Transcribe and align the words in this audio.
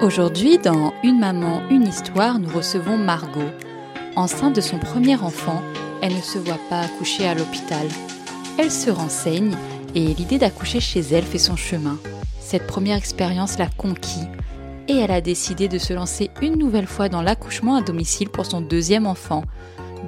Aujourd'hui, 0.00 0.58
dans 0.58 0.92
Une 1.04 1.20
maman, 1.20 1.62
une 1.70 1.86
histoire, 1.86 2.38
nous 2.38 2.48
recevons 2.48 2.96
Margot. 2.96 3.50
Enceinte 4.16 4.56
de 4.56 4.60
son 4.60 4.78
premier 4.78 5.16
enfant, 5.16 5.62
elle 6.00 6.14
ne 6.14 6.20
se 6.20 6.38
voit 6.38 6.58
pas 6.68 6.80
accoucher 6.80 7.28
à 7.28 7.34
l'hôpital. 7.34 7.86
Elle 8.58 8.70
se 8.70 8.90
renseigne 8.90 9.54
et 9.94 10.14
l'idée 10.14 10.38
d'accoucher 10.38 10.80
chez 10.80 11.00
elle 11.00 11.24
fait 11.24 11.38
son 11.38 11.56
chemin. 11.56 11.98
Cette 12.40 12.66
première 12.66 12.96
expérience 12.96 13.58
l'a 13.58 13.68
conquis 13.68 14.26
et 14.88 14.96
elle 14.96 15.12
a 15.12 15.20
décidé 15.20 15.68
de 15.68 15.78
se 15.78 15.92
lancer 15.92 16.30
une 16.40 16.56
nouvelle 16.58 16.88
fois 16.88 17.08
dans 17.08 17.22
l'accouchement 17.22 17.76
à 17.76 17.82
domicile 17.82 18.28
pour 18.28 18.46
son 18.46 18.60
deuxième 18.60 19.06
enfant. 19.06 19.44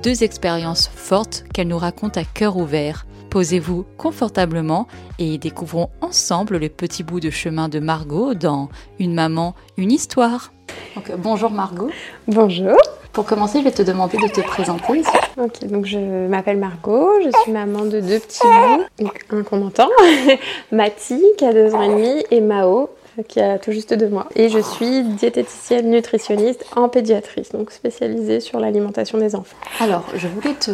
Deux 0.03 0.25
expériences 0.25 0.89
fortes 0.89 1.45
qu'elle 1.53 1.69
nous 1.69 1.79
raconte 1.79 2.17
à 2.17 2.25
cœur 2.25 2.57
ouvert. 2.57 3.07
Posez-vous 3.35 3.85
confortablement 3.99 4.87
et 5.19 5.39
découvrons 5.39 5.91
ensemble 6.01 6.57
les 6.57 6.69
petits 6.69 7.03
bouts 7.03 7.19
de 7.19 7.31
chemin 7.31 7.69
de 7.69 7.81
Margot 7.81 8.33
dans 8.33 8.69
Une 9.01 9.13
maman, 9.13 9.57
une 9.77 9.91
histoire. 9.91 10.53
Donc, 10.95 11.11
bonjour 11.19 11.51
Margot. 11.51 11.91
Bonjour. 12.29 12.77
Pour 13.13 13.25
commencer, 13.25 13.59
je 13.59 13.65
vais 13.65 13.73
te 13.73 13.83
demander 13.83 14.19
de 14.19 14.29
te 14.29 14.41
présenter. 14.41 15.03
Ok, 15.37 15.67
donc 15.67 15.85
je 15.85 16.29
m'appelle 16.29 16.59
Margot, 16.59 17.11
je 17.25 17.31
suis 17.43 17.51
maman 17.51 17.85
de 17.85 17.99
deux 17.99 18.21
petits 18.21 18.47
bouts, 18.47 18.85
donc 19.05 19.25
un 19.31 19.43
qu'on 19.43 19.67
entend, 19.67 19.89
Mati 20.71 21.21
qui 21.37 21.45
a 21.45 21.53
deux 21.53 21.75
ans 21.75 21.83
et 21.83 21.89
demi 21.89 22.25
et 22.31 22.41
Mao 22.41 22.91
qui 23.27 23.41
a 23.41 23.59
tout 23.59 23.73
juste 23.73 23.95
deux 23.95 24.09
mois. 24.09 24.29
Et 24.37 24.49
je 24.49 24.61
suis 24.61 25.03
diététicienne 25.03 25.91
nutritionniste 25.91 26.65
en 26.77 26.89
pédiatrie, 26.89 27.49
donc 27.53 27.73
spécialisée 27.73 28.39
sur 28.39 28.61
l'alimentation 28.61 29.19
des 29.19 29.35
enfants. 29.35 29.57
Alors, 29.81 30.05
je 30.15 30.29
voulais 30.29 30.55
te, 30.55 30.71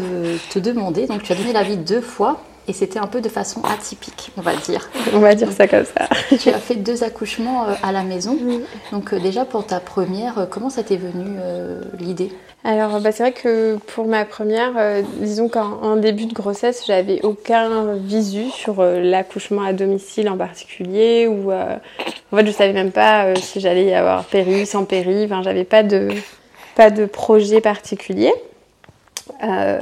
te 0.53 0.59
demander, 0.59 1.07
donc 1.07 1.23
tu 1.23 1.33
as 1.33 1.37
donné 1.37 1.55
l'avis 1.55 1.79
deux 1.79 2.03
fois 2.03 2.39
et 2.71 2.73
c'était 2.73 3.01
un 3.01 3.09
peu 3.09 3.21
de 3.21 3.29
façon 3.29 3.63
atypique, 3.65 4.31
on 4.37 4.43
va 4.43 4.55
dire. 4.55 4.89
On 5.13 5.19
va 5.19 5.35
dire 5.35 5.51
ça 5.51 5.67
comme 5.67 5.85
ça. 5.85 6.09
tu 6.37 6.51
as 6.51 6.59
fait 6.59 6.77
deux 6.77 7.03
accouchements 7.03 7.65
euh, 7.65 7.73
à 7.83 7.91
la 7.91 8.05
maison. 8.05 8.39
Donc 8.93 9.13
euh, 9.13 9.19
déjà 9.19 9.45
pour 9.45 9.67
ta 9.67 9.81
première, 9.81 10.39
euh, 10.39 10.47
comment 10.49 10.71
ça 10.71 10.85
t'est 10.85 10.97
venu 10.97 11.37
l'idée? 11.99 12.31
Alors 12.63 13.01
bah, 13.01 13.11
c'est 13.11 13.25
vrai 13.25 13.33
que 13.33 13.77
pour 13.95 14.07
ma 14.07 14.25
première, 14.25 15.03
disons 15.19 15.49
qu'en 15.49 15.97
début 15.97 16.27
de 16.27 16.35
grossesse, 16.35 16.85
j'avais 16.87 17.21
aucun 17.23 17.95
visu 17.95 18.51
sur 18.51 18.85
l'accouchement 18.85 19.63
à 19.63 19.73
domicile 19.73 20.29
en 20.29 20.37
particulier 20.37 21.27
ou 21.27 21.51
en 21.53 22.37
fait 22.37 22.47
je 22.47 22.53
savais 22.53 22.75
même 22.75 22.93
pas 22.93 23.35
si 23.37 23.61
j'allais 23.61 23.87
y 23.87 23.95
avoir 23.95 24.25
péri, 24.25 24.67
sans 24.67 24.85
péri, 24.85 25.25
enfin 25.25 25.43
j'avais 25.43 25.65
pas 25.65 25.83
de 25.83 26.11
pas 26.77 26.91
de 26.91 27.07
projet 27.07 27.61
particulier. 27.61 28.33
Euh, 29.43 29.81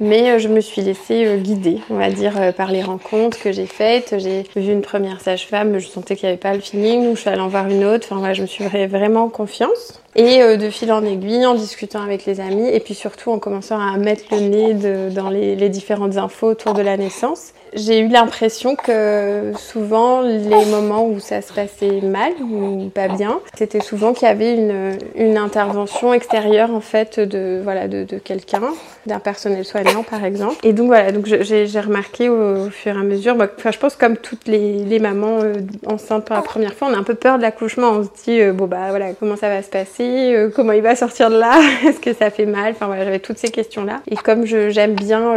mais 0.00 0.30
euh, 0.30 0.38
je 0.38 0.48
me 0.48 0.60
suis 0.60 0.82
laissée 0.82 1.26
euh, 1.26 1.36
guider, 1.36 1.80
on 1.90 1.96
va 1.96 2.10
dire, 2.10 2.54
par 2.54 2.70
les 2.70 2.82
rencontres 2.82 3.38
que 3.40 3.52
j'ai 3.52 3.66
faites. 3.66 4.16
J'ai 4.18 4.44
vu 4.56 4.72
une 4.72 4.82
première 4.82 5.20
sage-femme, 5.20 5.78
je 5.78 5.86
sentais 5.86 6.16
qu'il 6.16 6.26
n'y 6.26 6.32
avait 6.32 6.40
pas 6.40 6.54
le 6.54 6.60
feeling, 6.60 7.04
donc 7.04 7.16
je 7.16 7.20
suis 7.20 7.30
allée 7.30 7.40
en 7.40 7.48
voir 7.48 7.68
une 7.68 7.84
autre. 7.84 8.06
Enfin, 8.10 8.18
voilà, 8.18 8.34
je 8.34 8.42
me 8.42 8.46
suis 8.46 8.64
vraiment 8.64 9.28
confiance. 9.28 10.03
Et 10.16 10.56
de 10.56 10.70
fil 10.70 10.92
en 10.92 11.04
aiguille, 11.04 11.44
en 11.44 11.54
discutant 11.54 12.00
avec 12.00 12.24
les 12.24 12.40
amis, 12.40 12.68
et 12.68 12.80
puis 12.80 12.94
surtout 12.94 13.30
en 13.30 13.38
commençant 13.38 13.78
à 13.80 13.96
mettre 13.96 14.24
le 14.30 14.40
nez 14.40 14.74
dans 15.10 15.30
les, 15.30 15.68
différentes 15.68 16.16
infos 16.16 16.48
autour 16.48 16.74
de 16.74 16.82
la 16.82 16.96
naissance, 16.96 17.52
j'ai 17.74 17.98
eu 17.98 18.08
l'impression 18.08 18.76
que 18.76 19.52
souvent 19.56 20.20
les 20.22 20.64
moments 20.66 21.06
où 21.06 21.18
ça 21.18 21.42
se 21.42 21.52
passait 21.52 22.00
mal 22.02 22.32
ou 22.40 22.90
pas 22.94 23.08
bien, 23.08 23.40
c'était 23.56 23.80
souvent 23.80 24.12
qu'il 24.12 24.28
y 24.28 24.30
avait 24.30 24.54
une, 24.54 25.36
intervention 25.36 26.14
extérieure 26.14 26.72
en 26.72 26.80
fait 26.80 27.18
de 27.18 27.60
voilà 27.62 27.88
de, 27.88 28.04
quelqu'un, 28.18 28.62
d'un 29.06 29.18
personnel 29.18 29.64
soignant 29.64 30.04
par 30.04 30.24
exemple. 30.24 30.56
Et 30.62 30.72
donc 30.72 30.86
voilà, 30.86 31.10
donc 31.10 31.26
j'ai 31.26 31.80
remarqué 31.80 32.28
au, 32.28 32.70
fur 32.70 32.96
et 32.96 32.98
à 32.98 33.02
mesure, 33.02 33.34
bah, 33.34 33.48
je 33.64 33.78
pense 33.78 33.96
comme 33.96 34.16
toutes 34.16 34.46
les, 34.46 34.84
les 34.84 34.98
mamans 35.00 35.40
euh, 35.42 35.54
enceintes 35.86 36.24
pour 36.24 36.36
la 36.36 36.42
première 36.42 36.74
fois, 36.74 36.88
on 36.90 36.94
a 36.94 36.98
un 36.98 37.02
peu 37.02 37.14
peur 37.14 37.36
de 37.36 37.42
l'accouchement. 37.42 37.90
On 37.90 38.04
se 38.04 38.08
dit 38.24 38.40
euh, 38.40 38.52
bon 38.52 38.66
bah 38.66 38.90
voilà 38.90 39.12
comment 39.14 39.36
ça 39.36 39.48
va 39.48 39.62
se 39.62 39.70
passer, 39.70 40.03
euh, 40.34 40.50
comment 40.54 40.72
il 40.72 40.82
va 40.82 40.96
sortir 40.96 41.30
de 41.30 41.36
là, 41.36 41.60
est-ce 41.86 42.00
que 42.00 42.12
ça 42.12 42.30
fait 42.30 42.46
mal. 42.46 42.72
Enfin 42.72 42.86
voilà, 42.86 43.04
j'avais 43.04 43.18
toutes 43.18 43.38
ces 43.38 43.50
questions 43.50 43.84
là. 43.84 44.00
Et 44.10 44.16
comme 44.16 44.44
j'aime 44.46 44.94
bien 44.94 45.34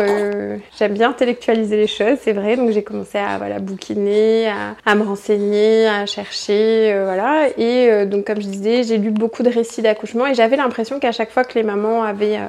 j'aime 0.77 0.93
bien 0.93 1.09
intellectualiser 1.09 1.77
les 1.77 1.87
choses 1.87 2.17
c'est 2.21 2.33
vrai. 2.33 2.55
Donc 2.57 2.71
j'ai 2.71 2.83
commencé 2.83 3.17
à 3.17 3.37
voilà, 3.37 3.59
bouquiner, 3.59 4.49
à, 4.85 4.95
me 4.95 5.03
renseigner, 5.03 5.87
à 5.87 6.05
chercher, 6.05 6.93
euh, 6.93 7.05
voilà. 7.05 7.47
Et 7.57 7.89
euh, 7.89 8.05
donc 8.05 8.25
comme 8.25 8.41
je 8.41 8.47
disais, 8.47 8.83
j'ai 8.83 8.97
lu 8.97 9.11
beaucoup 9.11 9.43
de 9.43 9.49
récits 9.49 9.81
d'accouchement 9.81 10.27
et 10.27 10.33
j'avais 10.33 10.57
l'impression 10.57 10.99
qu'à 10.99 11.11
chaque 11.11 11.31
fois 11.31 11.43
que 11.43 11.55
les 11.55 11.63
mamans 11.63 12.03
avaient 12.03 12.37
euh, 12.37 12.47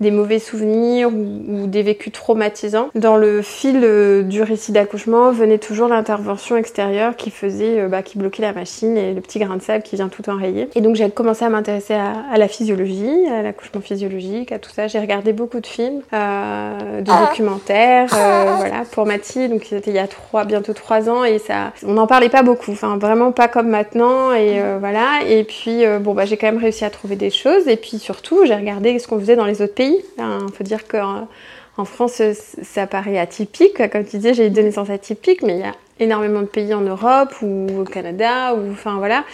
des 0.00 0.10
mauvais 0.10 0.38
souvenirs 0.38 1.10
ou, 1.10 1.66
des 1.66 1.82
vécus 1.82 2.12
traumatisants. 2.12 2.88
Dans 2.94 3.16
le 3.16 3.42
fil 3.42 3.80
euh, 3.84 4.22
du 4.22 4.42
récit 4.42 4.72
d'accouchement 4.72 5.30
venait 5.30 5.58
toujours 5.58 5.88
l'intervention 5.88 6.56
extérieure 6.56 7.16
qui 7.16 7.30
faisait, 7.30 7.80
euh, 7.80 7.88
bah, 7.88 8.02
qui 8.02 8.18
bloquait 8.18 8.42
la 8.42 8.52
machine 8.52 8.96
et 8.96 9.12
le 9.12 9.20
petit 9.20 9.38
grain 9.38 9.56
de 9.56 9.62
sable 9.62 9.82
qui 9.82 9.96
vient 9.96 10.08
tout 10.08 10.28
enrayer. 10.30 10.68
Et 10.74 10.80
donc 10.80 10.96
j'ai 10.96 11.08
commencé 11.10 11.44
à 11.44 11.50
m'intéresser 11.50 11.94
à, 11.94 12.36
la 12.38 12.48
physiologie, 12.48 13.26
à 13.30 13.42
l'accouchement 13.42 13.82
physiologique, 13.82 14.52
à 14.52 14.58
tout 14.58 14.70
ça. 14.70 14.88
J'ai 14.88 14.98
regardé 14.98 15.32
beaucoup 15.32 15.60
de 15.60 15.66
films, 15.66 16.00
euh, 16.12 17.00
de 17.02 17.26
documentaires, 17.26 18.08
voilà, 18.08 18.84
pour 18.90 19.04
Mathie. 19.04 19.48
Donc 19.48 19.64
c'était 19.68 19.90
il 19.90 19.96
y 19.96 20.00
a 20.00 20.08
trois, 20.08 20.44
bientôt 20.44 20.72
trois 20.72 21.10
ans 21.10 21.24
et 21.24 21.38
ça, 21.38 21.72
on 21.84 21.92
n'en 21.92 22.06
parlait 22.06 22.30
pas 22.30 22.42
beaucoup. 22.42 22.72
Enfin 22.72 22.96
vraiment 22.96 23.32
pas 23.32 23.48
comme 23.48 23.68
maintenant 23.68 24.32
et 24.32 24.60
voilà. 24.80 25.20
Et 25.28 25.44
puis 25.44 25.82
bon 26.00 26.14
bah 26.14 26.24
j'ai 26.24 26.36
quand 26.36 26.46
même 26.46 26.58
réussi 26.60 26.84
à 26.84 26.90
trouver 26.90 27.16
des 27.16 27.30
choses 27.30 27.68
et 27.68 27.76
puis 27.76 27.98
surtout 27.98 28.46
j'ai 28.46 28.54
regardé 28.54 28.98
ce 28.98 29.06
qu'on 29.06 29.18
faisait 29.18 29.36
dans 29.36 29.44
les 29.44 29.60
autres 29.62 29.74
pays 29.74 29.89
il 30.18 30.52
faut 30.54 30.64
dire 30.64 30.86
qu'en 30.88 31.28
en 31.76 31.84
France, 31.84 32.20
ça 32.62 32.86
paraît 32.86 33.18
atypique. 33.18 33.90
Comme 33.90 34.04
tu 34.04 34.16
disais, 34.16 34.34
j'ai 34.34 34.46
eu 34.46 34.50
deux 34.50 34.62
naissances 34.62 34.90
atypiques, 34.90 35.42
mais 35.42 35.54
il 35.54 35.60
y 35.60 35.64
a 35.64 35.74
énormément 35.98 36.40
de 36.40 36.46
pays 36.46 36.74
en 36.74 36.80
Europe 36.80 37.34
ou 37.42 37.66
au 37.80 37.84
Canada, 37.84 38.54
ou 38.54 38.70
enfin 38.72 38.98
voilà, 38.98 39.24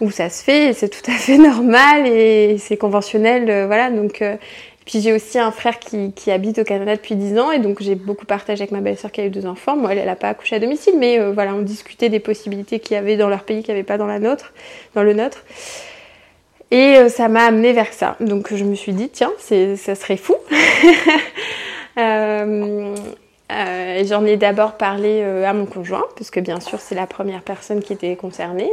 où 0.00 0.10
ça 0.10 0.28
se 0.28 0.42
fait 0.42 0.68
et 0.68 0.72
c'est 0.72 0.88
tout 0.88 1.10
à 1.10 1.14
fait 1.14 1.38
normal 1.38 2.06
et 2.06 2.56
c'est 2.58 2.76
conventionnel, 2.76 3.48
euh, 3.50 3.66
voilà. 3.66 3.90
Donc, 3.90 4.22
euh, 4.22 4.36
puis 4.84 5.00
j'ai 5.00 5.12
aussi 5.12 5.38
un 5.38 5.52
frère 5.52 5.78
qui, 5.78 6.30
habite 6.30 6.58
au 6.58 6.64
Canada 6.64 6.96
depuis 6.96 7.14
10 7.14 7.38
ans 7.38 7.52
et 7.52 7.60
donc 7.60 7.80
j'ai 7.80 7.94
beaucoup 7.94 8.26
partagé 8.26 8.62
avec 8.62 8.72
ma 8.72 8.80
belle-sœur 8.80 9.12
qui 9.12 9.20
a 9.20 9.26
eu 9.26 9.30
deux 9.30 9.46
enfants. 9.46 9.76
Moi, 9.76 9.94
elle, 9.94 10.04
n'a 10.04 10.16
pas 10.16 10.28
accouché 10.28 10.56
à 10.56 10.58
domicile, 10.58 10.94
mais 10.98 11.20
euh, 11.20 11.32
voilà, 11.32 11.54
on 11.54 11.62
discutait 11.62 12.08
des 12.08 12.20
possibilités 12.20 12.80
qu'il 12.80 12.94
y 12.94 12.98
avait 12.98 13.16
dans 13.16 13.28
leur 13.28 13.44
pays 13.44 13.62
qu'il 13.62 13.74
n'y 13.74 13.78
avait 13.78 13.86
pas 13.86 13.98
dans 13.98 14.06
la 14.06 14.18
nôtre, 14.18 14.52
dans 14.94 15.04
le 15.04 15.12
nôtre. 15.12 15.44
Et 16.72 16.96
euh, 16.96 17.10
ça 17.10 17.28
m'a 17.28 17.44
amené 17.44 17.74
vers 17.74 17.92
ça. 17.92 18.16
Donc 18.20 18.54
je 18.54 18.64
me 18.64 18.74
suis 18.74 18.92
dit, 18.92 19.10
tiens, 19.10 19.30
ça 19.38 19.94
serait 19.94 20.16
fou. 20.16 20.34
euh, 21.98 22.94
euh, 23.52 24.04
J'en 24.06 24.24
ai 24.24 24.38
d'abord 24.38 24.78
parlé 24.78 25.22
à 25.22 25.52
mon 25.52 25.66
conjoint, 25.66 26.04
puisque 26.16 26.40
bien 26.40 26.60
sûr 26.60 26.80
c'est 26.80 26.94
la 26.94 27.06
première 27.06 27.42
personne 27.42 27.82
qui 27.82 27.92
était 27.92 28.16
concernée. 28.16 28.70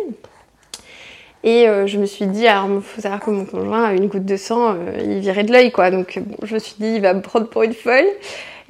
Et 1.43 1.65
je 1.85 1.97
me 1.97 2.05
suis 2.05 2.25
dit, 2.25 2.47
alors 2.47 2.69
il 2.69 2.81
faut 2.81 3.01
savoir 3.01 3.19
que 3.19 3.31
mon 3.31 3.43
conjoint, 3.43 3.91
une 3.91 4.07
goutte 4.07 4.25
de 4.25 4.37
sang, 4.37 4.75
il 5.01 5.19
virait 5.19 5.43
de 5.43 5.51
l'œil, 5.51 5.71
quoi. 5.71 5.91
Donc 5.91 6.21
je 6.41 6.53
me 6.53 6.59
suis 6.59 6.75
dit, 6.79 6.95
il 6.95 7.01
va 7.01 7.13
me 7.13 7.21
prendre 7.21 7.49
pour 7.49 7.63
une 7.63 7.73
folle. 7.73 8.07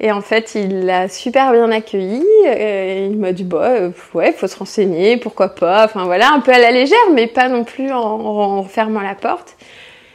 Et 0.02 0.10
en 0.12 0.22
fait, 0.22 0.54
il 0.54 0.86
l'a 0.86 1.08
super 1.08 1.52
bien 1.52 1.70
accueilli. 1.70 2.24
Et 2.46 3.06
il 3.06 3.18
m'a 3.18 3.32
dit, 3.32 3.44
bah, 3.44 3.64
euh, 3.64 3.90
ouais, 4.14 4.32
faut 4.32 4.46
se 4.46 4.56
renseigner, 4.56 5.18
pourquoi 5.18 5.50
pas. 5.50 5.84
Enfin 5.84 6.04
voilà, 6.04 6.32
un 6.32 6.40
peu 6.40 6.52
à 6.52 6.58
la 6.58 6.70
légère, 6.70 6.98
mais 7.12 7.26
pas 7.26 7.48
non 7.48 7.64
plus 7.64 7.92
en, 7.92 8.62
fermant 8.64 9.00
la 9.00 9.14
porte. 9.14 9.56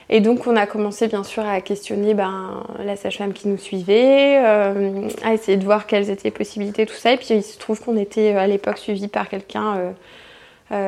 Et 0.09 0.21
donc, 0.21 0.47
on 0.47 0.55
a 0.55 0.65
commencé 0.65 1.07
bien 1.07 1.23
sûr 1.23 1.47
à 1.47 1.61
questionner 1.61 2.13
ben, 2.15 2.63
la 2.83 2.95
sage-femme 2.95 3.33
qui 3.33 3.47
nous 3.47 3.57
suivait, 3.57 4.37
euh, 4.43 5.07
à 5.23 5.33
essayer 5.33 5.57
de 5.57 5.63
voir 5.63 5.87
quelles 5.87 6.09
étaient 6.09 6.25
les 6.25 6.31
possibilités, 6.31 6.85
tout 6.85 6.93
ça. 6.93 7.13
Et 7.13 7.17
puis, 7.17 7.27
il 7.31 7.43
se 7.43 7.57
trouve 7.57 7.79
qu'on 7.79 7.97
était 7.97 8.33
euh, 8.33 8.39
à 8.39 8.47
l'époque 8.47 8.79
suivi 8.79 9.07
par 9.07 9.29
quelqu'un 9.29 9.93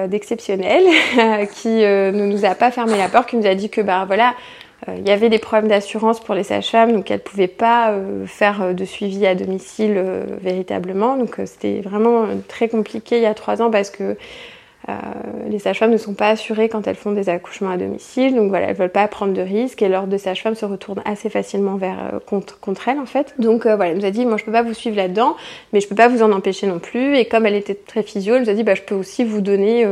d'exceptionnel 0.07 0.83
qui 1.53 1.69
ne 1.69 2.25
nous 2.25 2.45
a 2.45 2.55
pas 2.55 2.71
fermé 2.71 2.97
la 2.97 3.09
porte, 3.09 3.29
qui 3.29 3.37
nous 3.37 3.45
a 3.45 3.53
dit 3.53 3.69
que, 3.69 3.81
ben 3.81 4.05
voilà, 4.05 4.29
euh, 4.29 4.33
il 4.95 5.07
y 5.07 5.11
avait 5.11 5.29
des 5.29 5.39
problèmes 5.39 5.69
d'assurance 5.69 6.19
pour 6.19 6.35
les 6.35 6.43
sages-femmes, 6.43 6.93
donc 6.93 7.09
elles 7.09 7.17
ne 7.17 7.23
pouvaient 7.23 7.47
pas 7.47 7.91
euh, 7.91 8.25
faire 8.27 8.61
euh, 8.61 8.73
de 8.73 8.85
suivi 8.85 9.25
à 9.25 9.33
domicile 9.33 10.01
véritablement. 10.41 11.17
Donc 11.17 11.41
c'était 11.45 11.81
vraiment 11.81 12.27
très 12.47 12.69
compliqué 12.69 13.17
il 13.17 13.23
y 13.23 13.25
a 13.25 13.33
trois 13.33 13.61
ans 13.61 13.71
parce 13.71 13.89
que 13.89 14.17
euh, 14.89 14.93
les 15.49 15.59
sages-femmes 15.59 15.91
ne 15.91 15.97
sont 15.97 16.13
pas 16.13 16.29
assurées 16.29 16.69
quand 16.69 16.87
elles 16.87 16.95
font 16.95 17.11
des 17.11 17.27
accouchements 17.27 17.71
à 17.71 17.77
domicile, 17.77 18.35
donc 18.35 18.47
voilà, 18.49 18.67
elles 18.67 18.75
veulent 18.75 18.89
pas 18.89 19.05
prendre 19.09 19.33
de 19.33 19.41
risques 19.41 19.81
et 19.81 19.89
l'ordre 19.89 20.07
de 20.07 20.17
sage-femme 20.17 20.55
se 20.55 20.65
retourne 20.65 21.01
assez 21.03 21.29
facilement 21.29 21.75
vers 21.75 21.97
euh, 22.13 22.19
contre, 22.25 22.57
contre 22.61 22.87
elles 22.87 22.99
en 22.99 23.05
fait. 23.05 23.33
Donc 23.37 23.65
euh, 23.65 23.75
voilà, 23.75 23.91
elle 23.91 23.97
nous 23.97 24.05
a 24.05 24.11
dit 24.11 24.25
moi 24.25 24.37
je 24.37 24.45
peux 24.45 24.51
pas 24.51 24.61
vous 24.61 24.73
suivre 24.73 24.95
là-dedans, 24.95 25.35
mais 25.73 25.81
je 25.81 25.89
peux 25.89 25.95
pas 25.95 26.07
vous 26.07 26.23
en 26.23 26.31
empêcher 26.31 26.67
non 26.67 26.79
plus. 26.79 27.17
Et 27.17 27.25
comme 27.25 27.45
elle 27.45 27.55
était 27.55 27.75
très 27.75 28.01
physio, 28.01 28.35
elle 28.35 28.43
nous 28.43 28.49
a 28.49 28.53
dit 28.53 28.63
bah 28.63 28.75
je 28.75 28.81
peux 28.81 28.95
aussi 28.95 29.25
vous 29.25 29.41
donner 29.41 29.85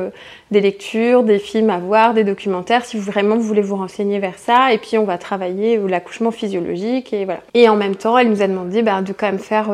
des 0.51 0.61
lectures, 0.61 1.23
des 1.23 1.39
films 1.39 1.71
à 1.71 1.79
voir, 1.79 2.13
des 2.13 2.23
documentaires 2.23 2.85
si 2.85 2.97
vous 2.97 3.03
vraiment 3.03 3.35
vous 3.35 3.41
voulez 3.41 3.61
vous 3.61 3.75
renseigner 3.75 4.19
vers 4.19 4.37
ça. 4.37 4.71
Et 4.71 4.77
puis 4.77 4.97
on 4.97 5.03
va 5.03 5.17
travailler 5.17 5.77
l'accouchement 5.77 6.31
physiologique 6.31 7.11
et 7.11 7.25
voilà. 7.25 7.41
Et 7.53 7.67
en 7.67 7.75
même 7.75 7.95
temps, 7.95 8.17
elle 8.17 8.29
nous 8.29 8.41
a 8.41 8.47
demandé 8.47 8.81
bah, 8.81 9.01
de 9.01 9.11
quand 9.11 9.25
même 9.25 9.39
faire 9.39 9.71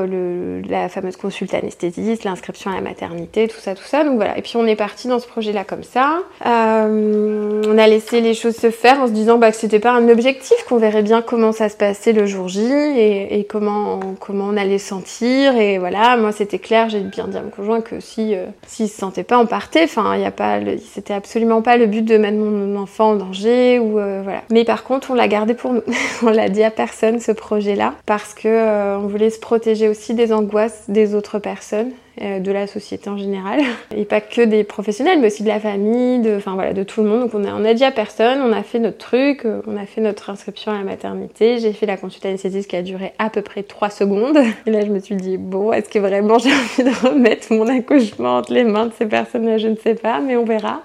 la 0.67 0.89
fameuse 0.89 1.15
consulte 1.15 1.53
anesthésiste, 1.53 2.23
l'inscription 2.23 2.71
à 2.71 2.75
la 2.75 2.81
maternité, 2.81 3.47
tout 3.47 3.59
ça, 3.59 3.75
tout 3.75 3.83
ça. 3.83 4.03
Donc 4.03 4.15
voilà. 4.15 4.35
Et 4.37 4.41
puis 4.41 4.53
on 4.55 4.65
est 4.65 4.75
parti 4.75 5.07
dans 5.11 5.19
ce 5.19 5.27
projet-là 5.27 5.63
comme 5.63 5.83
ça. 5.83 6.19
Euh, 6.45 7.61
on 7.67 7.77
a 7.77 7.87
laissé 7.87 8.21
les 8.21 8.33
choses 8.33 8.55
se 8.55 8.71
faire 8.71 8.99
en 9.01 9.07
se 9.07 9.11
disant 9.11 9.37
bah, 9.37 9.51
que 9.51 9.57
c'était 9.57 9.79
pas 9.79 9.91
un 9.91 10.09
objectif, 10.09 10.63
qu'on 10.67 10.77
verrait 10.77 11.03
bien 11.03 11.21
comment 11.21 11.51
ça 11.51 11.69
se 11.69 11.77
passait 11.77 12.13
le 12.13 12.25
jour 12.25 12.47
J 12.47 12.61
et, 12.61 13.45
comment, 13.49 13.99
comment 14.19 14.45
on 14.45 14.57
allait 14.57 14.77
sentir. 14.77 15.55
Et 15.57 15.77
voilà, 15.77 16.17
moi 16.17 16.31
c'était 16.31 16.59
clair, 16.59 16.89
j'ai 16.89 17.01
bien 17.01 17.27
dit 17.27 17.37
à 17.37 17.41
mon 17.41 17.49
conjoint 17.49 17.81
que 17.81 17.99
si 17.99 18.33
euh, 18.35 18.45
se 18.67 18.87
sentait 18.87 19.23
pas, 19.23 19.37
on 19.37 19.45
partait. 19.45 19.83
Enfin, 19.83 20.15
il 20.15 20.21
y 20.21 20.25
a 20.25 20.31
pas, 20.31 20.59
c'était 20.93 21.13
absolument 21.13 21.61
pas 21.61 21.77
le 21.77 21.85
but 21.85 22.03
de 22.03 22.17
mettre 22.17 22.37
mon 22.37 22.75
enfant 22.77 23.11
en 23.11 23.15
danger 23.15 23.79
ou 23.79 23.99
euh, 23.99 24.21
voilà. 24.23 24.41
Mais 24.49 24.63
par 24.63 24.83
contre, 24.83 25.11
on 25.11 25.13
l'a 25.13 25.27
gardé 25.27 25.53
pour 25.53 25.73
nous. 25.73 25.81
on 26.23 26.29
l'a 26.29 26.49
dit 26.49 26.63
à 26.63 26.71
personne 26.71 27.19
ce 27.19 27.31
projet-là 27.31 27.93
parce 28.05 28.33
que 28.33 28.97
on 28.97 29.07
voulait 29.07 29.29
se 29.29 29.39
protéger 29.39 29.89
aussi 29.89 30.13
des 30.13 30.31
angoisses 30.33 30.85
des 30.87 31.15
autres 31.15 31.39
personnes 31.39 31.91
euh, 32.10 32.10
de 32.19 32.51
la 32.51 32.67
société 32.67 33.09
en 33.09 33.17
général. 33.17 33.61
Et 33.95 34.05
pas 34.05 34.21
que 34.21 34.41
des 34.41 34.63
professionnels, 34.63 35.19
mais 35.19 35.27
aussi 35.27 35.43
de 35.43 35.47
la 35.47 35.59
famille, 35.59 36.19
de, 36.19 36.35
enfin, 36.35 36.53
voilà, 36.55 36.73
de 36.73 36.83
tout 36.83 37.01
le 37.01 37.09
monde. 37.09 37.21
Donc 37.21 37.31
on 37.33 37.43
a, 37.43 37.53
on 37.53 37.63
a 37.63 37.73
dit 37.73 37.83
à 37.83 37.91
personne, 37.91 38.41
on 38.41 38.51
a 38.51 38.63
fait 38.63 38.79
notre 38.79 38.97
truc, 38.97 39.45
euh, 39.45 39.61
on 39.67 39.77
a 39.77 39.85
fait 39.85 40.01
notre 40.01 40.29
inscription 40.29 40.71
à 40.71 40.77
la 40.77 40.83
maternité. 40.83 41.59
J'ai 41.59 41.73
fait 41.73 41.85
la 41.85 41.97
consultation 41.97 42.29
anesthésiste 42.29 42.69
qui 42.69 42.75
a 42.75 42.81
duré 42.81 43.13
à 43.19 43.29
peu 43.29 43.41
près 43.41 43.63
3 43.63 43.89
secondes. 43.89 44.37
Et 44.65 44.71
là 44.71 44.81
je 44.81 44.91
me 44.91 44.99
suis 44.99 45.15
dit, 45.15 45.37
bon, 45.37 45.71
est-ce 45.71 45.89
que 45.89 45.99
vraiment 45.99 46.37
j'ai 46.37 46.51
envie 46.51 46.91
de 46.91 47.07
remettre 47.07 47.53
mon 47.53 47.67
accouchement 47.67 48.37
entre 48.37 48.53
les 48.53 48.63
mains 48.63 48.87
de 48.87 48.93
ces 48.93 49.05
personnes-là? 49.05 49.57
Je 49.57 49.69
ne 49.69 49.75
sais 49.75 49.95
pas, 49.95 50.19
mais 50.19 50.35
on 50.35 50.45
verra. 50.45 50.81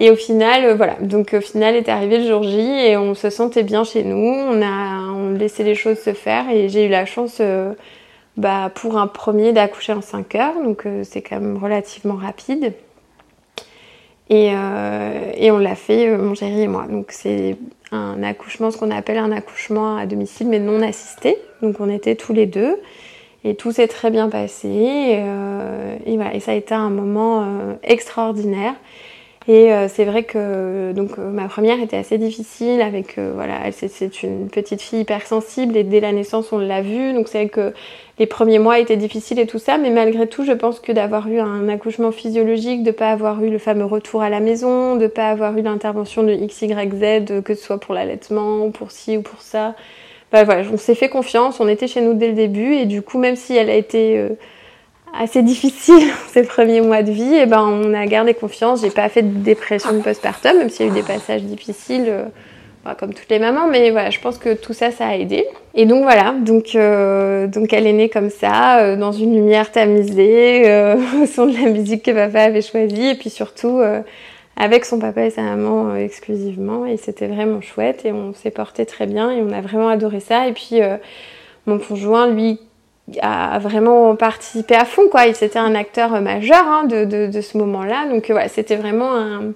Et 0.00 0.10
au 0.10 0.16
final, 0.16 0.64
euh, 0.64 0.74
voilà. 0.74 0.94
Donc 1.00 1.34
au 1.34 1.40
final 1.40 1.74
est 1.74 1.88
arrivé 1.88 2.18
le 2.18 2.26
jour 2.26 2.44
J 2.44 2.60
et 2.60 2.96
on 2.96 3.14
se 3.14 3.30
sentait 3.30 3.64
bien 3.64 3.82
chez 3.84 4.04
nous. 4.04 4.16
On 4.16 4.62
a, 4.62 5.12
on 5.12 5.30
laissé 5.30 5.64
les 5.64 5.74
choses 5.74 5.98
se 5.98 6.12
faire 6.12 6.48
et 6.50 6.68
j'ai 6.68 6.86
eu 6.86 6.88
la 6.88 7.04
chance 7.04 7.42
bah, 8.38 8.70
pour 8.72 8.96
un 8.98 9.08
premier 9.08 9.52
d'accoucher 9.52 9.92
en 9.92 10.00
5 10.00 10.36
heures, 10.36 10.62
donc 10.62 10.86
euh, 10.86 11.02
c'est 11.02 11.22
quand 11.22 11.40
même 11.40 11.56
relativement 11.56 12.14
rapide. 12.14 12.72
Et, 14.30 14.52
euh, 14.52 15.32
et 15.34 15.50
on 15.50 15.58
l'a 15.58 15.74
fait, 15.74 16.08
euh, 16.08 16.18
mon 16.18 16.36
chéri 16.36 16.62
et 16.62 16.68
moi. 16.68 16.86
Donc 16.88 17.06
c'est 17.10 17.56
un 17.90 18.22
accouchement, 18.22 18.70
ce 18.70 18.78
qu'on 18.78 18.92
appelle 18.92 19.18
un 19.18 19.32
accouchement 19.32 19.96
à 19.96 20.06
domicile, 20.06 20.46
mais 20.46 20.60
non 20.60 20.82
assisté. 20.82 21.36
Donc 21.62 21.80
on 21.80 21.90
était 21.90 22.14
tous 22.14 22.32
les 22.32 22.46
deux. 22.46 22.80
Et 23.42 23.56
tout 23.56 23.72
s'est 23.72 23.88
très 23.88 24.12
bien 24.12 24.28
passé. 24.28 24.68
Et, 24.68 26.40
ça 26.40 26.52
a 26.52 26.54
été 26.54 26.74
un 26.74 26.90
moment 26.90 27.76
extraordinaire. 27.82 28.74
Et 29.48 29.70
c'est 29.88 30.04
vrai 30.04 30.24
que 30.24 30.92
donc 30.92 31.16
ma 31.18 31.48
première 31.48 31.80
était 31.80 31.96
assez 31.96 32.18
difficile 32.18 32.82
avec 32.82 33.18
voilà, 33.18 33.72
c'est 33.72 34.22
une 34.22 34.48
petite 34.48 34.82
fille 34.82 35.00
hypersensible 35.00 35.76
et 35.76 35.84
dès 35.84 36.00
la 36.00 36.12
naissance 36.12 36.52
on 36.52 36.58
l'a 36.58 36.82
vu. 36.82 37.14
Donc 37.14 37.28
c'est 37.28 37.38
vrai 37.38 37.48
que 37.48 37.72
les 38.18 38.26
premiers 38.26 38.58
mois 38.58 38.78
étaient 38.78 38.96
difficiles 38.96 39.38
et 39.38 39.46
tout 39.46 39.58
ça, 39.58 39.78
mais 39.78 39.90
malgré 39.90 40.26
tout, 40.26 40.44
je 40.44 40.52
pense 40.52 40.80
que 40.80 40.92
d'avoir 40.92 41.28
eu 41.28 41.38
un 41.38 41.68
accouchement 41.68 42.12
physiologique, 42.12 42.82
de 42.82 42.90
pas 42.90 43.10
avoir 43.10 43.42
eu 43.42 43.50
le 43.50 43.58
fameux 43.58 43.84
retour 43.84 44.22
à 44.22 44.30
la 44.30 44.40
maison, 44.40 44.96
de 44.96 45.06
pas 45.06 45.28
avoir 45.28 45.56
eu 45.56 45.62
l'intervention 45.62 46.22
de 46.22 46.32
X, 46.32 46.62
Y, 46.62 46.94
Z, 46.94 47.42
que 47.42 47.54
ce 47.54 47.62
soit 47.62 47.78
pour 47.78 47.94
l'allaitement 47.94 48.64
ou 48.64 48.70
pour 48.70 48.90
ci 48.90 49.16
ou 49.16 49.22
pour 49.22 49.40
ça, 49.40 49.74
bah 50.32 50.44
voilà, 50.44 50.62
on 50.72 50.76
s'est 50.76 50.94
fait 50.94 51.08
confiance, 51.08 51.60
on 51.60 51.68
était 51.68 51.86
chez 51.86 52.00
nous 52.00 52.14
dès 52.14 52.28
le 52.28 52.34
début 52.34 52.74
et 52.74 52.84
du 52.84 53.00
coup 53.00 53.18
même 53.18 53.36
si 53.36 53.56
elle 53.56 53.70
a 53.70 53.74
été 53.74 54.28
assez 55.14 55.42
difficile 55.42 56.08
ces 56.28 56.42
premiers 56.42 56.80
mois 56.80 57.02
de 57.02 57.12
vie, 57.12 57.34
et 57.34 57.46
ben 57.46 57.62
on 57.62 57.94
a 57.94 58.06
gardé 58.06 58.34
confiance. 58.34 58.80
J'ai 58.82 58.90
pas 58.90 59.08
fait 59.08 59.22
de 59.22 59.38
dépression 59.38 59.92
de 59.92 60.00
postpartum, 60.00 60.58
même 60.58 60.70
s'il 60.70 60.86
y 60.86 60.88
a 60.88 60.92
eu 60.92 60.94
des 60.94 61.02
passages 61.02 61.42
difficiles, 61.42 62.06
euh, 62.08 62.24
comme 62.94 63.14
toutes 63.14 63.28
les 63.30 63.38
mamans, 63.38 63.66
mais 63.66 63.90
voilà, 63.90 64.10
je 64.10 64.20
pense 64.20 64.38
que 64.38 64.54
tout 64.54 64.72
ça, 64.72 64.90
ça 64.90 65.08
a 65.08 65.14
aidé. 65.14 65.46
Et 65.74 65.86
donc 65.86 66.02
voilà, 66.02 66.34
donc, 66.40 66.74
euh, 66.74 67.46
donc 67.46 67.72
elle 67.72 67.86
est 67.86 67.92
née 67.92 68.08
comme 68.08 68.30
ça, 68.30 68.80
euh, 68.80 68.96
dans 68.96 69.12
une 69.12 69.34
lumière 69.34 69.70
tamisée, 69.72 70.62
au 71.22 71.26
son 71.26 71.46
de 71.46 71.54
la 71.54 71.70
musique 71.70 72.04
que 72.04 72.10
papa 72.10 72.40
avait 72.42 72.62
choisie, 72.62 73.08
et 73.08 73.14
puis 73.14 73.30
surtout 73.30 73.80
avec 74.56 74.84
son 74.84 74.98
papa 74.98 75.24
et 75.24 75.30
sa 75.30 75.42
maman 75.42 75.94
exclusivement, 75.96 76.86
et 76.86 76.96
c'était 76.96 77.28
vraiment 77.28 77.60
chouette, 77.60 78.04
et 78.04 78.12
on 78.12 78.34
s'est 78.34 78.50
porté 78.50 78.86
très 78.86 79.06
bien, 79.06 79.30
et 79.30 79.40
on 79.40 79.52
a 79.52 79.60
vraiment 79.60 79.88
adoré 79.88 80.20
ça. 80.20 80.48
Et 80.48 80.52
puis 80.52 80.80
mon 81.66 81.78
conjoint, 81.78 82.28
lui, 82.28 82.58
a 83.22 83.58
vraiment 83.58 84.16
participé 84.16 84.74
à 84.74 84.84
fond, 84.84 85.08
quoi. 85.10 85.32
C'était 85.34 85.58
un 85.58 85.74
acteur 85.74 86.20
majeur 86.20 86.64
hein, 86.66 86.84
de, 86.84 87.04
de, 87.04 87.40
ce 87.40 87.56
moment-là. 87.58 88.06
Donc 88.08 88.30
voilà, 88.30 88.48
c'était 88.48 88.76
vraiment 88.76 89.14
un, 89.14 89.52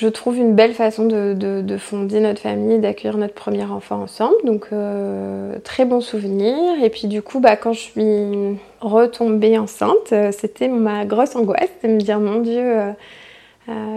je 0.00 0.08
trouve 0.08 0.38
une 0.38 0.54
belle 0.54 0.72
façon 0.72 1.04
de, 1.04 1.34
de 1.34 1.76
fonder 1.76 2.20
notre 2.20 2.40
famille, 2.40 2.78
d'accueillir 2.78 3.18
notre 3.18 3.34
premier 3.34 3.64
enfant 3.64 4.00
ensemble. 4.00 4.36
Donc 4.44 4.68
euh, 4.72 5.58
très 5.62 5.84
bon 5.84 6.00
souvenir. 6.00 6.82
Et 6.82 6.88
puis 6.88 7.06
du 7.06 7.20
coup, 7.20 7.38
bah, 7.38 7.56
quand 7.56 7.74
je 7.74 7.80
suis 7.80 8.58
retombée 8.80 9.58
enceinte, 9.58 10.12
euh, 10.12 10.32
c'était 10.32 10.68
ma 10.68 11.04
grosse 11.04 11.36
angoisse 11.36 11.68
de 11.84 11.88
me 11.88 11.98
dire 11.98 12.18
mon 12.18 12.40
Dieu. 12.40 12.62
Euh, 12.62 12.92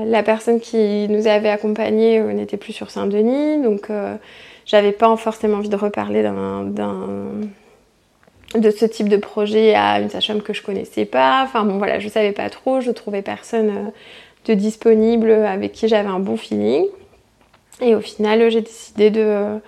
la 0.05 0.23
personne 0.23 0.59
qui 0.59 1.07
nous 1.07 1.25
avait 1.27 1.49
accompagnés 1.49 2.19
n'était 2.19 2.57
plus 2.57 2.73
sur 2.73 2.91
Saint-Denis, 2.91 3.63
donc 3.63 3.89
j'avais 4.67 4.91
pas 4.91 5.15
forcément 5.15 5.57
envie 5.57 5.69
de 5.69 5.75
reparler 5.75 6.21
d'un 6.21 6.69
de 8.55 8.69
ce 8.69 8.85
type 8.85 9.09
de 9.09 9.17
projet 9.17 9.73
à 9.73 9.99
une 9.99 10.09
sage-femme 10.09 10.41
que 10.41 10.53
je 10.53 10.61
connaissais 10.61 11.05
pas. 11.05 11.43
Enfin 11.43 11.63
bon 11.63 11.77
voilà, 11.77 11.99
je 11.99 12.07
savais 12.07 12.31
pas 12.31 12.49
trop, 12.49 12.81
je 12.81 12.91
trouvais 12.91 13.21
personne 13.21 13.69
euh, 13.69 13.89
de 14.45 14.53
disponible 14.53 15.31
avec 15.31 15.71
qui 15.71 15.87
j'avais 15.87 16.09
un 16.09 16.19
bon 16.19 16.37
feeling. 16.37 16.85
Et 17.81 17.95
au 17.95 18.01
final, 18.01 18.49
j'ai 18.49 18.61
décidé 18.61 19.09
de, 19.09 19.59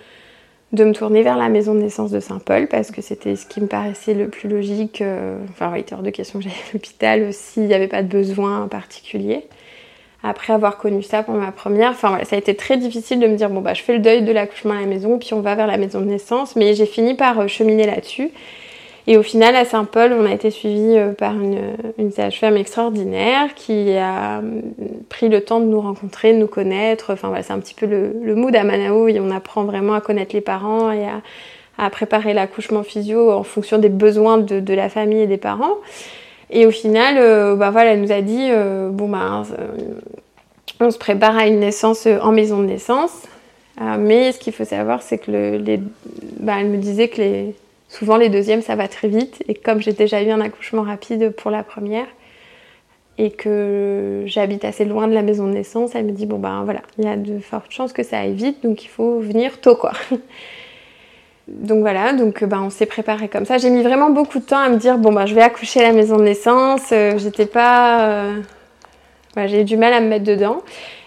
me 0.71 0.91
tourner 0.93 1.23
vers 1.23 1.37
la 1.37 1.49
maison 1.49 1.73
de 1.73 1.79
naissance 1.79 2.11
de 2.11 2.19
Saint-Paul 2.19 2.67
parce 2.67 2.91
que 2.91 3.01
c'était 3.01 3.35
ce 3.35 3.45
qui 3.45 3.61
me 3.61 3.67
paraissait 3.67 4.13
le 4.13 4.27
plus 4.27 4.47
logique. 4.47 5.01
Euh, 5.01 5.37
enfin, 5.49 5.71
il 5.75 5.81
était 5.81 5.95
hors 5.95 6.03
de 6.03 6.09
question 6.09 6.39
que 6.39 6.45
j'aille 6.45 6.53
à 6.53 6.73
l'hôpital 6.73 7.33
s'il 7.33 7.63
n'y 7.63 7.73
avait 7.73 7.87
pas 7.87 8.03
de 8.03 8.07
besoin 8.07 8.67
particulier. 8.67 9.47
Après 10.23 10.53
avoir 10.53 10.77
connu 10.77 11.03
ça 11.03 11.21
pour 11.21 11.35
ma 11.35 11.51
première, 11.51 11.91
enfin 11.91 12.09
voilà, 12.09 12.25
ça 12.25 12.35
a 12.35 12.39
été 12.39 12.55
très 12.55 12.77
difficile 12.77 13.19
de 13.19 13.27
me 13.27 13.35
dire 13.35 13.47
bon 13.51 13.61
bah 13.61 13.75
je 13.75 13.83
fais 13.83 13.93
le 13.93 13.99
deuil 13.99 14.23
de 14.23 14.31
l'accouchement 14.31 14.73
à 14.73 14.81
la 14.81 14.87
maison, 14.87 15.19
puis 15.19 15.35
on 15.35 15.41
va 15.41 15.53
vers 15.53 15.67
la 15.67 15.77
maison 15.77 15.99
de 15.99 16.05
naissance, 16.05 16.55
mais 16.55 16.73
j'ai 16.73 16.87
fini 16.87 17.13
par 17.13 17.39
euh, 17.39 17.47
cheminer 17.47 17.85
là-dessus. 17.85 18.31
Et 19.07 19.17
au 19.17 19.23
final, 19.23 19.55
à 19.55 19.65
Saint-Paul, 19.65 20.13
on 20.13 20.25
a 20.25 20.33
été 20.33 20.49
suivi 20.49 20.97
euh, 20.97 21.11
par 21.11 21.33
une, 21.33 21.59
une 21.99 22.11
sage-femme 22.11 22.57
extraordinaire 22.57 23.53
qui 23.53 23.95
a 23.95 24.39
euh, 24.39 24.61
pris 25.09 25.29
le 25.29 25.41
temps 25.41 25.59
de 25.59 25.65
nous 25.65 25.79
rencontrer, 25.79 26.33
de 26.33 26.39
nous 26.39 26.47
connaître. 26.47 27.13
Enfin 27.13 27.27
voilà, 27.27 27.43
c'est 27.43 27.53
un 27.53 27.59
petit 27.59 27.75
peu 27.75 27.85
le, 27.85 28.13
le 28.23 28.35
mood 28.35 28.55
à 28.55 28.63
Manao 28.63 29.07
on 29.07 29.31
apprend 29.31 29.63
vraiment 29.63 29.93
à 29.93 30.01
connaître 30.01 30.33
les 30.33 30.41
parents 30.41 30.91
et 30.91 31.05
à, 31.05 31.21
à 31.77 31.89
préparer 31.91 32.33
l'accouchement 32.33 32.81
physio 32.81 33.31
en 33.31 33.43
fonction 33.43 33.77
des 33.77 33.89
besoins 33.89 34.39
de, 34.39 34.59
de, 34.59 34.73
la 34.73 34.89
famille 34.89 35.21
et 35.21 35.27
des 35.27 35.37
parents. 35.37 35.75
Et 36.49 36.65
au 36.65 36.71
final, 36.71 37.17
euh, 37.19 37.55
bah 37.55 37.69
voilà, 37.69 37.93
elle 37.93 38.01
nous 38.01 38.11
a 38.11 38.21
dit 38.21 38.49
bon 38.91 39.07
bah 39.07 39.43
on 40.79 40.91
se 40.91 40.97
prépare 40.97 41.37
à 41.37 41.47
une 41.47 41.59
naissance 41.59 42.07
en 42.07 42.31
maison 42.31 42.59
de 42.59 42.65
naissance. 42.65 43.23
mais 43.99 44.31
ce 44.31 44.39
qu'il 44.39 44.53
faut 44.53 44.65
savoir, 44.65 45.01
c'est 45.03 45.19
que 45.19 45.31
le, 45.31 45.57
les, 45.57 45.79
bah, 46.39 46.55
elle 46.59 46.67
me 46.67 46.77
disait 46.77 47.07
que 47.07 47.21
les 47.21 47.55
Souvent, 47.97 48.17
les 48.17 48.29
deuxièmes, 48.29 48.61
ça 48.61 48.75
va 48.75 48.87
très 48.87 49.07
vite. 49.07 49.43
Et 49.47 49.53
comme 49.53 49.81
j'ai 49.81 49.93
déjà 49.93 50.21
eu 50.21 50.29
un 50.29 50.41
accouchement 50.41 50.81
rapide 50.81 51.29
pour 51.31 51.49
la 51.49 51.63
première, 51.63 52.07
et 53.17 53.31
que 53.31 54.23
j'habite 54.25 54.65
assez 54.65 54.83
loin 54.83 55.07
de 55.07 55.13
la 55.13 55.21
maison 55.21 55.47
de 55.47 55.53
naissance, 55.53 55.95
elle 55.95 56.05
me 56.05 56.11
dit 56.11 56.25
bon 56.25 56.37
ben 56.37 56.63
voilà, 56.65 56.81
il 56.97 57.05
y 57.05 57.07
a 57.07 57.15
de 57.15 57.39
fortes 57.39 57.71
chances 57.71 57.93
que 57.93 58.03
ça 58.03 58.19
aille 58.19 58.33
vite, 58.33 58.63
donc 58.63 58.83
il 58.83 58.89
faut 58.89 59.19
venir 59.19 59.61
tôt 59.61 59.75
quoi. 59.75 59.93
Donc 61.47 61.81
voilà, 61.81 62.13
donc 62.13 62.43
ben 62.43 62.59
on 62.59 62.71
s'est 62.71 62.87
préparé 62.87 63.27
comme 63.27 63.45
ça. 63.45 63.59
J'ai 63.59 63.69
mis 63.69 63.83
vraiment 63.83 64.09
beaucoup 64.09 64.39
de 64.39 64.45
temps 64.45 64.57
à 64.57 64.67
me 64.67 64.77
dire 64.77 64.97
bon 64.97 65.13
ben 65.13 65.27
je 65.27 65.35
vais 65.35 65.43
accoucher 65.43 65.79
à 65.79 65.83
la 65.83 65.93
maison 65.93 66.17
de 66.17 66.23
naissance. 66.23 66.91
Euh, 66.91 67.19
j'étais 67.19 67.45
pas, 67.45 68.09
euh, 68.09 68.41
j'ai 69.45 69.61
eu 69.61 69.63
du 69.63 69.77
mal 69.77 69.93
à 69.93 70.01
me 70.01 70.07
mettre 70.07 70.25
dedans. 70.25 70.63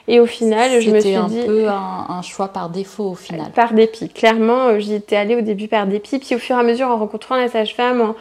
Et 0.09 0.21
au 0.21 0.27
final, 0.27 0.81
je 0.81 0.91
me 0.91 1.01
suis 1.01 1.11
dit. 1.11 1.41
C'était 1.41 1.43
un 1.43 1.47
peu 1.47 1.69
un, 1.69 2.23
choix 2.23 2.49
par 2.49 2.71
défaut 2.71 3.11
au 3.11 3.15
final. 3.15 3.51
Par 3.55 3.75
dépit. 3.75 4.09
Clairement, 4.09 4.69
euh, 4.69 4.79
j'y 4.79 4.95
étais 4.95 5.17
allée 5.17 5.37
au 5.37 5.43
début 5.43 5.69
par 5.69 5.87
dépit. 5.87 6.19
Puis 6.19 6.35
au 6.35 6.39
fur 6.39 6.57
et 6.57 6.61
à 6.61 6.63
mesure, 6.63 6.89
en 6.89 6.97
rencontrant 6.97 7.37
la 7.37 7.49
sage-femme, 7.49 8.15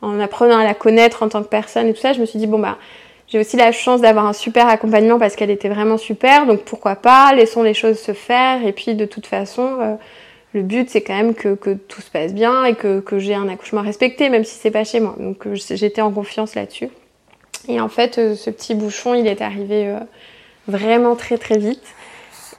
en, 0.00 0.20
apprenant 0.20 0.58
à 0.58 0.64
la 0.64 0.74
connaître 0.74 1.22
en 1.22 1.28
tant 1.28 1.42
que 1.42 1.48
personne 1.48 1.88
et 1.88 1.94
tout 1.94 2.00
ça, 2.00 2.12
je 2.12 2.20
me 2.20 2.26
suis 2.26 2.38
dit, 2.38 2.46
bon, 2.46 2.60
bah, 2.60 2.78
j'ai 3.26 3.40
aussi 3.40 3.56
la 3.56 3.72
chance 3.72 4.00
d'avoir 4.00 4.26
un 4.26 4.32
super 4.32 4.68
accompagnement 4.68 5.18
parce 5.18 5.36
qu'elle 5.36 5.50
était 5.50 5.68
vraiment 5.68 5.98
super. 5.98 6.46
Donc 6.46 6.60
pourquoi 6.62 6.94
pas, 6.94 7.34
laissons 7.34 7.62
les 7.62 7.74
choses 7.74 7.98
se 7.98 8.12
faire. 8.12 8.64
Et 8.64 8.72
puis 8.72 8.94
de 8.94 9.04
toute 9.04 9.26
façon, 9.26 9.78
euh, 9.80 9.94
le 10.52 10.62
but 10.62 10.90
c'est 10.90 11.00
quand 11.00 11.16
même 11.16 11.34
que, 11.34 11.54
que, 11.54 11.74
tout 11.74 12.02
se 12.02 12.10
passe 12.10 12.34
bien 12.34 12.64
et 12.64 12.74
que, 12.74 13.00
que 13.00 13.18
j'ai 13.18 13.34
un 13.34 13.48
accouchement 13.48 13.82
respecté, 13.82 14.28
même 14.28 14.44
si 14.44 14.58
c'est 14.58 14.70
pas 14.70 14.84
chez 14.84 15.00
moi. 15.00 15.16
Donc 15.18 15.46
euh, 15.46 15.54
j'étais 15.54 16.02
en 16.02 16.12
confiance 16.12 16.54
là-dessus. 16.54 16.90
Et 17.68 17.80
en 17.80 17.88
fait, 17.88 18.18
euh, 18.18 18.34
ce 18.34 18.50
petit 18.50 18.74
bouchon, 18.74 19.14
il 19.14 19.26
est 19.26 19.40
arrivé 19.40 19.88
euh, 19.88 20.00
vraiment 20.68 21.16
très 21.16 21.38
très 21.38 21.58
vite. 21.58 21.82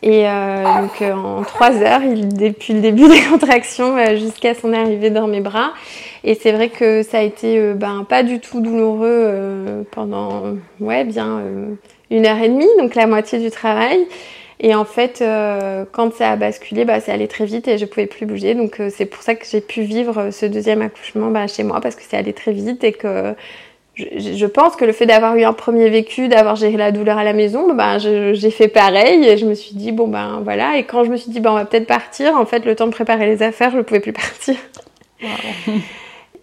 Et 0.01 0.27
euh, 0.27 0.81
donc 0.81 1.01
en 1.01 1.43
trois 1.43 1.81
heures, 1.81 2.01
depuis 2.01 2.73
le 2.73 2.81
début 2.81 3.07
des 3.09 3.21
contractions 3.21 3.97
jusqu'à 4.17 4.53
son 4.53 4.73
arrivée 4.73 5.09
dans 5.09 5.27
mes 5.27 5.39
bras. 5.39 5.73
Et 6.25 6.35
c'est 6.35 6.51
vrai 6.51 6.69
que 6.69 7.03
ça 7.03 7.19
a 7.19 7.21
été 7.21 7.73
ben, 7.73 8.05
pas 8.07 8.23
du 8.23 8.39
tout 8.39 8.59
douloureux 8.59 9.85
pendant 9.91 10.55
ouais, 10.81 11.05
bien 11.05 11.41
une 12.11 12.25
heure 12.25 12.37
et 12.37 12.49
demie, 12.49 12.67
donc 12.79 12.95
la 12.95 13.07
moitié 13.07 13.39
du 13.39 13.49
travail. 13.49 14.05
Et 14.59 14.75
en 14.75 14.85
fait, 14.85 15.23
quand 15.91 16.13
ça 16.13 16.31
a 16.31 16.35
basculé, 16.35 16.85
bah, 16.85 16.99
ça 16.99 17.13
allait 17.13 17.27
très 17.27 17.45
vite 17.45 17.67
et 17.67 17.77
je 17.77 17.85
pouvais 17.85 18.05
plus 18.05 18.25
bouger. 18.25 18.55
Donc 18.55 18.81
c'est 18.89 19.05
pour 19.05 19.21
ça 19.21 19.35
que 19.35 19.45
j'ai 19.49 19.61
pu 19.61 19.81
vivre 19.83 20.31
ce 20.31 20.45
deuxième 20.45 20.81
accouchement 20.81 21.29
bah, 21.31 21.47
chez 21.47 21.63
moi 21.63 21.79
parce 21.81 21.95
que 21.95 22.03
c'est 22.07 22.17
allé 22.17 22.33
très 22.33 22.51
vite 22.51 22.83
et 22.83 22.91
que 22.91 23.35
je, 23.95 24.45
pense 24.45 24.75
que 24.75 24.85
le 24.85 24.91
fait 24.91 25.05
d'avoir 25.05 25.35
eu 25.35 25.43
un 25.43 25.53
premier 25.53 25.89
vécu, 25.89 26.27
d'avoir 26.27 26.55
géré 26.55 26.77
la 26.77 26.91
douleur 26.91 27.17
à 27.17 27.23
la 27.23 27.33
maison, 27.33 27.73
ben, 27.73 27.99
j'ai 27.99 28.51
fait 28.51 28.67
pareil 28.67 29.23
et 29.25 29.37
je 29.37 29.45
me 29.45 29.53
suis 29.53 29.75
dit, 29.75 29.91
bon 29.91 30.07
ben 30.07 30.41
voilà. 30.43 30.77
Et 30.77 30.83
quand 30.83 31.03
je 31.03 31.11
me 31.11 31.17
suis 31.17 31.31
dit, 31.31 31.39
ben, 31.39 31.51
on 31.51 31.55
va 31.55 31.65
peut-être 31.65 31.87
partir, 31.87 32.35
en 32.35 32.45
fait, 32.45 32.65
le 32.65 32.75
temps 32.75 32.87
de 32.87 32.91
préparer 32.91 33.27
les 33.27 33.43
affaires, 33.43 33.71
je 33.71 33.77
ne 33.77 33.81
pouvais 33.83 33.99
plus 33.99 34.13
partir. 34.13 34.55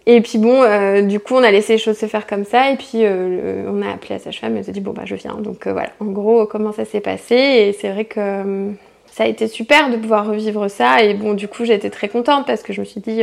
Et 0.07 0.21
puis 0.21 0.39
bon, 0.39 0.63
euh, 0.63 1.01
du 1.03 1.19
coup, 1.19 1.35
on 1.35 1.43
a 1.43 1.51
laissé 1.51 1.73
les 1.73 1.79
choses 1.79 1.97
se 1.97 2.05
faire 2.05 2.25
comme 2.25 2.43
ça. 2.43 2.71
Et 2.71 2.75
puis, 2.75 3.05
euh, 3.05 3.69
on 3.69 3.81
a 3.81 3.91
appelé 3.91 4.15
la 4.15 4.19
sage-femme 4.19 4.55
et 4.55 4.59
elle 4.59 4.65
s'est 4.65 4.71
dit, 4.71 4.81
bon, 4.81 4.93
bah, 4.93 5.03
je 5.05 5.15
viens. 5.15 5.35
Donc 5.35 5.67
euh, 5.67 5.73
voilà, 5.73 5.89
en 5.99 6.05
gros, 6.05 6.45
comment 6.45 6.71
ça 6.71 6.85
s'est 6.85 7.01
passé. 7.01 7.35
Et 7.35 7.73
c'est 7.73 7.89
vrai 7.89 8.05
que 8.05 8.71
ça 9.07 9.25
a 9.25 9.27
été 9.27 9.47
super 9.47 9.89
de 9.89 9.97
pouvoir 9.97 10.25
revivre 10.25 10.69
ça. 10.69 11.03
Et 11.03 11.13
bon, 11.13 11.33
du 11.33 11.47
coup, 11.47 11.65
j'ai 11.65 11.75
été 11.75 11.89
très 11.89 12.07
contente 12.07 12.47
parce 12.47 12.63
que 12.63 12.73
je 12.73 12.79
me 12.79 12.85
suis 12.85 13.01
dit, 13.01 13.21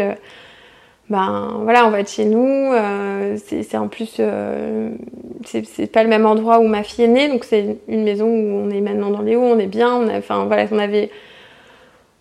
ben 1.10 1.60
voilà, 1.62 1.86
on 1.86 1.90
va 1.90 2.00
être 2.00 2.10
chez 2.10 2.26
nous. 2.26 2.72
Euh, 2.72 3.36
c'est 3.46 3.76
en 3.76 3.88
plus, 3.88 4.16
euh, 4.20 4.90
c'est 5.44 5.90
pas 5.90 6.02
le 6.02 6.08
même 6.08 6.26
endroit 6.26 6.58
où 6.58 6.66
ma 6.66 6.82
fille 6.82 7.04
est 7.04 7.08
née, 7.08 7.28
donc 7.28 7.44
c'est 7.44 7.78
une 7.88 8.04
maison 8.04 8.26
où 8.26 8.66
on 8.66 8.70
est 8.70 8.80
maintenant 8.80 9.10
dans 9.10 9.22
les 9.22 9.34
hauts, 9.34 9.44
on 9.44 9.58
est 9.58 9.66
bien. 9.66 9.94
On 9.94 10.08
enfin 10.14 10.44
voilà, 10.44 10.66
on 10.70 10.78
avait, 10.78 11.10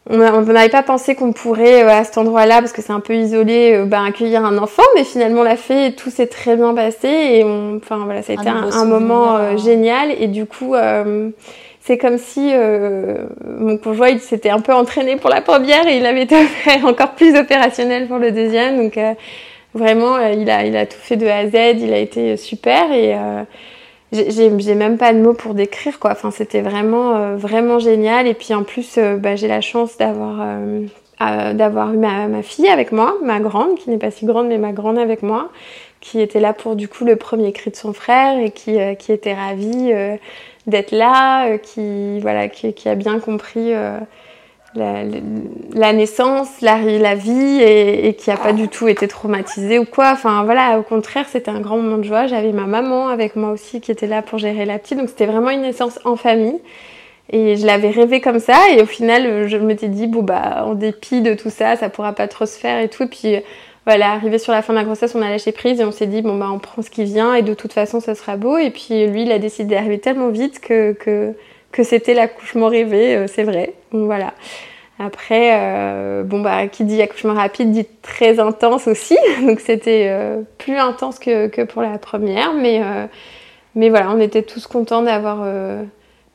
on 0.10 0.18
n'avait 0.18 0.70
pas 0.70 0.84
pensé 0.84 1.16
qu'on 1.16 1.34
pourrait 1.34 1.84
euh, 1.84 1.90
à 1.90 2.06
cet 2.06 2.18
endroit-là 2.18 2.60
parce 2.60 2.72
que 2.72 2.82
c'est 2.82 2.94
un 2.94 3.02
peu 3.02 3.16
isolé, 3.16 3.84
ben, 3.86 4.06
accueillir 4.06 4.46
un 4.46 4.58
enfant, 4.58 4.84
mais 4.96 5.04
finalement 5.04 5.42
on 5.42 5.44
l'a 5.44 5.58
fait 5.58 5.88
et 5.88 5.94
tout 5.94 6.10
s'est 6.10 6.28
très 6.28 6.56
bien 6.56 6.74
passé 6.74 7.10
et 7.10 7.44
enfin 7.44 8.06
voilà, 8.06 8.22
ça 8.22 8.32
a 8.32 8.36
été 8.36 8.48
un, 8.48 8.72
un 8.72 8.86
moment 8.86 9.58
génial 9.58 10.12
et 10.12 10.28
du 10.28 10.46
coup 10.46 10.76
c'est 11.88 11.98
comme 11.98 12.18
si 12.18 12.52
euh, 12.52 13.16
mon 13.46 13.78
conjoint 13.78 14.18
s'était 14.18 14.50
un 14.50 14.60
peu 14.60 14.74
entraîné 14.74 15.16
pour 15.16 15.30
la 15.30 15.40
première 15.40 15.88
et 15.88 15.96
il 15.96 16.06
avait 16.06 16.24
été 16.24 16.36
encore 16.84 17.14
plus 17.14 17.34
opérationnel 17.34 18.08
pour 18.08 18.18
le 18.18 18.34
deuxième. 18.34 18.76
Donc 18.76 18.98
euh, 18.98 19.14
vraiment, 19.74 20.18
euh, 20.18 20.32
il 20.32 20.50
a, 20.50 20.66
il 20.66 20.76
a 20.76 20.86
tout 20.86 20.98
fait 21.00 21.16
de 21.16 21.26
A 21.26 21.38
à 21.38 21.48
Z, 21.48 21.80
il 21.80 21.94
a 21.94 22.00
été 22.00 22.36
super 22.36 22.92
et 22.92 23.16
j'ai 24.12 24.76
même 24.76 24.98
pas 24.98 25.14
de 25.14 25.20
mots 25.20 25.34
pour 25.34 25.54
décrire 25.54 25.98
quoi. 25.98 26.12
Enfin, 26.12 26.30
c'était 26.30 26.62
vraiment, 26.62 27.38
vraiment 27.38 27.80
génial. 27.80 28.28
Et 28.28 28.34
puis 28.34 28.54
en 28.54 28.64
plus, 28.64 29.00
bah, 29.20 29.38
j'ai 29.38 29.48
la 29.48 29.62
chance 29.62 29.98
d'avoir 29.98 30.60
d'avoir 31.20 31.94
eu 31.94 31.98
ma, 31.98 32.42
fille 32.44 32.68
avec 32.68 32.92
moi, 32.92 33.16
ma 33.24 33.40
grande, 33.40 33.76
qui 33.76 33.90
n'est 33.90 33.98
pas 33.98 34.12
si 34.12 34.26
grande, 34.26 34.48
mais 34.48 34.58
ma 34.58 34.72
grande 34.72 34.98
avec 34.98 35.24
moi, 35.24 35.50
qui 36.00 36.22
était 36.22 36.40
là 36.40 36.54
pour 36.54 36.76
du 36.76 36.88
coup 36.88 37.06
le 37.06 37.16
premier 37.16 37.52
cri 37.54 37.72
de 37.72 37.76
son 37.76 37.94
frère 37.94 38.38
et 38.40 38.52
qui, 38.52 38.78
qui 39.00 39.12
était 39.12 39.34
ravie 39.34 39.94
d'être 40.68 40.92
là, 40.92 41.48
euh, 41.48 41.58
qui, 41.58 42.20
voilà, 42.20 42.50
qui, 42.50 42.90
a 42.90 42.96
bien 42.96 43.20
compris 43.20 43.74
euh, 43.74 43.98
la, 44.76 45.94
naissance, 45.94 46.62
la, 46.62 47.16
vie 47.16 47.62
et, 47.62 48.14
qui 48.14 48.30
n'a 48.30 48.38
pas 48.38 48.54
du 48.54 48.68
tout 48.68 48.88
été 48.88 49.08
traumatisée 49.08 49.80
ou 49.80 49.86
quoi. 49.86 50.12
Enfin 50.12 50.44
voilà, 50.44 50.78
au 50.78 50.84
contraire, 50.84 51.26
c'était 51.30 51.50
un 51.50 51.62
grand 51.62 51.78
moment 51.78 51.98
de 51.98 52.04
joie. 52.04 52.28
J'avais 52.28 52.52
ma 52.52 52.66
maman 52.66 53.08
avec 53.08 53.36
moi 53.36 53.52
aussi 53.52 53.82
qui 53.82 53.92
était 53.92 54.08
là 54.08 54.22
pour 54.22 54.38
gérer 54.38 54.66
la 54.66 54.78
petite. 54.78 55.00
Donc 55.00 55.10
c'était 55.10 55.26
vraiment 55.26 55.50
une 55.50 55.62
naissance 55.62 56.00
en 56.06 56.16
famille. 56.16 56.60
Et 57.30 57.58
je 57.58 57.66
l'avais 57.66 57.90
rêvé 57.90 58.22
comme 58.22 58.40
ça. 58.40 58.58
Et 58.72 58.82
au 58.82 58.86
final, 58.86 59.48
je 59.48 59.58
m'étais 59.58 59.90
dit, 59.90 60.08
bon, 60.08 60.24
bah, 60.24 60.64
en 60.66 60.76
dépit 60.76 61.22
de 61.22 61.34
tout 61.34 61.50
ça, 61.50 61.76
ça 61.76 61.90
pourra 61.90 62.14
pas 62.14 62.28
trop 62.28 62.46
se 62.46 62.58
faire 62.58 62.80
et 62.80 62.88
tout. 62.90 63.04
Et 63.04 63.08
puis 63.08 63.36
voilà, 63.88 64.12
arrivé 64.12 64.38
sur 64.38 64.52
la 64.52 64.62
fin 64.62 64.74
de 64.74 64.80
la 64.80 64.84
grossesse, 64.84 65.16
on 65.16 65.22
a 65.22 65.30
lâché 65.30 65.54
prise 65.54 65.80
et 65.80 65.86
on 65.86 65.94
s'est 65.94 66.08
dit, 66.08 66.22
bon, 66.22 66.38
bah, 66.38 66.50
on 66.52 66.60
prend 66.60 66.82
ce 66.82 66.90
qui 66.90 67.06
vient 67.06 67.36
et 67.36 67.42
de 67.42 67.54
toute 67.54 67.72
façon, 67.72 68.02
ça 68.02 68.16
sera 68.16 68.36
beau. 68.36 68.58
Et 68.58 68.70
puis, 68.70 69.08
lui, 69.08 69.22
il 69.22 69.32
a 69.32 69.40
décidé 69.40 69.76
d'arriver 69.76 69.98
tellement 69.98 70.28
vite 70.28 70.60
que, 70.60 70.92
que, 70.92 71.34
que 71.72 71.84
c'était 71.84 72.14
l'accouchement 72.14 72.68
rêvé, 72.68 73.16
euh, 73.16 73.28
c'est 73.28 73.44
vrai. 73.44 73.76
Donc, 73.94 74.04
voilà. 74.08 74.34
Après, 75.00 75.52
euh, 75.54 76.24
bon, 76.24 76.42
bah, 76.42 76.68
qui 76.68 76.84
dit 76.84 77.02
accouchement 77.02 77.34
rapide 77.34 77.72
dit 77.72 77.88
très 78.02 78.42
intense 78.42 78.88
aussi. 78.88 79.18
Donc, 79.42 79.62
c'était 79.62 80.08
euh, 80.10 80.42
plus 80.58 80.76
intense 80.76 81.18
que, 81.18 81.48
que, 81.48 81.62
pour 81.62 81.82
la 81.82 81.98
première. 81.98 82.54
Mais, 82.56 82.82
mais 83.74 83.90
voilà, 83.90 84.12
on 84.12 84.20
était 84.20 84.42
tous 84.42 84.68
contents 84.68 85.02
d'avoir 85.02 85.46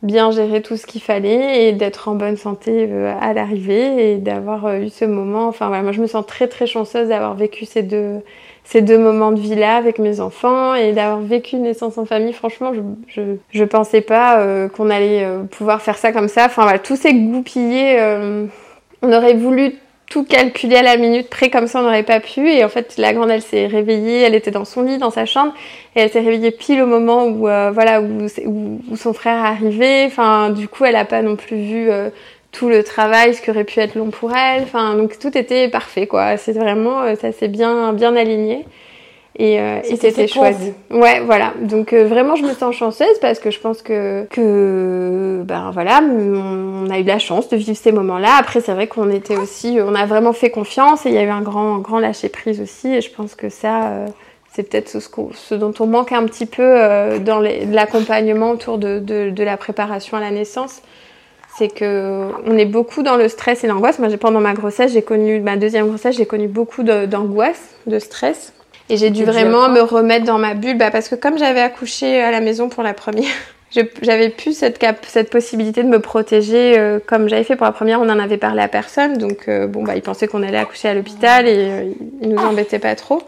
bien 0.03 0.33
gérer 0.33 0.63
tout 0.63 0.77
ce 0.77 0.87
qu'il 0.87 1.01
fallait 1.01 1.69
et 1.69 1.73
d'être 1.73 2.09
en 2.09 2.15
bonne 2.15 2.37
santé 2.37 2.89
euh, 2.91 3.15
à 3.21 3.33
l'arrivée 3.33 4.13
et 4.13 4.17
d'avoir 4.17 4.67
euh, 4.67 4.81
eu 4.81 4.89
ce 4.89 5.05
moment. 5.05 5.47
Enfin 5.47 5.69
voilà, 5.69 5.83
moi 5.83 5.93
je 5.93 6.03
me 6.03 6.07
sens 6.07 6.27
très 6.27 6.49
très 6.49 6.67
chanceuse 6.67 7.09
d'avoir 7.09 7.35
vécu 7.35 7.65
ces 7.65 7.83
deux 7.83 8.21
ces 8.65 8.81
deux 8.81 8.99
moments 8.99 9.33
de 9.33 9.41
vie 9.41 9.57
là 9.57 9.77
avec 9.77 9.99
mes 9.99 10.21
enfants 10.21 10.75
et 10.75 10.93
d'avoir 10.93 11.21
vécu 11.21 11.57
une 11.57 11.63
naissance 11.63 11.99
en 11.99 12.05
famille. 12.05 12.33
Franchement, 12.33 12.73
je 12.75 12.81
je, 13.09 13.23
je 13.51 13.65
pensais 13.65 14.01
pas 14.01 14.39
euh, 14.41 14.69
qu'on 14.69 14.91
allait 14.91 15.27
pouvoir 15.51 15.83
faire 15.83 15.99
ça 15.99 16.13
comme 16.13 16.29
ça. 16.29 16.47
Enfin 16.47 16.63
voilà, 16.63 16.79
tout 16.79 16.97
s'est 16.97 17.15
goupillé. 17.15 17.99
on 19.03 19.13
aurait 19.13 19.35
voulu 19.35 19.75
tout 20.13 20.25
calculé 20.25 20.77
à 20.77 20.83
la 20.83 20.99
minute 20.99 21.31
près 21.31 21.49
comme 21.49 21.67
ça 21.67 21.81
on 21.81 21.85
n'aurait 21.85 22.03
pas 22.03 22.21
pu. 22.21 22.47
Et 22.51 22.63
en 22.65 22.69
fait 22.69 22.95
la 22.99 23.15
grande 23.15 23.31
elle 23.31 23.41
s'est 23.41 23.67
réveillée 23.67 24.21
elle 24.21 24.35
était 24.35 24.51
dans 24.51 24.67
son 24.67 24.83
lit 24.83 24.99
dans 24.99 25.11
sa 25.11 25.25
chambre 25.25 25.55
et 25.97 26.01
elle 26.01 26.11
s'est 26.11 26.21
réveillée 26.21 26.51
pile 26.51 26.83
au 26.83 26.87
moment 26.87 27.25
où 27.25 27.49
euh, 27.49 27.71
voilà 27.73 28.03
où, 28.03 28.27
son 28.95 29.13
frère 29.15 29.43
arrivait 29.43 30.05
enfin 30.05 30.51
du 30.51 30.69
coup 30.69 30.85
elle 30.85 30.97
a 30.97 31.07
pas 31.07 31.23
non 31.23 31.37
plus 31.37 31.57
vu 31.57 31.91
euh, 31.91 32.11
tout 32.51 32.69
le 32.69 32.85
travail 32.85 33.33
ce 33.35 33.41
qui 33.41 33.51
aurait 33.51 33.65
pu 33.65 33.81
être 33.81 33.95
long 33.95 34.11
pour 34.11 34.37
elle. 34.37 34.65
Enfin 34.65 34.97
donc 34.97 35.19
tout 35.19 35.37
était 35.37 35.69
parfait 35.69 36.07
quoi. 36.07 36.37
C'est 36.37 36.53
vraiment 36.53 37.01
euh, 37.01 37.15
ça 37.15 37.33
s'est 37.33 37.49
bien 37.49 37.95
bien 37.95 38.15
aligné 38.15 38.67
et, 39.37 39.59
euh, 39.59 39.81
c'était 39.83 40.27
chouette. 40.27 40.57
Ouais, 40.91 41.21
voilà. 41.21 41.55
Donc 41.63 41.93
euh, 41.93 42.05
vraiment, 42.07 42.37
je 42.37 42.45
me 42.45 42.53
sens 42.53 42.75
chanceuse 42.75 43.19
parce 43.21 43.39
que 43.39 43.51
je 43.51 43.59
pense 43.59 43.81
que, 43.81 44.27
que 44.31 45.43
ben 45.45 45.71
voilà, 45.73 46.01
on 46.03 46.91
a 46.91 46.99
eu 46.99 47.05
la 47.05 47.19
chance 47.19 47.49
de 47.49 47.57
vivre 47.57 47.77
ces 47.77 47.93
moments-là. 47.93 48.37
Après, 48.39 48.61
c'est 48.61 48.75
vrai 48.75 48.89
qu'on 48.89 49.11
était 49.11 49.37
aussi, 49.37 49.79
on 49.83 49.95
a 49.95 50.05
vraiment 50.05 50.35
fait 50.35 50.51
confiance 50.51 51.07
et 51.07 51.09
il 51.09 51.15
y 51.15 51.19
a 51.19 51.23
eu 51.23 51.31
un 51.31 51.41
grand, 51.41 51.79
grand 51.79 51.99
lâcher 51.99 52.29
prise 52.29 52.61
aussi. 52.61 52.89
Et 52.89 53.01
je 53.01 53.11
pense 53.11 53.35
que 53.35 53.49
ça, 53.49 53.85
euh, 53.85 54.07
c'est 54.53 54.69
peut-être 54.69 54.91
ce, 54.91 54.99
ce, 55.01 55.55
dont 55.55 55.73
on 55.81 55.87
manque 55.87 56.13
un 56.13 56.27
petit 56.27 56.47
peu 56.47 56.63
euh, 56.63 57.19
dans 57.19 57.41
l'accompagnement 57.41 58.51
autour 58.51 58.77
de, 58.77 58.99
de, 58.99 59.31
de, 59.31 59.45
la 59.45 59.57
préparation 59.57 60.19
à 60.19 60.21
la 60.21 60.31
naissance. 60.31 60.83
C'est 61.57 61.69
que 61.69 62.29
on 62.47 62.57
est 62.57 62.67
beaucoup 62.67 63.03
dans 63.03 63.17
le 63.17 63.29
stress 63.29 63.65
et 63.65 63.67
l'angoisse. 63.67 63.99
Moi, 63.99 64.09
pendant 64.19 64.41
ma 64.41 64.53
grossesse, 64.53 64.93
j'ai 64.93 65.03
connu 65.03 65.41
ma 65.41 65.57
deuxième 65.57 65.87
grossesse, 65.87 66.17
j'ai 66.17 66.27
connu 66.27 66.49
beaucoup 66.49 66.83
d'angoisse, 66.83 67.75
de 67.87 67.99
stress. 67.99 68.53
Et 68.93 68.99
j'ai 68.99 69.09
dû 69.09 69.25
vraiment 69.25 69.71
me 69.71 69.81
remettre 69.81 70.27
dans 70.27 70.37
ma 70.37 70.53
bulle, 70.53 70.77
bah, 70.77 70.91
parce 70.91 71.09
que 71.09 71.15
comme 71.15 71.39
j'avais 71.39 71.63
accouché 71.63 72.21
à 72.21 72.31
la 72.31 72.43
maison 72.43 72.69
pour 72.69 72.83
la 72.83 72.93
première, 72.93 73.33
j'avais 74.03 74.29
plus 74.29 74.55
cette, 74.55 74.77
cap 74.79 74.99
cette 75.09 75.31
possibilité 75.31 75.83
de 75.83 75.89
me 75.89 75.99
protéger 75.99 76.79
euh, 76.79 76.99
comme 77.05 77.27
j'avais 77.27 77.43
fait 77.43 77.57
pour 77.57 77.65
la 77.65 77.73
première. 77.73 78.03
On 78.03 78.05
n'en 78.05 78.19
avait 78.19 78.37
parlé 78.37 78.61
à 78.61 78.69
personne, 78.69 79.17
donc 79.17 79.49
euh, 79.49 79.67
bon 79.67 79.83
bah 79.83 79.97
ils 79.97 80.03
pensaient 80.03 80.29
qu'on 80.29 80.43
allait 80.43 80.59
accoucher 80.59 80.89
à 80.89 80.95
l'hôpital 80.95 81.49
et 81.49 81.57
euh, 81.57 81.85
ils 82.21 82.29
nous 82.29 82.43
embêtaient 82.43 82.79
pas 82.79 82.95
trop. 82.95 83.23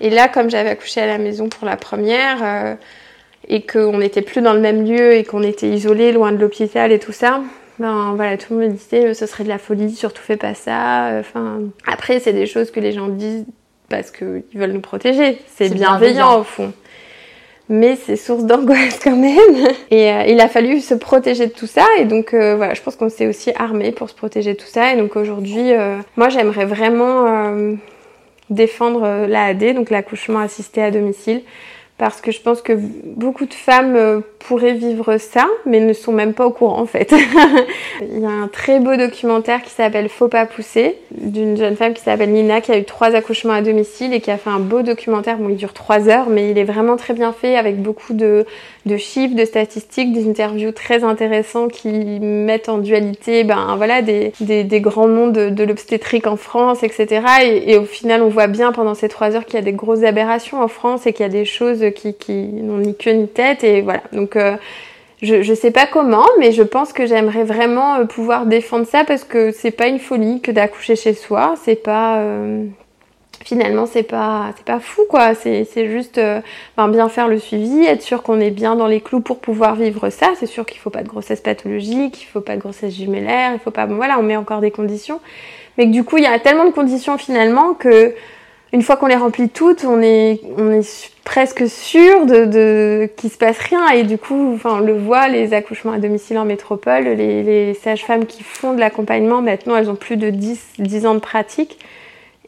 Et 0.00 0.08
là, 0.08 0.26
comme 0.26 0.48
j'avais 0.48 0.70
accouché 0.70 1.02
à 1.02 1.06
la 1.06 1.18
maison 1.18 1.50
pour 1.50 1.66
la 1.66 1.76
première 1.76 2.78
et 3.46 3.60
qu'on 3.66 3.98
n'était 3.98 4.22
plus 4.22 4.40
dans 4.40 4.54
le 4.54 4.60
même 4.60 4.86
lieu 4.86 5.12
et 5.12 5.24
qu'on 5.24 5.42
était 5.42 5.68
isolé, 5.68 6.12
loin 6.12 6.32
de 6.32 6.38
l'hôpital 6.38 6.92
et 6.92 6.98
tout 6.98 7.12
ça, 7.12 7.42
ben 7.78 8.14
voilà, 8.16 8.38
tout 8.38 8.54
le 8.54 8.60
monde 8.60 8.74
disait 8.74 9.12
ce 9.12 9.26
serait 9.26 9.44
de 9.44 9.50
la 9.50 9.58
folie, 9.58 9.94
surtout 9.94 10.22
fais 10.22 10.38
pas 10.38 10.54
ça. 10.54 11.10
Enfin, 11.20 11.60
après 11.86 12.20
c'est 12.20 12.32
des 12.32 12.46
choses 12.46 12.70
que 12.70 12.80
les 12.80 12.92
gens 12.92 13.08
disent 13.08 13.44
parce 13.96 14.10
qu'ils 14.10 14.42
veulent 14.54 14.72
nous 14.72 14.80
protéger. 14.80 15.38
C'est 15.54 15.72
bienveillant, 15.72 16.40
au 16.40 16.44
fond. 16.44 16.72
Mais 17.68 17.96
c'est 17.96 18.16
source 18.16 18.44
d'angoisse 18.44 19.00
quand 19.04 19.16
même. 19.16 19.68
Et 19.90 20.12
euh, 20.12 20.24
il 20.26 20.40
a 20.40 20.48
fallu 20.48 20.80
se 20.80 20.94
protéger 20.94 21.46
de 21.46 21.52
tout 21.52 21.66
ça. 21.66 21.86
Et 21.98 22.04
donc 22.04 22.34
euh, 22.34 22.56
voilà, 22.56 22.74
je 22.74 22.82
pense 22.82 22.96
qu'on 22.96 23.08
s'est 23.08 23.26
aussi 23.26 23.52
armé 23.56 23.92
pour 23.92 24.10
se 24.10 24.14
protéger 24.14 24.54
de 24.54 24.58
tout 24.58 24.66
ça. 24.66 24.92
Et 24.92 24.96
donc 24.96 25.16
aujourd'hui, 25.16 25.72
euh, 25.72 25.96
moi 26.16 26.28
j'aimerais 26.28 26.66
vraiment 26.66 27.54
défendre 28.50 29.26
l'AAD, 29.26 29.74
donc 29.74 29.90
l'accouchement 29.90 30.40
assisté 30.40 30.82
à 30.82 30.90
domicile 30.90 31.42
parce 31.96 32.20
que 32.20 32.32
je 32.32 32.40
pense 32.40 32.60
que 32.60 32.72
beaucoup 32.72 33.46
de 33.46 33.54
femmes 33.54 33.94
euh, 33.94 34.20
pourraient 34.40 34.74
vivre 34.74 35.16
ça, 35.16 35.46
mais 35.64 35.78
ne 35.78 35.92
sont 35.92 36.10
même 36.10 36.34
pas 36.34 36.44
au 36.44 36.50
courant 36.50 36.80
en 36.80 36.86
fait. 36.86 37.14
Il 38.02 38.18
y 38.18 38.26
a 38.26 38.30
un 38.30 38.48
très 38.48 38.80
beau 38.80 38.96
documentaire 38.96 39.62
qui 39.62 39.70
s'appelle 39.70 40.08
Faut 40.08 40.26
pas 40.26 40.44
pousser, 40.44 40.98
d'une 41.12 41.56
jeune 41.56 41.76
femme 41.76 41.94
qui 41.94 42.02
s'appelle 42.02 42.30
Nina, 42.30 42.60
qui 42.60 42.72
a 42.72 42.78
eu 42.78 42.84
trois 42.84 43.14
accouchements 43.14 43.52
à 43.52 43.62
domicile 43.62 44.12
et 44.12 44.20
qui 44.20 44.32
a 44.32 44.38
fait 44.38 44.50
un 44.50 44.58
beau 44.58 44.82
documentaire. 44.82 45.38
Bon, 45.38 45.50
il 45.50 45.56
dure 45.56 45.72
trois 45.72 46.08
heures, 46.08 46.28
mais 46.28 46.50
il 46.50 46.58
est 46.58 46.64
vraiment 46.64 46.96
très 46.96 47.14
bien 47.14 47.32
fait 47.32 47.56
avec 47.56 47.80
beaucoup 47.80 48.12
de, 48.12 48.44
chiffres, 48.98 49.36
de 49.36 49.44
statistiques, 49.44 50.12
des 50.12 50.28
interviews 50.28 50.72
très 50.72 51.04
intéressants 51.04 51.68
qui 51.68 52.18
mettent 52.18 52.68
en 52.68 52.78
dualité, 52.78 53.44
ben 53.44 53.74
voilà, 53.76 54.02
des, 54.02 54.32
des, 54.40 54.80
grands 54.80 55.08
noms 55.08 55.28
de, 55.28 55.64
l'obstétrique 55.64 56.26
en 56.26 56.36
France, 56.36 56.82
etc. 56.82 57.22
Et, 57.44 57.72
et 57.72 57.78
au 57.78 57.84
final, 57.84 58.20
on 58.20 58.28
voit 58.28 58.48
bien 58.48 58.72
pendant 58.72 58.94
ces 58.94 59.08
trois 59.08 59.36
heures 59.36 59.44
qu'il 59.44 59.54
y 59.54 59.62
a 59.62 59.64
des 59.64 59.72
grosses 59.72 60.02
aberrations 60.02 60.60
en 60.60 60.68
France 60.68 61.06
et 61.06 61.12
qu'il 61.12 61.22
y 61.22 61.28
a 61.28 61.32
des 61.32 61.44
choses 61.44 61.83
qui, 61.90 62.36
n'ont 62.36 62.78
ni 62.78 62.96
queue 62.96 63.12
ni 63.12 63.28
tête. 63.28 63.64
Et 63.64 63.82
voilà. 63.82 64.02
Donc, 64.12 64.36
je 65.22 65.36
ne 65.36 65.54
sais 65.54 65.70
pas 65.70 65.86
comment, 65.86 66.26
mais 66.38 66.52
je 66.52 66.62
pense 66.62 66.92
que 66.92 67.06
j'aimerais 67.06 67.44
vraiment 67.44 68.04
pouvoir 68.06 68.46
défendre 68.46 68.86
ça 68.86 69.04
parce 69.04 69.24
que 69.24 69.50
c'est 69.50 69.70
pas 69.70 69.88
une 69.88 69.98
folie 69.98 70.40
que 70.40 70.50
d'accoucher 70.50 70.96
chez 70.96 71.14
soi. 71.14 71.54
C'est 71.64 71.82
pas 71.82 72.22
finalement 73.44 73.86
c'est 73.86 74.02
pas 74.02 74.52
c'est 74.56 74.64
pas 74.64 74.80
fou 74.80 75.02
quoi 75.08 75.34
c'est 75.34 75.66
juste 75.88 76.18
euh, 76.18 76.40
bien 76.76 77.08
faire 77.08 77.28
le 77.28 77.38
suivi 77.38 77.84
être 77.84 78.02
sûr 78.02 78.22
qu'on 78.22 78.40
est 78.40 78.50
bien 78.50 78.74
dans 78.74 78.86
les 78.86 79.00
clous 79.00 79.20
pour 79.20 79.38
pouvoir 79.38 79.76
vivre 79.76 80.10
ça 80.10 80.32
c'est 80.38 80.46
sûr 80.46 80.64
qu'il 80.64 80.80
faut 80.80 80.90
pas 80.90 81.02
de 81.02 81.08
grossesse 81.08 81.40
pathologique 81.40 82.22
il 82.22 82.26
faut 82.26 82.40
pas 82.40 82.56
de 82.56 82.60
grossesse 82.60 82.94
jumellaire 82.94 83.52
il 83.52 83.60
faut 83.60 83.70
pas 83.70 83.86
voilà 83.86 84.18
on 84.18 84.22
met 84.22 84.36
encore 84.36 84.60
des 84.60 84.70
conditions 84.70 85.20
mais 85.76 85.86
que 85.86 85.92
du 85.92 86.04
coup 86.04 86.16
il 86.16 86.24
y 86.24 86.26
a 86.26 86.38
tellement 86.38 86.64
de 86.64 86.70
conditions 86.70 87.18
finalement 87.18 87.74
que 87.74 88.14
une 88.74 88.82
fois 88.82 88.96
qu'on 88.96 89.06
les 89.06 89.16
remplit 89.16 89.48
toutes 89.48 89.84
on 89.84 90.02
est 90.02 90.40
on 90.58 90.70
est 90.72 91.10
presque 91.24 91.66
sûr 91.68 92.26
de, 92.26 92.44
de 92.44 93.08
qu'il 93.16 93.30
se 93.30 93.38
passe 93.38 93.58
rien 93.58 93.88
et 93.88 94.02
du 94.02 94.18
coup 94.18 94.52
enfin 94.54 94.78
on 94.78 94.80
le 94.80 94.98
voit 94.98 95.28
les 95.28 95.54
accouchements 95.54 95.92
à 95.92 95.98
domicile 95.98 96.36
en 96.38 96.44
métropole 96.44 97.04
les, 97.04 97.42
les 97.42 97.74
sages-femmes 97.74 98.26
qui 98.26 98.42
font 98.42 98.74
de 98.74 98.80
l'accompagnement 98.80 99.40
maintenant 99.40 99.76
elles 99.76 99.88
ont 99.88 99.94
plus 99.94 100.16
de 100.16 100.28
10 100.28 100.60
10 100.78 101.06
ans 101.06 101.14
de 101.14 101.20
pratique 101.20 101.78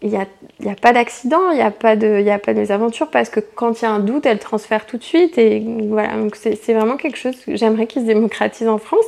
il 0.02 0.11
n'y 0.11 0.16
a, 0.16 0.26
a, 0.71 0.75
pas 0.75 0.92
d'accident, 0.92 1.50
il 1.50 1.56
n'y 1.56 1.62
a 1.62 1.71
pas 1.71 1.97
de, 1.97 2.28
a 2.28 2.38
pas 2.38 2.52
de 2.52 2.59
mésaventure 2.59 3.11
parce 3.11 3.30
que 3.30 3.40
quand 3.40 3.80
il 3.80 3.85
y 3.85 3.88
a 3.88 3.90
un 3.90 3.99
doute, 3.99 4.26
elle 4.26 4.38
transfère 4.38 4.85
tout 4.85 4.99
de 4.99 5.02
suite 5.02 5.38
et 5.38 5.62
voilà. 5.88 6.16
Donc 6.16 6.37
c'est 6.37 6.75
vraiment 6.75 6.97
quelque 6.97 7.16
chose 7.16 7.35
que 7.45 7.56
j'aimerais 7.56 7.87
qu'il 7.87 8.02
se 8.02 8.06
démocratise 8.06 8.68
en 8.68 8.78
France. 8.78 9.06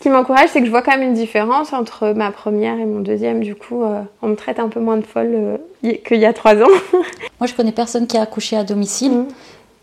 Ce 0.00 0.04
qui 0.04 0.08
m'encourage, 0.08 0.48
c'est 0.48 0.60
que 0.60 0.64
je 0.64 0.70
vois 0.70 0.80
quand 0.80 0.92
même 0.96 1.02
une 1.02 1.14
différence 1.14 1.74
entre 1.74 2.14
ma 2.14 2.30
première 2.30 2.78
et 2.78 2.86
mon 2.86 3.00
deuxième. 3.00 3.40
Du 3.42 3.54
coup, 3.54 3.84
euh, 3.84 4.00
on 4.22 4.28
me 4.28 4.34
traite 4.34 4.58
un 4.58 4.70
peu 4.70 4.80
moins 4.80 4.96
de 4.96 5.04
folle 5.04 5.60
euh, 5.84 5.92
qu'il 6.06 6.16
y 6.16 6.24
a 6.24 6.32
trois 6.32 6.56
ans. 6.56 6.70
Moi, 7.38 7.46
je 7.46 7.52
connais 7.52 7.70
personne 7.70 8.06
qui 8.06 8.16
a 8.16 8.22
accouché 8.22 8.56
à 8.56 8.64
domicile. 8.64 9.12
Mmh. 9.12 9.28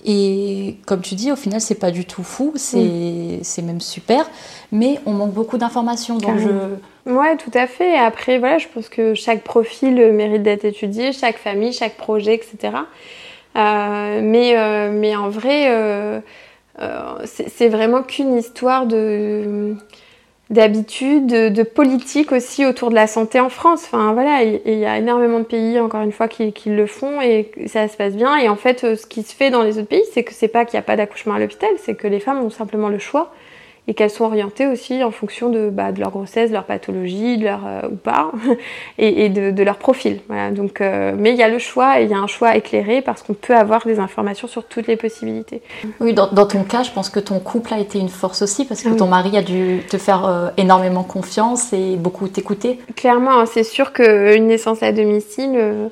Et 0.05 0.77
comme 0.87 1.01
tu 1.01 1.13
dis, 1.13 1.31
au 1.31 1.35
final, 1.35 1.61
c'est 1.61 1.79
pas 1.79 1.91
du 1.91 2.05
tout 2.05 2.23
fou, 2.23 2.53
c'est 2.55 2.77
mm. 2.77 3.65
même 3.65 3.81
super, 3.81 4.27
mais 4.71 4.99
on 5.05 5.11
manque 5.11 5.33
beaucoup 5.33 5.57
d'informations. 5.57 6.17
Donc 6.17 6.37
je... 6.37 7.11
Ouais, 7.11 7.35
tout 7.37 7.51
à 7.53 7.67
fait. 7.67 7.97
Après, 7.97 8.39
voilà, 8.39 8.57
je 8.57 8.67
pense 8.73 8.89
que 8.89 9.13
chaque 9.13 9.43
profil 9.43 9.95
mérite 10.13 10.43
d'être 10.43 10.65
étudié, 10.65 11.11
chaque 11.11 11.37
famille, 11.37 11.73
chaque 11.73 11.97
projet, 11.97 12.35
etc. 12.35 12.73
Euh, 13.57 14.21
mais, 14.23 14.57
euh, 14.57 14.91
mais 14.93 15.15
en 15.15 15.29
vrai, 15.29 15.65
euh, 15.69 16.19
c'est 17.25 17.69
vraiment 17.69 18.03
qu'une 18.03 18.37
histoire 18.37 18.85
de 18.85 19.75
d'habitude, 20.49 21.27
de, 21.27 21.63
politique 21.63 22.31
aussi 22.31 22.65
autour 22.65 22.89
de 22.89 22.95
la 22.95 23.07
santé 23.07 23.39
en 23.39 23.49
France. 23.49 23.83
Enfin 23.85 24.13
voilà, 24.13 24.43
il 24.43 24.79
y, 24.79 24.85
a 24.85 24.97
énormément 24.97 25.39
de 25.39 25.45
pays, 25.45 25.79
encore 25.79 26.01
une 26.01 26.11
fois, 26.11 26.27
qui, 26.27 26.53
qui, 26.53 26.69
le 26.69 26.87
font 26.87 27.21
et 27.21 27.51
ça 27.67 27.87
se 27.87 27.97
passe 27.97 28.15
bien. 28.15 28.37
Et 28.37 28.49
en 28.49 28.55
fait, 28.55 28.95
ce 28.95 29.05
qui 29.05 29.23
se 29.23 29.35
fait 29.35 29.49
dans 29.49 29.63
les 29.63 29.77
autres 29.77 29.89
pays, 29.89 30.03
c'est 30.13 30.23
que 30.23 30.33
c'est 30.33 30.47
pas 30.47 30.65
qu'il 30.65 30.77
n'y 30.77 30.79
a 30.79 30.83
pas 30.83 30.95
d'accouchement 30.95 31.33
à 31.33 31.39
l'hôpital, 31.39 31.69
c'est 31.77 31.95
que 31.95 32.07
les 32.07 32.19
femmes 32.19 32.41
ont 32.41 32.49
simplement 32.49 32.89
le 32.89 32.99
choix 32.99 33.33
et 33.87 33.93
qu'elles 33.93 34.09
sont 34.09 34.25
orientées 34.25 34.67
aussi 34.67 35.01
en 35.03 35.11
fonction 35.11 35.49
de, 35.49 35.69
bah, 35.69 35.93
de 35.93 35.99
leur 35.99 36.11
grossesse, 36.11 36.49
de 36.49 36.53
leur 36.53 36.65
pathologie, 36.65 37.37
de 37.37 37.45
leur 37.45 37.65
euh, 37.65 37.87
ou 37.89 37.95
pas, 37.95 38.31
et, 38.97 39.29
de, 39.29 39.51
de, 39.51 39.63
leur 39.63 39.77
profil. 39.77 40.19
Voilà. 40.27 40.51
Donc, 40.51 40.81
euh, 40.81 41.15
mais 41.17 41.31
il 41.31 41.37
y 41.37 41.43
a 41.43 41.47
le 41.47 41.57
choix 41.57 42.01
et 42.01 42.03
il 42.03 42.09
y 42.09 42.13
a 42.13 42.17
un 42.17 42.27
choix 42.27 42.57
éclairé 42.57 43.01
parce 43.01 43.23
qu'on 43.23 43.33
peut 43.33 43.55
avoir 43.55 43.85
des 43.85 43.99
informations 43.99 44.47
sur 44.47 44.65
toutes 44.65 44.87
les 44.87 44.97
possibilités. 44.97 45.61
Oui, 46.01 46.13
dans, 46.13 46.27
dans, 46.27 46.45
ton 46.45 46.63
cas, 46.63 46.83
je 46.83 46.91
pense 46.91 47.09
que 47.09 47.19
ton 47.19 47.39
couple 47.39 47.73
a 47.73 47.79
été 47.79 47.97
une 47.97 48.09
force 48.09 48.41
aussi 48.41 48.65
parce 48.65 48.83
que 48.83 48.89
ton 48.89 49.07
mari 49.07 49.37
a 49.37 49.41
dû 49.41 49.81
te 49.89 49.97
faire 49.97 50.25
euh, 50.25 50.49
énormément 50.57 51.03
confiance 51.03 51.71
et 51.71 51.95
beaucoup 51.95 52.27
t'écouter. 52.27 52.79
Clairement, 52.95 53.39
hein, 53.39 53.45
c'est 53.45 53.63
sûr 53.63 53.93
qu'une 53.93 54.47
naissance 54.47 54.83
à 54.83 54.91
domicile. 54.91 55.89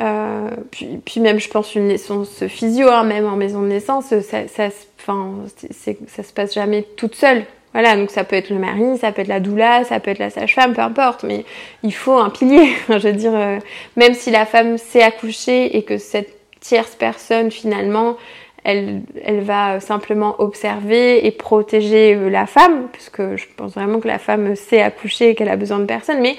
Euh, 0.00 0.48
puis, 0.70 1.20
même, 1.20 1.38
je 1.38 1.48
pense, 1.48 1.74
une 1.74 1.88
naissance 1.88 2.46
physio, 2.46 2.88
hein, 2.88 3.04
même 3.04 3.26
en 3.26 3.36
maison 3.36 3.62
de 3.62 3.68
naissance, 3.68 4.06
ça, 4.06 4.70
se 4.70 6.32
passe 6.34 6.54
jamais 6.54 6.86
toute 6.96 7.14
seule. 7.14 7.44
Voilà, 7.72 7.96
donc 7.96 8.10
ça 8.10 8.24
peut 8.24 8.34
être 8.34 8.50
le 8.50 8.58
mari, 8.58 8.98
ça 8.98 9.12
peut 9.12 9.22
être 9.22 9.28
la 9.28 9.38
doula, 9.38 9.84
ça 9.84 10.00
peut 10.00 10.10
être 10.10 10.18
la 10.18 10.30
sage-femme, 10.30 10.74
peu 10.74 10.82
importe, 10.82 11.22
mais 11.22 11.44
il 11.84 11.94
faut 11.94 12.18
un 12.18 12.30
pilier. 12.30 12.72
je 12.88 13.08
veux 13.08 13.12
dire, 13.12 13.34
euh, 13.34 13.58
même 13.96 14.14
si 14.14 14.30
la 14.30 14.44
femme 14.44 14.76
sait 14.76 15.02
accoucher 15.02 15.76
et 15.76 15.82
que 15.82 15.96
cette 15.96 16.34
tierce 16.58 16.96
personne, 16.96 17.50
finalement, 17.52 18.16
elle, 18.64 19.02
elle 19.24 19.40
va 19.40 19.78
simplement 19.78 20.34
observer 20.40 21.24
et 21.24 21.30
protéger 21.30 22.14
euh, 22.14 22.28
la 22.28 22.46
femme, 22.46 22.88
puisque 22.92 23.36
je 23.36 23.46
pense 23.56 23.74
vraiment 23.74 24.00
que 24.00 24.08
la 24.08 24.18
femme 24.18 24.56
sait 24.56 24.82
accoucher 24.82 25.30
et 25.30 25.34
qu'elle 25.36 25.48
a 25.48 25.56
besoin 25.56 25.78
de 25.78 25.84
personne, 25.84 26.20
mais 26.20 26.36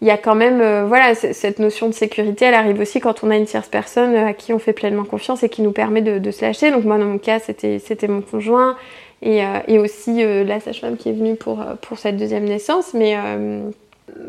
il 0.00 0.06
y 0.06 0.10
a 0.12 0.16
quand 0.16 0.36
même, 0.36 0.60
euh, 0.60 0.84
voilà, 0.86 1.14
cette 1.14 1.58
notion 1.58 1.88
de 1.88 1.92
sécurité, 1.92 2.44
elle 2.44 2.54
arrive 2.54 2.78
aussi 2.80 3.00
quand 3.00 3.24
on 3.24 3.30
a 3.30 3.36
une 3.36 3.46
tierce 3.46 3.68
personne 3.68 4.14
euh, 4.14 4.26
à 4.28 4.32
qui 4.32 4.52
on 4.52 4.60
fait 4.60 4.72
pleinement 4.72 5.04
confiance 5.04 5.42
et 5.42 5.48
qui 5.48 5.60
nous 5.60 5.72
permet 5.72 6.02
de, 6.02 6.30
se 6.30 6.44
lâcher. 6.44 6.70
Donc 6.70 6.84
moi, 6.84 6.98
dans 6.98 7.06
mon 7.06 7.18
cas, 7.18 7.40
c'était, 7.40 7.80
c'était 7.80 8.06
mon 8.06 8.20
conjoint 8.20 8.76
et, 9.22 9.42
euh, 9.42 9.58
et 9.66 9.80
aussi 9.80 10.22
la 10.22 10.60
sage-femme 10.60 10.96
qui 10.96 11.08
est 11.08 11.12
venue 11.12 11.34
pour, 11.34 11.64
pour 11.82 11.98
cette 11.98 12.16
deuxième 12.16 12.44
naissance. 12.44 12.94
Mais 12.94 13.16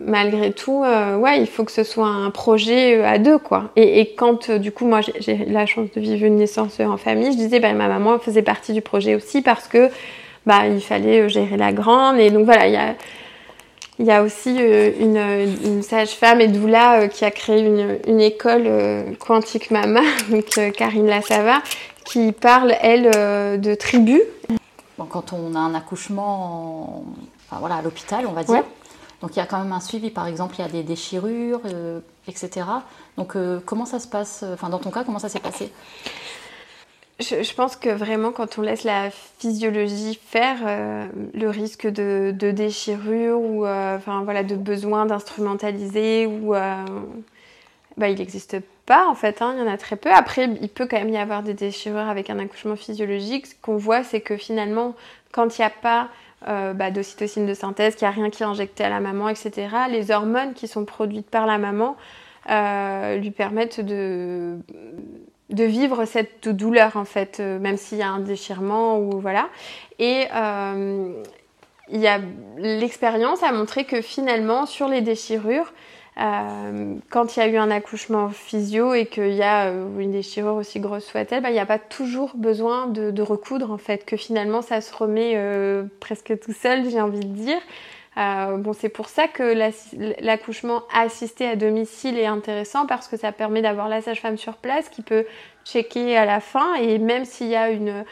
malgré 0.06 0.52
tout, 0.52 0.82
ouais, 1.20 1.40
il 1.40 1.46
faut 1.46 1.64
que 1.64 1.72
ce 1.72 1.84
soit 1.84 2.08
un 2.08 2.32
projet 2.32 3.04
à 3.04 3.20
deux, 3.20 3.38
quoi. 3.38 3.70
Et, 3.76 4.00
et 4.00 4.16
quand, 4.16 4.50
du 4.50 4.72
coup, 4.72 4.88
moi, 4.88 5.02
j'ai, 5.20 5.46
la 5.46 5.68
chance 5.68 5.92
de 5.96 6.02
vivre 6.02 6.26
une 6.26 6.38
naissance 6.38 6.80
en 6.80 6.98
famille, 6.98 7.32
je 7.32 7.38
disais, 7.38 7.60
bah, 7.60 7.74
ma 7.74 7.88
maman 7.88 8.18
faisait 8.18 8.42
partie 8.42 8.74
du 8.74 8.82
projet 8.82 9.14
aussi 9.14 9.44
parce 9.44 9.68
que, 9.68 9.90
bah, 10.48 10.66
il 10.68 10.82
fallait 10.82 11.30
gérer 11.30 11.58
la 11.58 11.72
grande. 11.72 12.18
Et 12.18 12.32
donc 12.32 12.46
voilà, 12.46 12.68
il 12.68 12.74
y 12.74 12.78
a 12.78 12.96
il 14.00 14.06
y 14.06 14.12
a 14.12 14.24
aussi 14.24 14.56
euh, 14.58 15.56
une, 15.66 15.84
sage-femme 15.84 16.40
et 16.40 16.48
doula 16.48 17.02
euh, 17.02 17.08
qui 17.08 17.26
a 17.26 17.32
créé 17.32 17.60
une, 18.08 18.22
école 18.22 18.64
euh, 18.66 19.14
Quantique 19.20 19.72
Mama, 19.72 20.02
donc 20.30 20.74
Karine 20.74 21.08
Lassava, 21.08 21.62
qui 22.06 22.32
parle, 22.32 22.74
elle, 22.82 23.12
de 23.60 23.76
tribu. 23.76 24.22
quand 25.10 25.34
on 25.34 25.54
a 25.54 25.60
un 25.60 25.76
accouchement 25.76 27.04
enfin, 27.46 27.60
voilà, 27.60 27.76
à 27.76 27.82
l'hôpital, 27.82 28.26
on 28.26 28.32
va 28.32 28.44
dire, 28.44 28.64
donc 29.22 29.36
il 29.36 29.40
y 29.40 29.42
a 29.42 29.46
quand 29.46 29.60
même 29.60 29.74
un 29.74 29.82
suivi, 29.82 30.10
par 30.10 30.28
exemple, 30.28 30.56
il 30.58 30.62
y 30.62 30.66
a 30.66 30.70
des 30.70 30.84
déchirures, 30.84 31.62
etc. 32.28 32.66
Donc 33.18 33.36
comment 33.66 33.86
ça 33.86 34.00
se 34.00 34.08
passe, 34.08 34.46
enfin 34.54 34.70
dans 34.70 34.80
ton 34.80 34.92
cas, 34.92 35.04
comment 35.04 35.20
ça 35.20 35.30
s'est 35.30 35.40
passé? 35.42 35.72
Je, 37.20 37.54
pense 37.54 37.76
que 37.76 37.90
vraiment, 37.90 38.32
quand 38.32 38.58
on 38.58 38.62
laisse 38.62 38.84
la 38.84 39.10
physiologie 39.12 40.18
faire, 40.24 40.58
euh, 40.66 41.06
le 41.34 41.50
risque 41.50 41.86
de, 41.86 42.32
déchirure 42.52 43.40
ou 43.40 43.66
euh, 43.66 43.98
enfin, 43.98 44.24
voilà, 44.24 44.44
de 44.44 44.56
besoin 44.56 45.06
d'instrumentaliser, 45.06 46.26
ou, 46.26 46.56
euh, 46.56 46.86
bah, 47.98 48.10
il 48.10 48.20
n'existe 48.20 48.58
pas 48.86 49.06
en 49.08 49.16
fait. 49.16 49.42
Hein, 49.42 49.54
il 49.58 49.60
y 49.60 49.64
en 49.68 49.72
a 49.72 49.78
très 49.78 49.98
peu. 49.98 50.10
Après, 50.12 50.50
il 50.62 50.70
peut 50.70 50.88
quand 50.88 50.98
même 50.98 51.10
y 51.10 51.18
avoir 51.18 51.44
des 51.44 51.54
déchirures 51.54 52.08
avec 52.08 52.30
un 52.30 52.40
accouchement 52.40 52.78
physiologique. 52.78 53.48
Ce 53.48 53.56
qu'on 53.62 53.76
voit, 53.76 54.04
c'est 54.04 54.22
que 54.22 54.38
finalement, 54.38 54.96
quand 55.34 55.58
il 55.58 55.62
n'y 55.62 55.66
a 55.66 55.70
pas 55.70 56.10
bah, 56.48 56.90
d'ocytocine 56.90 57.46
de 57.46 57.54
synthèse, 57.54 57.96
qu'il 57.96 58.08
n'y 58.08 58.14
a 58.14 58.16
rien 58.16 58.30
qui 58.30 58.44
est 58.44 58.46
injecté 58.46 58.86
à 58.86 58.90
la 58.90 59.02
maman, 59.02 59.28
etc., 59.28 59.68
les 59.90 60.10
hormones 60.10 60.54
qui 60.54 60.70
sont 60.70 60.86
produites 60.86 61.30
par 61.30 61.46
la 61.46 61.58
maman 61.58 61.98
lui 62.48 63.32
permettent 63.32 63.82
de 63.82 64.58
de 65.50 65.64
vivre 65.64 66.06
cette 66.06 66.48
douleur 66.48 66.96
en 66.96 67.06
fait, 67.06 67.40
euh, 67.40 67.60
même 67.60 67.78
s'il 67.78 67.98
y 67.98 68.04
a 68.04 68.10
un 68.10 68.20
déchirement 68.20 69.00
ou 69.00 69.20
voilà. 69.20 69.50
Et 69.98 70.26
euh, 70.34 71.12
l'expérience 72.58 73.44
a 73.44 73.52
montré 73.52 73.86
que 73.86 74.02
finalement 74.02 74.66
sur 74.66 74.88
les 74.88 75.02
déchirures, 75.02 75.74
euh, 76.18 76.96
quand 77.10 77.36
il 77.36 77.40
y 77.40 77.44
a 77.44 77.48
eu 77.48 77.58
un 77.58 77.72
accouchement 77.72 78.30
physio 78.30 78.94
et 78.94 79.06
qu'il 79.06 79.34
y 79.34 79.42
a 79.42 79.72
une 79.72 80.12
déchirure 80.12 80.56
aussi 80.56 80.80
grosse 80.80 81.06
soit-elle, 81.06 81.42
bah, 81.42 81.50
il 81.50 81.54
n'y 81.54 81.60
a 81.60 81.66
pas 81.66 81.80
toujours 81.80 82.36
besoin 82.36 82.88
de, 82.88 83.10
de, 83.10 83.22
recoudre 83.22 83.72
en 83.72 83.78
fait, 83.78 84.06
que 84.06 84.18
finalement 84.18 84.62
ça 84.62 84.82
se 84.82 84.94
remet 84.94 85.40
presque 86.00 86.38
tout 86.40 86.54
seul, 86.54 86.90
j'ai 86.90 87.02
envie 87.02 87.22
de 87.22 87.34
dire. 87.34 87.60
Euh, 88.20 88.58
bon, 88.58 88.74
c'est 88.74 88.90
pour 88.90 89.08
ça 89.08 89.28
que 89.28 89.54
l'accouchement 90.22 90.84
assisté 90.94 91.48
à 91.48 91.56
domicile 91.56 92.18
est 92.18 92.26
intéressant 92.26 92.86
parce 92.86 93.08
que 93.08 93.16
ça 93.16 93.32
permet 93.32 93.62
d'avoir 93.62 93.88
la 93.88 94.02
sage-femme 94.02 94.38
sur 94.38 94.56
place 94.56 94.90
qui 94.90 95.04
peut 95.04 95.26
checker 95.64 96.18
à 96.18 96.26
la 96.26 96.42
fin 96.42 96.76
et 96.76 96.98
même 96.98 97.24
s'il 97.24 97.48
y 97.48 97.56
a 97.56 97.70
une, 97.70 98.04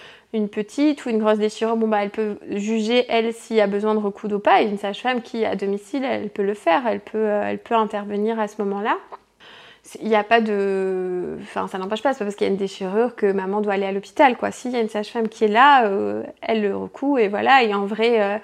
petite 0.50 1.06
ou 1.06 1.10
une 1.10 1.18
grosse 1.18 1.40
déchirure, 1.40 1.76
bon, 1.76 1.88
bah, 1.88 2.04
elle 2.04 2.12
peut 2.12 2.38
juger 2.52 3.06
elle 3.10 3.34
s'il 3.34 3.58
y 3.58 3.62
a 3.62 3.68
besoin 3.68 3.96
de 3.96 4.00
recoudre 4.00 4.38
ou 4.38 4.40
pas 4.40 4.62
et 4.62 4.66
une 4.66 4.78
sage-femme 4.78 5.22
qui 5.22 5.44
à 5.44 5.56
domicile, 5.56 6.06
elle 6.06 6.30
peut 6.30 6.44
le 6.44 6.54
faire, 6.54 6.84
elle 6.88 7.02
peut, 7.02 7.18
euh, 7.18 7.44
elle 7.44 7.60
peut 7.60 7.76
intervenir 7.76 8.40
à 8.40 8.48
ce 8.48 8.62
moment-là. 8.62 8.98
Il 10.02 10.08
n'y 10.08 10.16
a 10.16 10.24
pas 10.24 10.42
de. 10.42 11.38
Enfin, 11.42 11.68
ça 11.68 11.78
n'empêche 11.78 12.04
pas, 12.04 12.12
c'est 12.14 12.20
pas 12.20 12.26
parce 12.26 12.36
qu'il 12.36 12.46
y 12.46 12.50
a 12.50 12.52
une 12.52 12.60
déchirure 12.60 13.16
que 13.16 13.32
maman 13.32 13.62
doit 13.62 13.74
aller 13.74 13.86
à 13.86 13.94
l'hôpital, 13.94 14.36
quoi. 14.36 14.52
S'il 14.52 14.72
y 14.72 14.76
a 14.76 14.82
une 14.82 14.90
sage-femme 14.90 15.30
qui 15.30 15.46
est 15.46 15.50
là, 15.50 15.86
euh, 15.86 16.24
elle 16.42 16.62
le 16.62 16.76
recoue 16.76 17.18
et 17.18 17.30
voilà. 17.30 17.64
Et 17.64 17.74
en 17.74 17.86
vrai, 17.86 18.42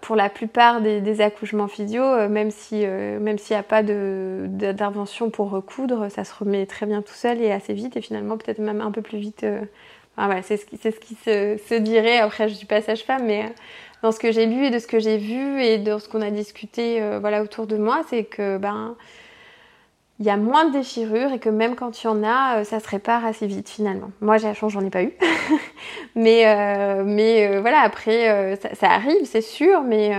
pour 0.00 0.16
la 0.16 0.28
plupart 0.28 0.80
des, 0.80 1.20
accouchements 1.20 1.68
physio, 1.68 2.02
euh, 2.02 2.26
euh, 2.26 2.28
même 2.28 2.50
s'il 2.50 2.80
n'y 2.80 3.56
a 3.56 3.62
pas 3.62 3.82
d'intervention 3.82 5.30
pour 5.30 5.50
recoudre, 5.50 6.10
ça 6.10 6.24
se 6.24 6.34
remet 6.34 6.66
très 6.66 6.86
bien 6.86 7.02
tout 7.02 7.14
seul 7.14 7.40
et 7.40 7.52
assez 7.52 7.72
vite 7.72 7.96
et 7.96 8.00
finalement 8.00 8.36
peut-être 8.36 8.58
même 8.58 8.80
un 8.80 8.90
peu 8.90 9.02
plus 9.02 9.18
vite. 9.18 9.46
c'est 10.42 10.56
ce 10.56 10.66
qui, 10.66 10.76
se, 10.76 11.78
dirait. 11.78 12.18
Après, 12.18 12.48
je 12.48 12.54
suis 12.54 12.66
pas 12.66 12.80
sage-femme, 12.80 13.26
mais 13.26 13.52
dans 14.02 14.10
ce 14.10 14.18
que 14.18 14.32
j'ai 14.32 14.46
lu 14.46 14.66
et 14.66 14.70
de 14.70 14.78
ce 14.78 14.88
que 14.88 14.98
j'ai 14.98 15.18
vu 15.18 15.62
et 15.62 15.78
de 15.78 15.98
ce 15.98 16.08
qu'on 16.08 16.22
a 16.22 16.30
discuté 16.30 17.00
voilà 17.20 17.42
autour 17.42 17.66
de 17.66 17.76
moi, 17.76 18.02
c'est 18.08 18.24
que 18.24 18.58
ben 18.58 18.96
il 20.20 20.26
y 20.26 20.30
a 20.30 20.36
moins 20.36 20.66
de 20.66 20.72
déchirures 20.72 21.32
et 21.32 21.38
que 21.38 21.48
même 21.48 21.74
quand 21.74 22.02
il 22.02 22.06
y 22.06 22.08
en 22.08 22.22
a, 22.22 22.62
ça 22.64 22.78
se 22.78 22.88
répare 22.88 23.24
assez 23.24 23.46
vite 23.46 23.68
finalement. 23.68 24.10
Moi 24.20 24.36
j'ai 24.36 24.46
la 24.46 24.54
chance, 24.54 24.72
j'en 24.72 24.84
ai 24.84 24.90
pas 24.90 25.02
eu. 25.02 25.12
mais 26.14 26.44
mais 27.04 27.58
voilà, 27.60 27.80
après 27.80 28.58
ça, 28.74 28.90
arrive, 28.90 29.24
c'est 29.24 29.40
sûr, 29.40 29.82
mais 29.82 30.12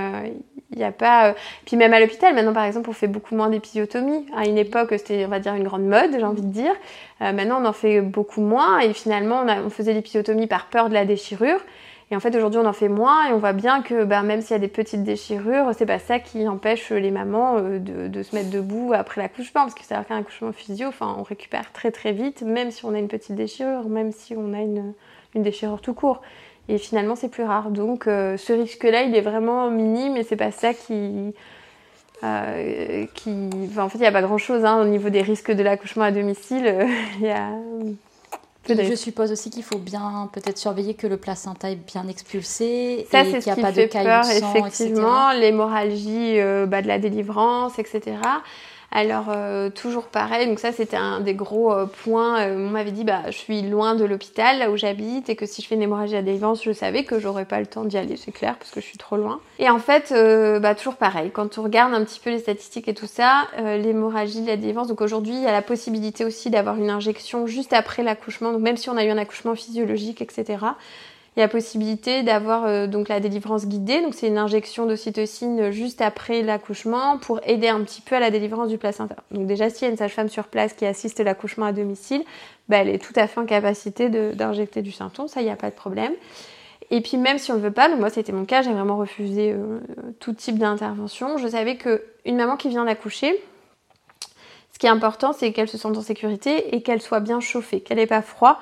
il 0.71 0.77
n'y 0.77 0.83
a 0.83 0.91
pas. 0.91 1.29
Euh, 1.29 1.33
puis 1.65 1.75
même 1.75 1.93
à 1.93 1.99
l'hôpital, 1.99 2.33
maintenant 2.33 2.53
par 2.53 2.63
exemple, 2.63 2.89
on 2.89 2.93
fait 2.93 3.07
beaucoup 3.07 3.35
moins 3.35 3.49
d'épisiotomie. 3.49 4.25
À 4.35 4.45
une 4.45 4.57
époque, 4.57 4.89
c'était, 4.91 5.25
on 5.25 5.29
va 5.29 5.39
dire, 5.39 5.53
une 5.53 5.63
grande 5.63 5.85
mode, 5.85 6.11
j'ai 6.11 6.23
envie 6.23 6.41
de 6.41 6.51
dire. 6.51 6.73
Euh, 7.21 7.33
maintenant, 7.33 7.61
on 7.61 7.65
en 7.65 7.73
fait 7.73 8.01
beaucoup 8.01 8.41
moins. 8.41 8.79
Et 8.79 8.93
finalement, 8.93 9.43
on, 9.45 9.69
faisait 9.69 9.93
l'épisiotomie 9.93 10.47
par 10.47 10.67
peur 10.67 10.89
de 10.89 10.93
la 10.93 11.05
déchirure. 11.05 11.59
Et 12.11 12.15
en 12.15 12.19
fait, 12.19 12.35
aujourd'hui, 12.35 12.59
on 12.59 12.65
en 12.65 12.73
fait 12.73 12.89
moins. 12.89 13.29
Et 13.29 13.33
on 13.33 13.37
voit 13.37 13.53
bien 13.53 13.81
que 13.81 14.03
bah, 14.03 14.21
même 14.21 14.41
s'il 14.41 14.51
y 14.51 14.55
a 14.55 14.59
des 14.59 14.67
petites 14.67 15.03
déchirures, 15.03 15.71
c'est 15.77 15.85
pas 15.85 15.97
ça 15.97 16.19
qui 16.19 16.45
empêche 16.47 16.91
les 16.91 17.09
mamans 17.09 17.57
euh, 17.57 17.79
de, 17.79 18.23
se 18.23 18.35
mettre 18.35 18.49
debout 18.49 18.91
après 18.93 19.21
l'accouchement. 19.21 19.61
Parce 19.61 19.73
que 19.73 19.81
c'est-à-dire 19.83 20.07
qu'un 20.07 20.17
accouchement 20.17 20.51
physio, 20.51 20.89
on 20.99 21.23
récupère 21.23 21.71
très 21.71 21.89
très 21.91 22.11
vite, 22.11 22.41
même 22.41 22.69
si 22.69 22.85
on 22.85 22.93
a 22.93 22.99
une 22.99 23.07
petite 23.07 23.35
déchirure, 23.35 23.87
même 23.87 24.11
si 24.11 24.35
on 24.35 24.53
a 24.53 24.59
une, 24.59 24.93
une 25.35 25.43
déchirure 25.43 25.79
tout 25.79 25.93
court. 25.93 26.21
Et 26.67 26.77
finalement, 26.77 27.15
c'est 27.15 27.29
plus 27.29 27.45
rare. 27.45 27.71
Donc, 27.71 28.07
euh, 28.07 28.35
ce 28.35 28.51
risque-là, 28.51 29.03
il 29.03 29.15
est 29.15 29.21
vraiment 29.21 29.71
minime 29.71 30.17
et 30.17 30.23
c'est 30.23 30.35
pas 30.35 30.51
ça 30.51 30.73
qui. 30.73 31.33
Euh, 32.23 33.05
en 33.77 33.89
fait, 33.89 33.97
il 33.97 34.01
n'y 34.01 34.05
a 34.05 34.11
pas 34.11 34.21
grand-chose 34.21 34.65
hein, 34.65 34.81
au 34.81 34.85
niveau 34.85 35.09
des 35.09 35.21
risques 35.21 35.51
de 35.51 35.63
l'accouchement 35.63 36.03
à 36.03 36.11
domicile. 36.11 36.87
Il 37.19 37.25
y 37.25 37.31
a. 37.31 37.51
Je 38.67 38.95
suppose 38.95 39.31
aussi 39.31 39.49
qu'il 39.49 39.63
faut 39.63 39.79
bien 39.79 40.29
peut-être 40.31 40.57
surveiller 40.57 40.93
que 40.93 41.07
le 41.07 41.17
placenta 41.17 41.71
est 41.71 41.75
bien 41.75 42.07
expulsé 42.07 43.07
Ça, 43.09 43.21
et 43.21 43.39
qu'il 43.39 43.53
n'y 43.53 43.59
a 43.59 43.61
pas 43.61 43.71
de 43.71 43.85
caillots 43.85 44.29
effectivement, 44.29 45.31
l'hémorragie 45.33 46.39
euh, 46.39 46.65
bah, 46.67 46.81
de 46.81 46.87
la 46.87 46.99
délivrance, 46.99 47.79
etc. 47.79 48.17
Alors 48.93 49.27
euh, 49.29 49.69
toujours 49.69 50.07
pareil, 50.07 50.47
donc 50.47 50.59
ça 50.59 50.73
c'était 50.73 50.97
un 50.97 51.21
des 51.21 51.33
gros 51.33 51.71
euh, 51.71 51.85
points. 51.85 52.41
Euh, 52.41 52.67
on 52.67 52.69
m'avait 52.69 52.91
dit 52.91 53.05
bah 53.05 53.21
je 53.27 53.37
suis 53.37 53.61
loin 53.61 53.95
de 53.95 54.03
l'hôpital 54.03 54.69
où 54.69 54.75
j'habite 54.75 55.29
et 55.29 55.37
que 55.37 55.45
si 55.45 55.61
je 55.61 55.67
fais 55.67 55.75
une 55.75 55.81
hémorragie 55.81 56.17
à 56.17 56.21
délivrance, 56.21 56.61
je 56.61 56.73
savais 56.73 57.05
que 57.05 57.17
j'aurais 57.17 57.45
pas 57.45 57.61
le 57.61 57.67
temps 57.67 57.85
d'y 57.85 57.97
aller, 57.97 58.17
c'est 58.17 58.33
clair 58.33 58.57
parce 58.57 58.69
que 58.69 58.81
je 58.81 58.85
suis 58.85 58.97
trop 58.97 59.15
loin. 59.15 59.39
Et 59.59 59.69
en 59.69 59.79
fait 59.79 60.13
bah 60.61 60.75
toujours 60.75 60.95
pareil, 60.95 61.31
quand 61.31 61.57
on 61.57 61.63
regarde 61.63 61.93
un 61.93 62.03
petit 62.03 62.19
peu 62.19 62.31
les 62.31 62.39
statistiques 62.39 62.89
et 62.89 62.93
tout 62.93 63.07
ça, 63.07 63.47
l'hémorragie 63.57 64.43
la 64.43 64.57
délivrance, 64.57 64.89
donc 64.89 64.99
aujourd'hui 64.99 65.35
il 65.35 65.41
y 65.43 65.47
a 65.47 65.53
la 65.53 65.61
possibilité 65.61 66.25
aussi 66.25 66.49
d'avoir 66.49 66.75
une 66.75 66.89
injection 66.89 67.47
juste 67.47 67.71
après 67.71 68.03
l'accouchement, 68.03 68.51
donc 68.51 68.61
même 68.61 68.77
si 68.77 68.89
on 68.89 68.97
a 68.97 69.05
eu 69.05 69.09
un 69.09 69.17
accouchement 69.17 69.55
physiologique, 69.55 70.21
etc. 70.21 70.57
Il 71.37 71.39
y 71.39 71.43
a 71.43 71.47
possibilité 71.47 72.23
d'avoir 72.23 72.65
euh, 72.65 72.87
donc 72.87 73.07
la 73.07 73.21
délivrance 73.21 73.65
guidée, 73.65 74.01
donc 74.01 74.13
c'est 74.13 74.27
une 74.27 74.37
injection 74.37 74.85
d'ocytocine 74.85 75.71
juste 75.71 76.01
après 76.01 76.41
l'accouchement 76.41 77.17
pour 77.19 77.39
aider 77.45 77.69
un 77.69 77.81
petit 77.83 78.01
peu 78.01 78.15
à 78.15 78.19
la 78.19 78.31
délivrance 78.31 78.67
du 78.67 78.77
placenta. 78.77 79.15
Donc 79.31 79.47
déjà 79.47 79.69
s'il 79.69 79.83
y 79.83 79.85
a 79.87 79.91
une 79.91 79.97
sage-femme 79.97 80.27
sur 80.27 80.49
place 80.49 80.73
qui 80.73 80.85
assiste 80.85 81.21
l'accouchement 81.21 81.67
à 81.67 81.71
domicile, 81.71 82.25
bah, 82.67 82.77
elle 82.77 82.89
est 82.89 83.01
tout 83.01 83.13
à 83.15 83.27
fait 83.27 83.39
en 83.39 83.45
capacité 83.45 84.09
d'injecter 84.09 84.81
du 84.81 84.91
symptôme, 84.91 85.29
ça 85.29 85.39
il 85.39 85.45
n'y 85.45 85.51
a 85.51 85.55
pas 85.55 85.69
de 85.69 85.75
problème. 85.75 86.11
Et 86.89 86.99
puis 86.99 87.15
même 87.15 87.37
si 87.37 87.53
on 87.53 87.55
ne 87.55 87.61
veut 87.61 87.71
pas, 87.71 87.87
donc 87.87 87.99
moi 87.99 88.09
c'était 88.09 88.33
mon 88.33 88.43
cas, 88.43 88.61
j'ai 88.61 88.73
vraiment 88.73 88.97
refusé 88.97 89.53
euh, 89.53 89.79
tout 90.19 90.33
type 90.33 90.59
d'intervention. 90.59 91.37
Je 91.37 91.47
savais 91.47 91.77
qu'une 91.77 92.35
maman 92.35 92.57
qui 92.57 92.67
vient 92.67 92.83
d'accoucher, 92.83 93.41
ce 94.73 94.79
qui 94.79 94.85
est 94.85 94.89
important 94.89 95.31
c'est 95.31 95.53
qu'elle 95.53 95.69
se 95.69 95.77
sente 95.77 95.97
en 95.97 96.01
sécurité 96.01 96.75
et 96.75 96.81
qu'elle 96.81 97.01
soit 97.01 97.21
bien 97.21 97.39
chauffée, 97.39 97.79
qu'elle 97.79 97.99
n'ait 97.99 98.05
pas 98.05 98.21
froid 98.21 98.59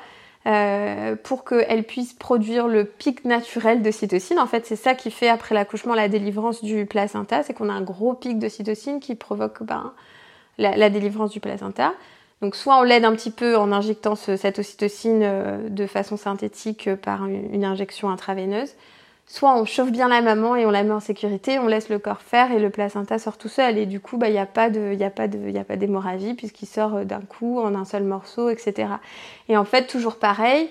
euh, 0.48 1.16
pour 1.22 1.44
qu'elle 1.44 1.84
puisse 1.84 2.14
produire 2.14 2.68
le 2.68 2.86
pic 2.86 3.26
naturel 3.26 3.82
de 3.82 3.92
cytocine. 3.92 4.40
En 4.40 4.46
fait, 4.48 4.66
c'est 4.66 4.78
ça 4.78 4.96
qui 4.96 5.12
fait 5.12 5.28
après 5.28 5.54
l'accouchement 5.54 5.96
la 5.96 6.08
délivrance 6.08 6.64
du 6.64 6.86
placenta, 6.86 7.44
c'est 7.44 7.54
qu'on 7.54 7.70
a 7.70 7.74
un 7.74 7.82
gros 7.82 8.14
pic 8.14 8.40
de 8.40 8.48
cytocine 8.48 9.02
qui 9.02 9.16
provoque 9.16 9.64
ben, 9.64 9.94
la, 10.58 10.90
délivrance 10.90 11.32
du 11.32 11.42
placenta. 11.42 11.94
Donc 12.42 12.56
soit 12.56 12.80
on 12.80 12.84
l'aide 12.84 13.04
un 13.04 13.14
petit 13.14 13.32
peu 13.32 13.58
en 13.58 13.74
injectant 13.74 14.16
cette 14.16 14.60
ocytocine 14.60 15.24
euh, 15.24 15.70
de 15.70 15.86
façon 15.86 16.16
synthétique 16.16 16.88
euh, 16.88 16.96
par 16.96 17.26
une 17.26 17.66
injection 17.66 18.10
intraveineuse, 18.10 18.76
soit 19.30 19.56
on 19.56 19.64
chauffe 19.64 19.92
bien 19.92 20.08
la 20.08 20.22
maman 20.22 20.56
et 20.56 20.66
on 20.66 20.72
la 20.72 20.84
met 20.84 20.92
en 20.92 21.00
sécurité, 21.00 21.60
on 21.60 21.68
laisse 21.68 21.90
le 21.90 22.00
corps 22.00 22.22
faire 22.22 22.52
et 22.52 22.58
le 22.58 22.72
placenta 22.72 23.20
sort 23.20 23.38
tout 23.38 23.48
seul. 23.48 23.78
Et 23.78 23.86
du 23.86 24.00
coup, 24.00 24.18
bah, 24.18 24.28
il 24.28 24.34
n'y 24.34 24.40
a 24.40 24.48
pas 24.48 24.70
d'hémorragie 24.70 26.34
puisqu'il 26.34 26.66
sort 26.66 26.96
euh, 26.96 27.04
d'un 27.04 27.22
coup 27.22 27.60
en 27.60 27.76
un 27.76 27.86
seul 27.86 28.04
morceau, 28.04 28.50
etc. 28.50 28.90
Et 29.48 29.56
en 29.56 29.66
fait, 29.66 29.86
toujours 29.86 30.16
pareil, 30.16 30.68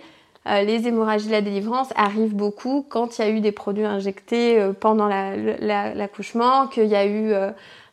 euh, 0.48 0.62
les 0.62 0.88
hémorragies 0.88 1.28
de 1.28 1.32
la 1.32 1.40
délivrance 1.40 1.90
arrivent 1.94 2.34
beaucoup 2.34 2.84
quand 2.88 3.18
il 3.18 3.24
y 3.24 3.28
a 3.28 3.30
eu 3.30 3.40
des 3.40 3.52
produits 3.52 3.84
injectés 3.84 4.58
euh, 4.58 4.72
pendant 4.72 5.06
l'accouchement, 5.06 6.66
qu'il 6.66 6.86
y 6.86 6.96
a 6.96 7.06
eu... 7.06 7.32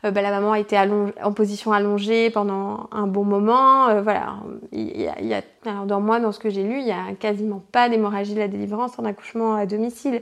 Bah, 0.03 0.21
la 0.21 0.29
maman 0.29 0.51
a 0.51 0.59
été 0.59 0.77
en 0.77 1.33
position 1.33 1.71
allongée 1.71 2.29
pendant 2.29 2.89
un 2.91 3.07
bon 3.07 3.23
moment. 3.23 4.03
voilà, 4.03 4.35
il 4.71 5.01
y 5.01 5.33
a, 5.33 5.41
alors 5.65 5.87
dans 5.87 5.99
moi, 5.99 6.19
dans 6.19 6.31
ce 6.31 6.37
que 6.37 6.51
j'ai 6.51 6.61
lu, 6.61 6.77
il 6.77 6.85
n'y 6.85 6.91
a 6.91 7.15
quasiment 7.19 7.63
pas 7.71 7.89
d'hémorragie 7.89 8.35
de 8.35 8.39
la 8.39 8.47
délivrance 8.47 8.99
en 8.99 9.05
accouchement 9.05 9.55
à 9.55 9.65
domicile. 9.65 10.21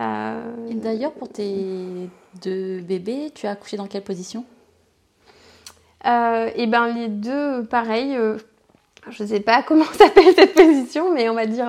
Euh, 0.00 0.40
d'ailleurs, 0.74 1.12
pour 1.12 1.28
tes 1.28 2.08
deux 2.42 2.80
bébés, 2.80 3.30
tu 3.34 3.46
as 3.46 3.50
accouché 3.52 3.76
dans 3.76 3.86
quelle 3.86 4.04
position? 4.04 4.44
Euh, 6.06 6.50
Eh 6.54 6.66
ben, 6.66 6.88
les 6.94 7.08
deux, 7.08 7.64
pareil. 7.64 8.16
Euh, 8.16 8.38
je 9.10 9.22
ne 9.22 9.28
sais 9.28 9.40
pas 9.40 9.62
comment 9.62 9.84
s'appelle 9.92 10.34
cette 10.34 10.54
position, 10.54 11.12
mais 11.14 11.28
on 11.28 11.34
va 11.34 11.46
dire 11.46 11.68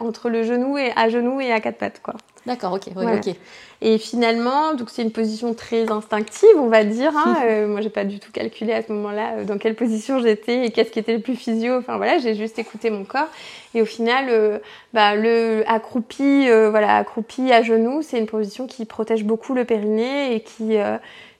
entre 0.00 0.28
le 0.28 0.42
genou 0.42 0.76
et 0.78 0.92
à 0.96 1.08
genoux 1.08 1.40
et 1.40 1.52
à 1.52 1.60
quatre 1.60 1.78
pattes, 1.78 2.02
quoi. 2.02 2.14
D'accord, 2.46 2.74
ok, 2.74 2.92
ok. 2.96 3.34
Et 3.82 3.98
finalement, 3.98 4.74
donc 4.74 4.88
c'est 4.88 5.02
une 5.02 5.10
position 5.10 5.52
très 5.52 5.90
instinctive, 5.90 6.56
on 6.58 6.68
va 6.68 6.84
dire. 6.84 7.12
Hein. 7.16 7.36
euh, 7.44 7.66
moi, 7.66 7.80
j'ai 7.80 7.90
pas 7.90 8.04
du 8.04 8.20
tout 8.20 8.30
calculé 8.30 8.72
à 8.72 8.82
ce 8.82 8.92
moment-là 8.92 9.32
euh, 9.38 9.44
dans 9.44 9.58
quelle 9.58 9.74
position 9.74 10.20
j'étais 10.20 10.64
et 10.64 10.70
qu'est-ce 10.70 10.90
qui 10.90 11.00
était 11.00 11.12
le 11.12 11.20
plus 11.20 11.34
physio. 11.34 11.76
Enfin 11.76 11.96
voilà, 11.96 12.18
j'ai 12.18 12.34
juste 12.34 12.58
écouté 12.58 12.90
mon 12.90 13.04
corps. 13.04 13.28
Et 13.74 13.82
au 13.82 13.84
final, 13.84 14.26
euh, 14.28 14.58
bah, 14.94 15.16
le 15.16 15.64
accroupi, 15.66 16.48
euh, 16.48 16.70
voilà, 16.70 16.96
accroupi 16.96 17.52
à 17.52 17.62
genoux, 17.62 18.00
c'est 18.00 18.18
une 18.18 18.26
position 18.26 18.66
qui 18.66 18.84
protège 18.84 19.24
beaucoup 19.24 19.52
le 19.52 19.64
périnée 19.64 20.34
et 20.34 20.40
qui 20.40 20.78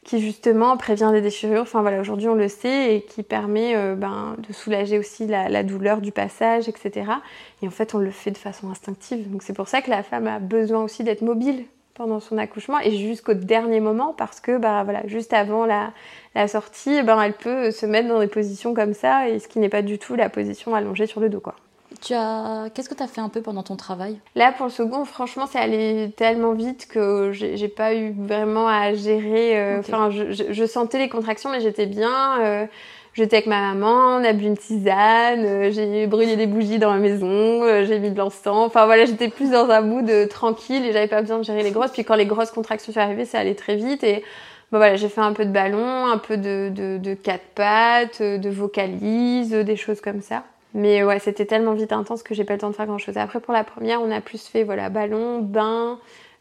qui 0.06 0.20
justement 0.20 0.76
prévient 0.76 1.10
des 1.12 1.20
déchirures. 1.20 1.62
Enfin 1.62 1.82
voilà, 1.82 2.00
aujourd'hui 2.00 2.28
on 2.28 2.36
le 2.36 2.46
sait 2.46 2.94
et 2.94 3.02
qui 3.02 3.24
permet 3.24 3.74
euh, 3.74 3.96
ben, 3.96 4.36
de 4.48 4.52
soulager 4.52 5.00
aussi 5.00 5.26
la, 5.26 5.62
douleur 5.64 6.00
du 6.00 6.12
passage, 6.12 6.68
etc. 6.68 7.10
Et 7.60 7.66
en 7.66 7.72
fait, 7.72 7.92
on 7.92 7.98
le 7.98 8.12
fait 8.12 8.30
de 8.30 8.38
façon 8.38 8.70
instinctive. 8.70 9.28
Donc 9.30 9.42
c'est 9.42 9.52
pour 9.52 9.66
ça 9.66 9.82
que 9.82 9.90
la 9.90 10.04
femme 10.04 10.28
a 10.28 10.38
besoin 10.38 10.84
aussi 10.84 11.02
d'être 11.02 11.22
mobile 11.22 11.64
pendant 11.94 12.20
son 12.20 12.38
accouchement 12.38 12.78
et 12.78 12.96
jusqu'au 12.96 13.34
dernier 13.34 13.80
moment 13.80 14.14
parce 14.16 14.38
que 14.38 14.58
bah 14.58 14.84
voilà, 14.84 15.04
juste 15.08 15.32
avant 15.32 15.66
la, 15.66 15.92
sortie, 16.46 17.02
ben, 17.02 17.20
elle 17.20 17.32
peut 17.32 17.72
se 17.72 17.84
mettre 17.84 18.06
dans 18.06 18.20
des 18.20 18.28
positions 18.28 18.74
comme 18.74 18.94
ça 18.94 19.28
et 19.28 19.40
ce 19.40 19.48
qui 19.48 19.58
n'est 19.58 19.68
pas 19.68 19.82
du 19.82 19.98
tout 19.98 20.14
la 20.14 20.28
position 20.28 20.74
allongée 20.76 21.06
sur 21.06 21.20
le 21.20 21.28
dos 21.28 21.40
quoi. 21.40 21.56
Tu 22.02 22.14
as... 22.14 22.68
Qu'est-ce 22.74 22.88
que 22.88 22.94
tu 22.94 23.02
as 23.02 23.06
fait 23.06 23.20
un 23.20 23.28
peu 23.28 23.40
pendant 23.40 23.62
ton 23.62 23.76
travail? 23.76 24.18
Là, 24.34 24.52
pour 24.52 24.66
le 24.66 24.72
second, 24.72 25.04
franchement, 25.04 25.46
c'est 25.50 25.58
allé 25.58 26.12
tellement 26.16 26.52
vite 26.52 26.86
que 26.88 27.30
j'ai 27.32 27.68
pas 27.68 27.94
eu 27.94 28.14
vraiment 28.16 28.68
à 28.68 28.94
gérer. 28.94 29.58
Euh, 29.58 29.80
enfin, 29.80 30.10
je, 30.10 30.66
sentais 30.66 30.98
les 30.98 31.08
contractions, 31.08 31.50
mais 31.50 31.60
j'étais 31.60 31.86
bien. 31.86 32.40
Euh, 32.40 32.66
j'étais 33.14 33.36
avec 33.36 33.46
ma 33.46 33.60
maman, 33.60 34.18
on 34.20 34.24
a 34.24 34.32
bu 34.32 34.44
une 34.44 34.56
tisane, 34.56 35.44
euh, 35.44 35.70
j'ai 35.70 36.06
brûlé 36.06 36.36
des 36.36 36.46
bougies 36.46 36.78
dans 36.78 36.92
la 36.92 36.98
maison, 36.98 37.62
j'ai 37.84 37.98
mis 37.98 38.10
de 38.10 38.18
l'encens. 38.18 38.66
Enfin 38.66 38.84
voilà, 38.84 39.06
j'étais 39.06 39.28
plus 39.28 39.50
dans 39.50 39.70
un 39.70 39.80
mood 39.80 40.28
tranquille 40.28 40.84
et 40.84 40.92
j'avais 40.92 41.08
pas 41.08 41.22
besoin 41.22 41.38
de 41.38 41.44
gérer 41.44 41.62
les 41.62 41.70
grosses. 41.70 41.92
Puis 41.92 42.04
quand 42.04 42.16
les 42.16 42.26
grosses 42.26 42.50
contractions 42.50 42.92
sont 42.92 43.00
arrivées, 43.00 43.24
ça 43.24 43.38
allait 43.38 43.54
très 43.54 43.76
vite 43.76 44.04
et 44.04 44.22
bon, 44.70 44.78
voilà, 44.78 44.96
j'ai 44.96 45.08
fait 45.08 45.22
un 45.22 45.32
peu 45.32 45.46
de 45.46 45.52
ballon, 45.52 46.06
un 46.06 46.18
peu 46.18 46.36
de, 46.36 46.70
de, 46.74 46.98
de 46.98 47.14
quatre 47.14 47.46
pattes, 47.54 48.20
de 48.20 48.50
vocalise, 48.50 49.52
des 49.52 49.76
choses 49.76 50.02
comme 50.02 50.20
ça. 50.20 50.42
Mais 50.76 51.02
ouais, 51.02 51.18
c'était 51.18 51.46
tellement 51.46 51.72
vite 51.72 51.90
intense 51.90 52.22
que 52.22 52.34
j'ai 52.34 52.44
pas 52.44 52.52
le 52.52 52.60
temps 52.60 52.68
de 52.68 52.74
faire 52.74 52.84
grand 52.84 52.98
chose. 52.98 53.16
Après, 53.16 53.40
pour 53.40 53.54
la 53.54 53.64
première, 53.64 54.02
on 54.02 54.10
a 54.10 54.20
plus 54.20 54.46
fait 54.46 54.62
voilà, 54.62 54.90
ballon, 54.90 55.40
bain, 55.40 55.98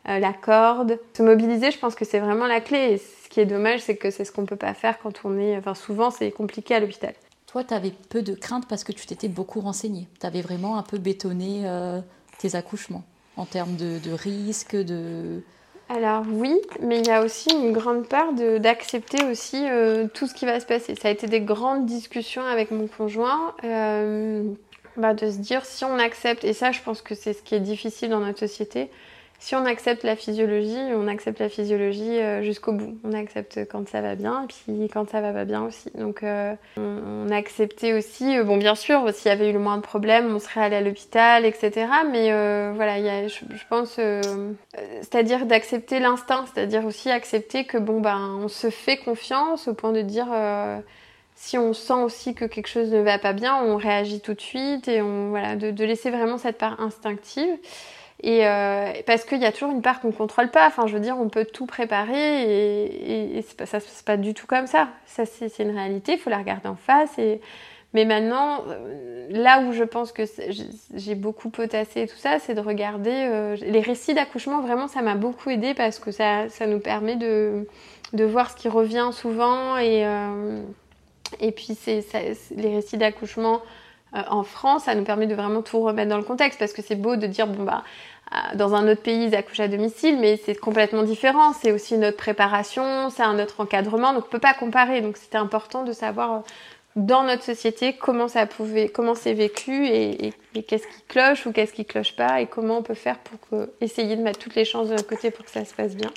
euh, 0.09 0.19
la 0.19 0.33
corde. 0.33 0.99
Se 1.13 1.23
mobiliser, 1.23 1.71
je 1.71 1.79
pense 1.79 1.95
que 1.95 2.03
c'est 2.03 2.19
vraiment 2.19 2.45
la 2.45 2.59
clé. 2.59 2.97
Ce 2.97 3.29
qui 3.29 3.39
est 3.39 3.45
dommage, 3.45 3.79
c'est 3.79 3.95
que 3.95 4.11
c'est 4.11 4.25
ce 4.25 4.33
qu'on 4.33 4.45
peut 4.45 4.57
pas 4.57 4.73
faire 4.73 4.99
quand 4.99 5.21
on 5.23 5.39
est. 5.39 5.57
Enfin, 5.57 5.73
souvent, 5.73 6.11
c'est 6.11 6.31
compliqué 6.31 6.75
à 6.75 6.81
l'hôpital. 6.81 7.13
Toi, 7.47 7.63
tu 7.63 7.73
avais 7.73 7.93
peu 8.09 8.21
de 8.21 8.33
crainte 8.33 8.67
parce 8.67 8.83
que 8.83 8.91
tu 8.91 9.05
t'étais 9.05 9.29
beaucoup 9.29 9.61
renseigné. 9.61 10.09
Tu 10.19 10.25
avais 10.27 10.41
vraiment 10.41 10.77
un 10.77 10.83
peu 10.83 10.97
bétonné 10.97 11.61
euh, 11.63 12.01
tes 12.37 12.55
accouchements 12.55 13.05
en 13.37 13.45
termes 13.45 13.77
de, 13.77 13.99
de 13.99 14.11
risque, 14.11 14.75
de 14.75 15.43
alors 15.87 16.23
oui, 16.27 16.59
mais 16.81 16.99
il 16.99 17.07
y 17.07 17.11
a 17.11 17.23
aussi 17.23 17.51
une 17.51 17.71
grande 17.71 18.07
part 18.07 18.33
d'accepter 18.33 19.23
aussi 19.25 19.67
euh, 19.69 20.07
tout 20.11 20.25
ce 20.25 20.33
qui 20.33 20.45
va 20.45 20.59
se 20.59 20.65
passer. 20.65 20.95
Ça 20.95 21.09
a 21.09 21.11
été 21.11 21.27
des 21.27 21.41
grandes 21.41 21.85
discussions 21.85 22.43
avec 22.43 22.71
mon 22.71 22.87
conjoint, 22.87 23.53
euh, 23.63 24.43
bah, 24.97 25.13
de 25.13 25.29
se 25.29 25.37
dire 25.37 25.63
si 25.63 25.85
on 25.85 25.99
accepte, 25.99 26.43
et 26.43 26.53
ça 26.53 26.71
je 26.71 26.81
pense 26.81 27.03
que 27.03 27.13
c'est 27.13 27.33
ce 27.33 27.43
qui 27.43 27.53
est 27.53 27.59
difficile 27.59 28.09
dans 28.09 28.19
notre 28.19 28.39
société, 28.39 28.89
si 29.39 29.55
on 29.55 29.65
accepte 29.65 30.03
la 30.03 30.15
physiologie, 30.15 30.77
on 30.95 31.07
accepte 31.07 31.39
la 31.39 31.49
physiologie 31.49 32.19
euh, 32.19 32.41
jusqu'au 32.41 32.71
bout. 32.71 32.97
On 33.03 33.13
accepte 33.13 33.59
quand 33.69 33.87
ça 33.87 34.01
va 34.01 34.15
bien 34.15 34.43
et 34.43 34.47
puis 34.47 34.89
quand 34.89 35.09
ça 35.09 35.21
va 35.21 35.33
pas 35.33 35.45
bien 35.45 35.63
aussi. 35.63 35.91
Donc 35.95 36.23
euh, 36.23 36.55
on, 36.77 37.29
a 37.29 37.35
accepté 37.35 37.93
aussi, 37.93 38.37
euh, 38.37 38.43
bon 38.43 38.57
bien 38.57 38.75
sûr, 38.75 39.13
s'il 39.13 39.29
y 39.29 39.31
avait 39.31 39.49
eu 39.49 39.53
le 39.53 39.59
moins 39.59 39.77
de 39.77 39.81
problèmes, 39.81 40.33
on 40.33 40.39
serait 40.39 40.61
allé 40.61 40.77
à 40.77 40.81
l'hôpital, 40.81 41.45
etc. 41.45 41.87
Mais 42.11 42.31
voilà, 42.73 42.99
y 42.99 43.09
a, 43.09 43.27
je, 43.27 43.43
pense, 43.69 43.99
c'est-à-dire 45.01 45.45
d'accepter 45.45 45.99
l'instinct, 45.99 46.45
c'est-à-dire 46.53 46.85
aussi 46.85 47.09
accepter 47.11 47.65
que 47.65 47.77
bon 47.77 48.01
ben 48.01 48.39
on 48.41 48.47
se 48.47 48.69
fait 48.69 48.97
confiance 48.97 49.67
au 49.67 49.73
point 49.73 49.91
de 49.91 50.01
dire 50.01 50.27
si 51.35 51.57
on 51.57 51.73
sent 51.73 51.93
aussi 51.93 52.33
que 52.33 52.45
quelque 52.45 52.67
chose 52.67 52.91
ne 52.91 53.01
va 53.01 53.19
pas 53.19 53.33
bien, 53.33 53.55
on 53.61 53.75
réagit 53.75 54.21
tout 54.21 54.33
de 54.33 54.41
suite 54.41 54.87
et 54.87 55.01
on 55.01 55.29
voilà 55.29 55.55
de, 55.55 55.83
laisser 55.83 56.09
vraiment 56.09 56.37
cette 56.37 56.57
part 56.57 56.79
instinctive. 56.79 57.57
Et 58.23 58.47
euh, 58.47 58.91
parce 59.05 59.25
qu'il 59.25 59.39
y 59.39 59.45
a 59.45 59.51
toujours 59.51 59.71
une 59.71 59.81
part 59.81 59.99
qu'on 59.99 60.07
ne 60.07 60.13
contrôle 60.13 60.49
pas. 60.49 60.67
Enfin, 60.67 60.87
je 60.87 60.93
veux 60.93 60.99
dire, 60.99 61.17
on 61.19 61.29
peut 61.29 61.45
tout 61.45 61.65
préparer 61.65 62.43
et, 62.43 63.37
et, 63.37 63.41
pas, 63.57 63.65
ça 63.65 63.79
se 63.79 63.85
passe 63.85 64.03
pas 64.03 64.17
du 64.17 64.33
tout 64.33 64.47
comme 64.47 64.67
ça. 64.67 64.89
Ça, 65.05 65.25
c'est 65.25 65.59
une 65.59 65.71
réalité. 65.71 66.13
Il 66.13 66.19
faut 66.19 66.29
la 66.29 66.37
regarder 66.37 66.67
en 66.67 66.75
face. 66.75 67.17
Et 67.19 67.41
mais 67.93 68.05
maintenant, 68.05 68.63
euh, 68.67 69.27
là 69.29 69.61
où 69.61 69.71
je 69.71 69.83
pense 69.83 70.11
que 70.11 70.23
j'ai 70.93 71.15
beaucoup 71.15 71.49
potassé 71.49 72.01
et 72.01 72.07
tout 72.07 72.17
ça, 72.17 72.39
c'est 72.39 72.53
de 72.53 72.61
regarder 72.61 73.11
euh, 73.13 73.55
les 73.61 73.81
récits 73.81 74.13
d'accouchement. 74.13 74.61
Vraiment, 74.61 74.87
ça 74.87 75.01
m'a 75.01 75.15
beaucoup 75.15 75.49
aidé 75.49 75.73
parce 75.73 75.99
que 75.99 76.11
ça, 76.11 76.49
ça 76.49 76.67
nous 76.67 76.79
permet 76.79 77.15
de, 77.15 77.67
de 78.13 78.23
voir 78.25 78.51
ce 78.51 78.55
qui 78.55 78.69
revient 78.69 79.09
souvent 79.13 79.77
et 79.77 80.05
et 81.39 81.51
puis 81.51 81.75
c'est 81.75 82.03
les 82.55 82.75
récits 82.75 82.97
d'accouchement 82.97 83.55
euh, 83.55 83.59
en 84.29 84.43
France, 84.43 84.83
ça 84.83 84.95
nous 84.95 85.03
permet 85.03 85.27
de 85.27 85.35
vraiment 85.35 85.61
tout 85.61 85.79
remettre 85.81 86.09
dans 86.09 86.17
le 86.17 86.23
contexte 86.23 86.59
parce 86.59 86.73
que 86.73 86.81
c'est 86.81 86.95
beau 86.95 87.15
de 87.15 87.27
dire 87.27 87.47
bon 87.47 87.63
bah 87.63 87.83
euh, 88.33 88.55
dans 88.55 88.73
un 88.73 88.87
autre 88.89 89.01
pays 89.01 89.25
ils 89.25 89.35
accouchent 89.35 89.59
à 89.59 89.67
domicile, 89.67 90.17
mais 90.19 90.37
c'est 90.37 90.55
complètement 90.55 91.03
différent. 91.03 91.53
C'est 91.53 91.71
aussi 91.71 91.95
une 91.95 92.05
autre 92.05 92.17
préparation, 92.17 93.09
c'est 93.09 93.23
un 93.23 93.39
autre 93.39 93.61
encadrement, 93.61 94.13
donc 94.13 94.25
on 94.27 94.29
peut 94.29 94.39
pas 94.39 94.53
comparer. 94.53 95.01
Donc 95.01 95.17
c'était 95.17 95.37
important 95.37 95.83
de 95.83 95.91
savoir 95.91 96.33
euh, 96.33 96.39
dans 96.95 97.23
notre 97.23 97.43
société 97.43 97.93
comment 97.93 98.27
ça 98.27 98.45
pouvait, 98.45 98.89
comment 98.89 99.15
c'est 99.15 99.33
vécu 99.33 99.87
et, 99.87 100.33
qu'est-ce 100.67 100.87
qui 100.87 101.01
cloche 101.07 101.45
ou 101.45 101.51
qu'est-ce 101.51 101.73
qui 101.73 101.85
cloche 101.85 102.15
pas 102.15 102.41
et 102.41 102.47
comment 102.47 102.77
on 102.77 102.83
peut 102.83 102.93
faire 102.93 103.19
pour 103.19 103.65
essayer 103.81 104.15
de 104.15 104.21
mettre 104.21 104.39
toutes 104.39 104.55
les 104.55 104.65
chances 104.65 104.87
de 104.87 104.93
notre 104.93 105.07
côté 105.07 105.29
pour 105.29 105.45
que 105.45 105.51
ça 105.51 105.65
se 105.65 105.73
passe 105.73 105.95
bien. 105.95 106.11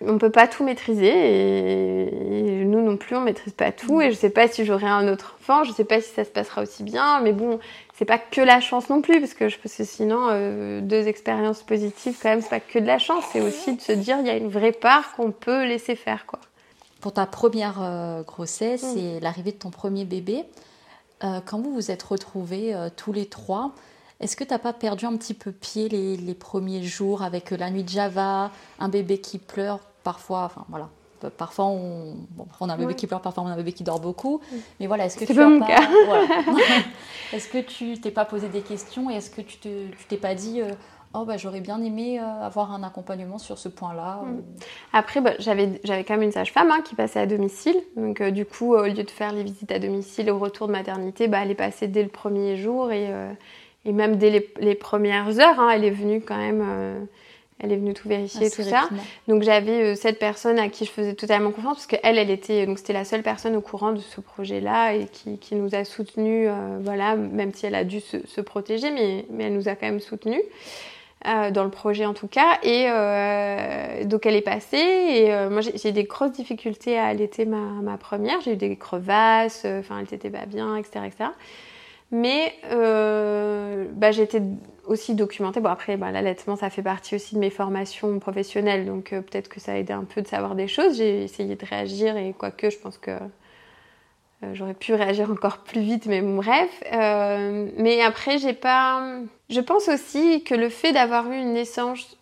On 0.00 0.18
peut 0.18 0.30
pas 0.30 0.48
tout 0.48 0.64
maîtriser 0.64 1.08
et 1.08 2.64
nous 2.64 2.82
non 2.82 2.96
plus 2.96 3.16
on 3.16 3.20
maîtrise 3.20 3.52
pas 3.52 3.72
tout 3.72 4.00
et 4.00 4.10
je 4.10 4.16
sais 4.16 4.30
pas 4.30 4.48
si 4.48 4.64
j'aurai 4.64 4.86
un 4.86 5.08
autre 5.08 5.36
enfant, 5.40 5.64
je 5.64 5.72
sais 5.72 5.84
pas 5.84 6.00
si 6.00 6.10
ça 6.10 6.24
se 6.24 6.30
passera 6.30 6.62
aussi 6.62 6.82
bien, 6.82 7.20
mais 7.20 7.32
bon, 7.32 7.58
c'est 7.94 8.04
pas 8.04 8.18
que 8.18 8.40
la 8.40 8.60
chance 8.60 8.88
non 8.88 9.00
plus 9.00 9.20
parce 9.20 9.34
que 9.34 9.48
je 9.48 9.58
pense 9.58 9.74
que 9.74 9.84
sinon 9.84 10.26
euh, 10.28 10.80
deux 10.80 11.06
expériences 11.06 11.62
positives 11.62 12.16
quand 12.20 12.30
même 12.30 12.42
c'est 12.42 12.50
pas 12.50 12.60
que 12.60 12.78
de 12.78 12.86
la 12.86 12.98
chance, 12.98 13.24
c'est 13.32 13.40
aussi 13.40 13.76
de 13.76 13.80
se 13.80 13.92
dire 13.92 14.18
il 14.20 14.26
y 14.26 14.30
a 14.30 14.36
une 14.36 14.48
vraie 14.48 14.72
part 14.72 15.12
qu'on 15.14 15.30
peut 15.30 15.64
laisser 15.64 15.94
faire 15.94 16.26
quoi. 16.26 16.40
Pour 17.00 17.12
ta 17.12 17.26
première 17.26 17.82
euh, 17.82 18.22
grossesse 18.22 18.94
mm. 18.94 18.98
et 18.98 19.20
l'arrivée 19.20 19.52
de 19.52 19.58
ton 19.58 19.70
premier 19.70 20.04
bébé, 20.04 20.44
euh, 21.22 21.40
quand 21.44 21.60
vous 21.60 21.72
vous 21.72 21.90
êtes 21.90 22.02
retrouvés 22.02 22.74
tous 22.96 23.12
les 23.12 23.26
trois, 23.26 23.72
est-ce 24.20 24.36
que 24.36 24.44
tu 24.44 24.50
n'as 24.50 24.58
pas 24.58 24.72
perdu 24.72 25.06
un 25.06 25.16
petit 25.16 25.34
peu 25.34 25.52
pied 25.52 25.88
les, 25.88 26.34
premiers 26.34 26.82
jours 26.82 27.22
avec 27.22 27.50
la 27.50 27.70
nuit 27.70 27.84
de 27.84 27.88
Java, 27.88 28.50
un 28.78 28.88
bébé 28.88 29.18
qui 29.18 29.38
pleure 29.38 29.80
parfois, 30.02 30.44
enfin 30.44 30.64
voilà, 30.68 30.88
parfois 31.30 31.66
on, 31.66 32.16
on 32.60 32.68
a 32.68 32.74
un 32.74 32.76
bébé 32.76 32.94
qui 32.94 33.06
pleure, 33.06 33.20
parfois 33.20 33.42
on 33.44 33.46
a 33.46 33.50
un 33.50 33.56
bébé 33.56 33.72
qui 33.72 33.82
dort 33.82 34.00
beaucoup. 34.00 34.40
Mais 34.80 34.86
voilà, 34.86 35.06
est-ce 35.06 35.16
que 35.16 35.24
tu 35.24 35.34
pas, 35.34 35.66
pas 35.66 35.82
est-ce 37.32 37.48
que 37.48 37.58
tu 37.58 38.00
t'es 38.00 38.10
pas 38.10 38.24
posé 38.24 38.48
des 38.48 38.60
questions 38.60 39.10
et 39.10 39.14
est-ce 39.14 39.30
que 39.30 39.40
tu 39.40 39.58
t'es 40.08 40.16
pas 40.16 40.34
dit 40.34 40.60
euh, 40.60 40.70
oh 41.14 41.24
bah 41.24 41.36
j'aurais 41.36 41.60
bien 41.60 41.82
aimé 41.82 42.20
euh, 42.20 42.46
avoir 42.46 42.72
un 42.72 42.82
accompagnement 42.82 43.38
sur 43.38 43.58
ce 43.58 43.68
point-là. 43.68 44.22
Mm. 44.24 44.42
Après 44.92 45.20
bah, 45.20 45.32
j'avais 45.38 45.80
j'avais 45.84 46.04
quand 46.04 46.14
même 46.14 46.24
une 46.24 46.32
sage-femme 46.32 46.70
hein, 46.70 46.82
qui 46.84 46.94
passait 46.94 47.20
à 47.20 47.26
domicile, 47.26 47.76
donc 47.96 48.20
euh, 48.20 48.30
du 48.30 48.44
coup 48.44 48.74
au 48.74 48.84
lieu 48.84 48.92
de 48.92 49.10
faire 49.10 49.32
les 49.32 49.42
visites 49.42 49.72
à 49.72 49.78
domicile 49.78 50.30
au 50.30 50.38
retour 50.38 50.66
de 50.66 50.72
maternité, 50.72 51.28
bah 51.28 51.38
elle 51.42 51.50
est 51.50 51.56
passée 51.56 51.88
dès 51.88 52.02
le 52.02 52.10
premier 52.10 52.56
jour 52.56 52.92
et 52.92 53.10
et 53.86 53.92
même 53.92 54.16
dès 54.16 54.48
les, 54.58 54.74
premières 54.74 55.38
heures, 55.40 55.60
hein, 55.60 55.70
elle 55.70 55.84
est 55.84 55.90
venue 55.90 56.22
quand 56.22 56.36
même, 56.36 56.64
euh, 56.66 56.98
elle 57.58 57.70
est 57.70 57.76
venue 57.76 57.92
tout 57.92 58.08
vérifier, 58.08 58.50
tout 58.50 58.62
ça. 58.62 58.88
Donc 59.28 59.42
j'avais 59.42 59.92
euh, 59.92 59.94
cette 59.94 60.18
personne 60.18 60.58
à 60.58 60.68
qui 60.68 60.86
je 60.86 60.90
faisais 60.90 61.14
totalement 61.14 61.50
confiance, 61.50 61.76
parce 61.76 61.86
qu'elle, 61.86 62.18
elle 62.18 62.30
était, 62.30 62.64
donc 62.64 62.78
c'était 62.78 62.94
la 62.94 63.04
seule 63.04 63.22
personne 63.22 63.54
au 63.56 63.60
courant 63.60 63.92
de 63.92 64.00
ce 64.00 64.20
projet-là 64.22 64.94
et 64.94 65.06
qui, 65.06 65.38
qui, 65.38 65.54
nous 65.54 65.74
a 65.74 65.84
soutenus, 65.84 66.48
euh, 66.50 66.78
voilà, 66.82 67.14
même 67.14 67.52
si 67.52 67.66
elle 67.66 67.74
a 67.74 67.84
dû 67.84 68.00
se, 68.00 68.26
se, 68.26 68.40
protéger, 68.40 68.90
mais, 68.90 69.26
mais 69.30 69.44
elle 69.44 69.54
nous 69.54 69.68
a 69.68 69.74
quand 69.74 69.86
même 69.86 70.00
soutenus. 70.00 70.42
dans 71.24 71.64
le 71.64 71.70
projet 71.70 72.04
en 72.04 72.12
tout 72.12 72.28
cas 72.28 72.58
et 72.62 72.84
donc 74.04 74.26
elle 74.26 74.36
est 74.36 74.42
passée 74.54 74.76
et 74.76 75.48
moi 75.48 75.62
j'ai 75.62 75.90
des 75.90 76.04
grosses 76.04 76.32
difficultés 76.32 76.98
à 76.98 77.06
allaiter 77.06 77.46
ma, 77.46 77.64
ma 77.82 77.96
première 77.96 78.42
j'ai 78.42 78.52
eu 78.52 78.56
des 78.56 78.76
crevasses 78.76 79.64
enfin 79.64 80.00
elle 80.00 80.08
n'était 80.12 80.28
pas 80.28 80.44
bien 80.44 80.76
etc 80.76 81.06
etc 81.06 81.30
mais 82.14 82.54
euh, 82.70 83.86
bah, 83.90 84.12
j'étais 84.12 84.40
aussi 84.86 85.16
documentée. 85.16 85.58
Bon, 85.58 85.68
après, 85.68 85.96
bah, 85.96 86.12
l'allaitement, 86.12 86.54
ça 86.54 86.70
fait 86.70 86.82
partie 86.82 87.16
aussi 87.16 87.34
de 87.34 87.40
mes 87.40 87.50
formations 87.50 88.20
professionnelles, 88.20 88.86
donc 88.86 89.12
euh, 89.12 89.20
peut-être 89.20 89.48
que 89.48 89.58
ça 89.58 89.72
a 89.72 89.74
aidé 89.74 89.92
un 89.92 90.04
peu 90.04 90.22
de 90.22 90.28
savoir 90.28 90.54
des 90.54 90.68
choses. 90.68 90.96
J'ai 90.98 91.24
essayé 91.24 91.56
de 91.56 91.66
réagir, 91.66 92.16
et 92.16 92.32
quoique, 92.32 92.70
je 92.70 92.78
pense 92.78 92.98
que 92.98 93.10
euh, 93.10 94.52
j'aurais 94.52 94.74
pu 94.74 94.94
réagir 94.94 95.28
encore 95.28 95.58
plus 95.58 95.80
vite, 95.80 96.06
mais 96.06 96.22
bref. 96.22 96.70
mais 96.92 98.00
après, 98.00 98.38
j'ai 98.38 98.52
pas. 98.54 99.18
Je 99.50 99.60
pense 99.60 99.88
aussi 99.88 100.44
que 100.44 100.54
le 100.54 100.68
fait 100.68 100.92
d'avoir 100.92 101.28
eu 101.32 101.36
une 101.36 101.54
naissance 101.54 102.16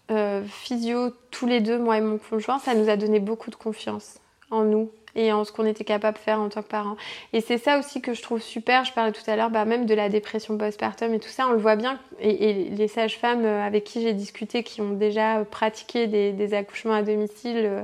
physio 0.46 1.10
tous 1.30 1.46
les 1.46 1.60
deux, 1.60 1.78
moi 1.78 1.98
et 1.98 2.00
mon 2.00 2.16
conjoint, 2.16 2.58
ça 2.58 2.74
nous 2.74 2.88
a 2.88 2.96
donné 2.96 3.20
beaucoup 3.20 3.50
de 3.50 3.56
confiance 3.56 4.20
en 4.50 4.64
nous 4.64 4.90
et 5.14 5.32
en 5.32 5.44
ce 5.44 5.52
qu'on 5.52 5.66
était 5.66 5.84
capable 5.84 6.16
de 6.16 6.22
faire 6.22 6.40
en 6.40 6.48
tant 6.48 6.62
que 6.62 6.68
parents. 6.68 6.96
Et 7.32 7.40
c'est 7.40 7.58
ça 7.58 7.78
aussi 7.78 8.00
que 8.00 8.14
je 8.14 8.22
trouve 8.22 8.40
super. 8.40 8.84
Je 8.84 8.92
parlais 8.92 9.12
tout 9.12 9.28
à 9.30 9.36
l'heure 9.36 9.50
bah, 9.50 9.64
même 9.64 9.86
de 9.86 9.94
la 9.94 10.08
dépression 10.08 10.56
postpartum 10.56 11.12
et 11.12 11.18
tout 11.18 11.28
ça, 11.28 11.46
on 11.48 11.52
le 11.52 11.58
voit 11.58 11.76
bien. 11.76 11.98
Et, 12.20 12.64
les 12.64 12.88
sages-femmes 12.88 13.44
euh, 13.44 13.66
avec 13.66 13.84
qui 13.84 14.02
j'ai 14.02 14.12
discuté, 14.12 14.62
qui 14.62 14.80
ont 14.80 14.92
déjà 14.92 15.44
pratiqué 15.50 16.06
des, 16.06 16.54
accouchements 16.54 16.94
à 16.94 17.02
domicile 17.02 17.62
euh, 17.64 17.82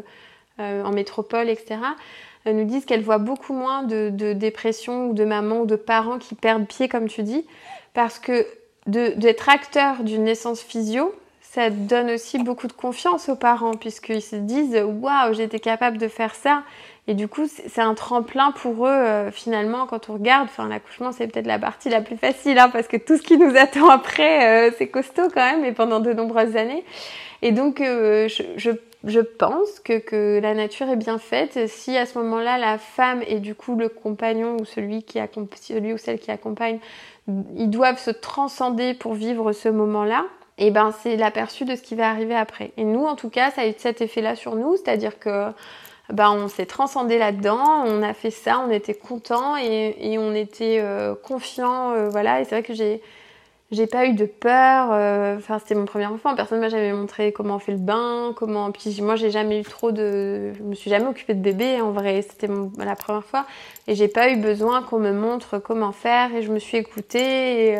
euh, 0.60 0.84
en 0.84 0.90
métropole, 0.90 1.48
etc., 1.48 1.76
nous 2.46 2.64
disent 2.64 2.86
qu'elles 2.86 3.02
voient 3.02 3.18
beaucoup 3.18 3.52
moins 3.52 3.82
de, 3.82 4.08
dépression 4.32 5.10
ou 5.10 5.12
de 5.12 5.24
mamans 5.24 5.62
ou 5.62 5.66
de 5.66 5.76
parents 5.76 6.18
qui 6.18 6.34
perdent 6.34 6.66
pied, 6.66 6.88
comme 6.88 7.06
tu 7.06 7.22
dis, 7.22 7.44
parce 7.92 8.18
que 8.18 8.46
d'être 8.86 9.50
acteur 9.50 10.02
d'une 10.02 10.24
naissance 10.24 10.62
physio, 10.62 11.14
ça 11.42 11.68
donne 11.68 12.10
aussi 12.10 12.38
beaucoup 12.38 12.66
de 12.66 12.72
confiance 12.72 13.28
aux 13.28 13.36
parents, 13.36 13.74
puisqu'ils 13.74 14.22
se 14.22 14.36
disent 14.36 14.76
Waouh, 14.82 15.34
j'étais 15.34 15.58
capable 15.58 15.98
de 15.98 16.08
faire 16.08 16.34
ça. 16.34 16.62
Et 17.08 17.14
du 17.14 17.26
coup, 17.26 17.46
c'est 17.46 17.80
un 17.80 17.94
tremplin 17.94 18.52
pour 18.52 18.86
eux, 18.86 18.90
euh, 18.90 19.30
finalement, 19.30 19.86
quand 19.86 20.10
on 20.10 20.12
regarde. 20.12 20.44
Enfin, 20.44 20.68
l'accouchement, 20.68 21.10
c'est 21.10 21.26
peut-être 21.26 21.46
la 21.46 21.58
partie 21.58 21.88
la 21.88 22.02
plus 22.02 22.18
facile, 22.18 22.58
hein, 22.58 22.68
parce 22.68 22.86
que 22.86 22.98
tout 22.98 23.16
ce 23.16 23.22
qui 23.22 23.38
nous 23.38 23.56
attend 23.56 23.88
après, 23.88 24.68
euh, 24.68 24.70
c'est 24.76 24.88
costaud 24.88 25.28
quand 25.32 25.40
même, 25.40 25.64
et 25.64 25.72
pendant 25.72 26.00
de 26.00 26.12
nombreuses 26.12 26.54
années. 26.54 26.84
Et 27.40 27.50
donc, 27.52 27.80
euh, 27.80 28.28
je, 28.28 28.42
je, 28.56 28.70
je, 29.04 29.20
pense 29.20 29.80
que, 29.80 29.98
que, 29.98 30.38
la 30.42 30.52
nature 30.52 30.90
est 30.90 30.96
bien 30.96 31.18
faite. 31.18 31.66
Si 31.66 31.96
à 31.96 32.04
ce 32.04 32.18
moment-là, 32.18 32.58
la 32.58 32.76
femme 32.76 33.22
et 33.26 33.40
du 33.40 33.54
coup 33.54 33.74
le 33.74 33.88
compagnon 33.88 34.58
ou 34.60 34.66
celui, 34.66 35.02
qui 35.02 35.18
celui 35.62 35.94
ou 35.94 35.98
celle 35.98 36.18
qui 36.18 36.30
accompagne, 36.30 36.78
ils 37.56 37.70
doivent 37.70 37.98
se 37.98 38.10
transcender 38.10 38.92
pour 38.92 39.14
vivre 39.14 39.52
ce 39.52 39.70
moment-là, 39.70 40.26
et 40.58 40.66
eh 40.66 40.70
ben 40.70 40.92
c'est 41.02 41.16
l'aperçu 41.16 41.64
de 41.64 41.74
ce 41.74 41.82
qui 41.82 41.94
va 41.94 42.10
arriver 42.10 42.34
après. 42.34 42.72
Et 42.76 42.84
nous, 42.84 43.04
en 43.04 43.14
tout 43.14 43.30
cas, 43.30 43.50
ça 43.50 43.62
a 43.62 43.66
eu 43.66 43.74
cet 43.78 44.02
effet-là 44.02 44.34
sur 44.34 44.56
nous, 44.56 44.76
c'est-à-dire 44.76 45.18
que 45.18 45.52
bah, 46.12 46.30
on 46.30 46.48
s'est 46.48 46.66
transcendé 46.66 47.18
là-dedans, 47.18 47.84
on 47.86 48.02
a 48.02 48.14
fait 48.14 48.30
ça, 48.30 48.60
on 48.66 48.70
était 48.70 48.94
content 48.94 49.56
et, 49.56 50.16
on 50.18 50.34
était 50.34 50.78
euh, 50.80 51.14
confiant, 51.14 51.92
euh, 51.92 52.08
voilà. 52.08 52.40
Et 52.40 52.44
c'est 52.44 52.56
vrai 52.56 52.62
que 52.62 52.74
j'ai 52.74 53.02
j'ai 53.70 53.86
pas 53.86 54.06
eu 54.06 54.14
de 54.14 54.24
peur. 54.24 54.88
Euh, 54.92 55.36
enfin, 55.36 55.58
c'était 55.58 55.74
mon 55.74 55.84
premier 55.84 56.06
enfant. 56.06 56.34
Personne 56.34 56.60
m'a 56.60 56.70
jamais 56.70 56.92
montré 56.92 57.32
comment 57.32 57.56
on 57.56 57.58
fait 57.58 57.72
le 57.72 57.78
bain, 57.78 58.32
comment. 58.34 58.72
Puis 58.72 59.00
moi, 59.02 59.16
j'ai 59.16 59.30
jamais 59.30 59.60
eu 59.60 59.62
trop 59.62 59.92
de. 59.92 60.54
Je 60.54 60.62
me 60.62 60.74
suis 60.74 60.90
jamais 60.90 61.06
occupée 61.06 61.34
de 61.34 61.42
bébé. 61.42 61.80
En 61.82 61.90
vrai, 61.90 62.22
c'était 62.22 62.48
la 62.78 62.96
première 62.96 63.24
fois. 63.24 63.46
Et 63.86 63.94
j'ai 63.94 64.08
pas 64.08 64.30
eu 64.30 64.36
besoin 64.36 64.82
qu'on 64.82 64.98
me 64.98 65.12
montre 65.12 65.58
comment 65.58 65.92
faire. 65.92 66.34
Et 66.34 66.42
je 66.42 66.50
me 66.50 66.58
suis 66.58 66.78
écoutée. 66.78 67.74
Et, 67.74 67.78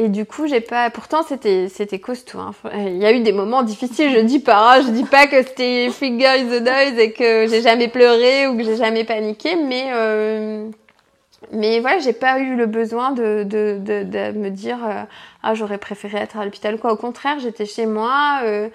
et 0.00 0.08
du 0.08 0.24
coup, 0.24 0.46
j'ai 0.46 0.60
pas. 0.60 0.90
Pourtant, 0.90 1.24
c'était 1.24 1.68
c'était 1.68 1.98
costaud. 1.98 2.38
Hein. 2.38 2.52
Il 2.72 2.98
y 2.98 3.04
a 3.04 3.12
eu 3.12 3.20
des 3.20 3.32
moments 3.32 3.64
difficiles. 3.64 4.12
Je 4.14 4.20
dis 4.20 4.38
pas. 4.38 4.76
Hein. 4.76 4.82
Je 4.82 4.90
dis 4.90 5.04
pas 5.04 5.26
que 5.26 5.42
c'était 5.42 5.90
finger 5.90 6.26
in 6.26 6.44
the 6.44 6.62
noise 6.62 6.98
et 6.98 7.12
que 7.12 7.48
j'ai 7.48 7.60
jamais 7.62 7.88
pleuré 7.88 8.46
ou 8.46 8.56
que 8.56 8.62
j'ai 8.62 8.76
jamais 8.76 9.02
paniqué, 9.02 9.56
mais 9.56 9.86
euh... 9.92 10.68
mais 11.52 11.80
voilà, 11.80 11.98
j'ai 11.98 12.12
pas 12.12 12.38
eu 12.38 12.54
le 12.54 12.66
besoin 12.66 13.10
de 13.10 13.42
de, 13.42 13.78
de, 13.80 14.04
de 14.04 14.38
me 14.38 14.50
dire 14.50 14.78
euh, 14.86 15.02
ah 15.42 15.54
j'aurais 15.54 15.78
préféré 15.78 16.18
être 16.18 16.38
à 16.38 16.44
l'hôpital 16.44 16.78
quoi. 16.78 16.92
Au 16.92 16.96
contraire, 16.96 17.40
j'étais 17.40 17.66
chez 17.66 17.86
moi. 17.86 18.40
Euh 18.44 18.68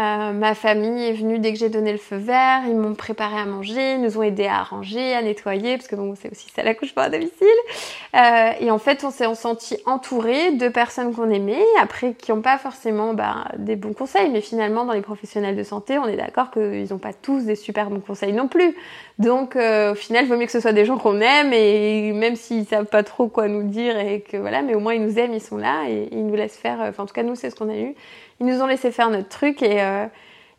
euh, 0.00 0.32
ma 0.32 0.54
famille 0.54 1.04
est 1.08 1.12
venue 1.12 1.38
dès 1.38 1.52
que 1.52 1.58
j'ai 1.58 1.68
donné 1.68 1.92
le 1.92 1.98
feu 1.98 2.16
vert, 2.16 2.62
ils 2.66 2.74
m'ont 2.74 2.94
préparé 2.94 3.36
à 3.36 3.44
manger, 3.44 3.94
ils 3.94 4.00
nous 4.00 4.16
ont 4.16 4.22
aidé 4.22 4.46
à 4.46 4.60
arranger, 4.60 5.14
à 5.14 5.20
nettoyer, 5.20 5.76
parce 5.76 5.88
que 5.88 5.96
bon, 5.96 6.14
c'est 6.18 6.30
aussi 6.32 6.48
ça 6.54 6.62
l'accouchement 6.62 7.02
à 7.02 7.10
domicile. 7.10 7.46
Euh, 8.16 8.50
et 8.60 8.70
en 8.70 8.78
fait, 8.78 9.04
on 9.04 9.10
s'est 9.10 9.32
senti 9.34 9.76
entouré 9.84 10.52
de 10.52 10.68
personnes 10.68 11.14
qu'on 11.14 11.28
aimait, 11.28 11.64
après 11.78 12.14
qui 12.14 12.32
n'ont 12.32 12.40
pas 12.40 12.56
forcément 12.56 13.12
bah, 13.12 13.48
des 13.58 13.76
bons 13.76 13.92
conseils, 13.92 14.30
mais 14.30 14.40
finalement, 14.40 14.86
dans 14.86 14.94
les 14.94 15.02
professionnels 15.02 15.56
de 15.56 15.62
santé, 15.64 15.98
on 15.98 16.06
est 16.06 16.16
d'accord 16.16 16.50
qu'ils 16.50 16.88
n'ont 16.90 16.98
pas 16.98 17.12
tous 17.12 17.44
des 17.44 17.56
super 17.56 17.90
bons 17.90 18.00
conseils 18.00 18.32
non 18.32 18.48
plus. 18.48 18.74
Donc, 19.18 19.54
euh, 19.54 19.92
au 19.92 19.96
final, 19.96 20.24
il 20.24 20.28
vaut 20.28 20.38
mieux 20.38 20.46
que 20.46 20.52
ce 20.52 20.60
soit 20.60 20.72
des 20.72 20.86
gens 20.86 20.96
qu'on 20.96 21.20
aime, 21.20 21.52
et 21.52 22.12
même 22.12 22.36
s'ils 22.36 22.64
savent 22.64 22.86
pas 22.86 23.02
trop 23.02 23.28
quoi 23.28 23.48
nous 23.48 23.64
dire, 23.64 23.98
et 23.98 24.22
que 24.22 24.38
voilà, 24.38 24.62
mais 24.62 24.74
au 24.74 24.80
moins 24.80 24.94
ils 24.94 25.04
nous 25.04 25.18
aiment, 25.18 25.34
ils 25.34 25.42
sont 25.42 25.58
là, 25.58 25.90
et 25.90 26.08
ils 26.10 26.26
nous 26.26 26.36
laissent 26.36 26.56
faire. 26.56 26.78
Enfin, 26.80 27.02
en 27.02 27.06
tout 27.06 27.12
cas, 27.12 27.22
nous, 27.22 27.34
c'est 27.34 27.50
ce 27.50 27.56
qu'on 27.56 27.68
a 27.68 27.76
eu 27.76 27.94
ils 28.40 28.46
nous 28.46 28.60
ont 28.62 28.66
laissé 28.66 28.90
faire 28.90 29.10
notre 29.10 29.28
truc 29.28 29.62
et, 29.62 29.82
euh, 29.82 30.06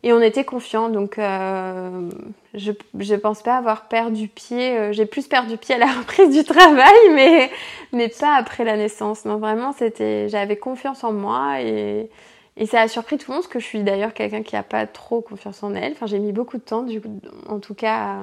Et 0.04 0.12
on 0.12 0.20
était 0.20 0.44
confiants, 0.44 0.88
donc 0.88 1.18
euh, 1.18 2.10
je 2.54 2.72
ne 2.94 3.16
pense 3.16 3.42
pas 3.42 3.56
avoir 3.56 3.88
perdu 3.88 4.28
pied. 4.28 4.76
Euh, 4.76 4.92
j'ai 4.92 5.06
plus 5.06 5.26
perdu 5.28 5.56
pied 5.56 5.74
à 5.74 5.78
la 5.78 5.92
reprise 5.98 6.30
du 6.30 6.44
travail, 6.44 6.94
mais, 7.12 7.50
mais 7.92 8.08
pas 8.08 8.36
après 8.36 8.64
la 8.64 8.76
naissance. 8.76 9.24
Non, 9.24 9.36
vraiment, 9.36 9.72
c'était, 9.72 10.28
j'avais 10.28 10.56
confiance 10.56 11.04
en 11.04 11.12
moi 11.12 11.60
et, 11.60 12.08
et 12.56 12.66
ça 12.66 12.82
a 12.82 12.88
surpris 12.88 13.18
tout 13.18 13.30
le 13.30 13.34
monde, 13.34 13.42
parce 13.42 13.52
que 13.52 13.60
je 13.60 13.66
suis 13.66 13.82
d'ailleurs 13.82 14.14
quelqu'un 14.14 14.42
qui 14.42 14.54
n'a 14.54 14.62
pas 14.62 14.86
trop 14.86 15.20
confiance 15.20 15.62
en 15.62 15.74
elle. 15.74 15.92
Enfin, 15.92 16.06
j'ai 16.06 16.18
mis 16.18 16.32
beaucoup 16.32 16.56
de 16.56 16.62
temps, 16.62 16.82
du 16.82 17.00
coup, 17.00 17.20
en 17.48 17.58
tout 17.58 17.74
cas, 17.74 18.18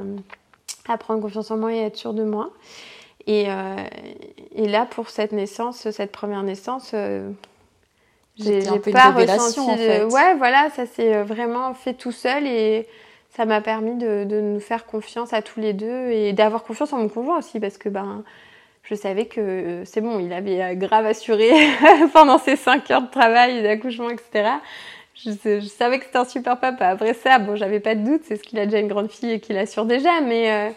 à, 0.87 0.97
prendre 0.97 1.21
confiance 1.21 1.51
en 1.51 1.57
moi 1.57 1.73
et 1.73 1.83
à 1.83 1.85
être 1.87 1.97
sûre 1.97 2.13
de 2.13 2.23
moi. 2.23 2.51
Et, 3.27 3.47
et 4.55 4.67
là, 4.67 4.87
pour 4.89 5.09
cette 5.09 5.33
naissance, 5.33 5.89
cette 5.91 6.11
première 6.11 6.41
naissance, 6.41 6.95
j'ai 8.39 8.91
pas 8.91 9.11
ressenti. 9.11 9.59
En 9.59 9.77
fait. 9.77 10.03
Ouais, 10.05 10.35
voilà, 10.35 10.69
ça 10.75 10.85
s'est 10.85 11.15
euh, 11.15 11.23
vraiment 11.23 11.73
fait 11.73 11.93
tout 11.93 12.11
seul 12.11 12.47
et 12.47 12.87
ça 13.35 13.45
m'a 13.45 13.61
permis 13.61 13.95
de, 13.95 14.23
de, 14.23 14.39
nous 14.39 14.59
faire 14.59 14.85
confiance 14.85 15.33
à 15.33 15.41
tous 15.41 15.59
les 15.59 15.73
deux 15.73 16.09
et 16.09 16.33
d'avoir 16.33 16.63
confiance 16.63 16.93
en 16.93 16.97
mon 16.97 17.09
conjoint 17.09 17.37
aussi 17.37 17.59
parce 17.59 17.77
que 17.77 17.89
ben 17.89 18.23
je 18.83 18.95
savais 18.95 19.25
que 19.25 19.39
euh, 19.39 19.85
c'est 19.85 20.01
bon, 20.01 20.19
il 20.19 20.33
avait 20.33 20.61
euh, 20.61 20.73
grave 20.73 21.05
assuré 21.05 21.51
pendant 22.13 22.37
ses 22.39 22.55
5 22.55 22.89
heures 22.91 23.01
de 23.03 23.11
travail, 23.11 23.61
d'accouchement, 23.61 24.09
etc. 24.09 24.49
Je, 25.13 25.31
je, 25.59 25.67
savais 25.67 25.99
que 25.99 26.05
c'était 26.05 26.17
un 26.17 26.25
super 26.25 26.59
papa. 26.59 26.87
Après 26.87 27.13
ça, 27.13 27.39
bon, 27.39 27.55
j'avais 27.55 27.79
pas 27.79 27.93
de 27.93 28.03
doute, 28.03 28.21
c'est 28.23 28.37
ce 28.37 28.43
qu'il 28.43 28.57
a 28.57 28.65
déjà 28.65 28.79
une 28.79 28.87
grande 28.87 29.11
fille 29.11 29.31
et 29.31 29.39
qu'il 29.39 29.57
assure 29.57 29.85
déjà, 29.85 30.21
mais 30.21 30.73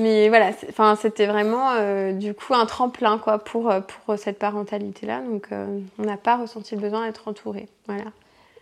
mais 0.00 0.28
voilà, 0.28 0.50
enfin, 0.68 0.96
c'était 0.96 1.26
vraiment 1.26 1.70
euh, 1.72 2.12
du 2.12 2.34
coup 2.34 2.54
un 2.54 2.66
tremplin 2.66 3.18
quoi, 3.18 3.38
pour, 3.38 3.70
euh, 3.70 3.80
pour 3.80 4.18
cette 4.18 4.38
parentalité-là. 4.38 5.20
Donc 5.20 5.48
euh, 5.52 5.80
on 5.98 6.04
n'a 6.04 6.16
pas 6.16 6.36
ressenti 6.36 6.74
le 6.74 6.80
besoin 6.80 7.06
d'être 7.06 7.28
entouré. 7.28 7.68
Voilà. 7.86 8.04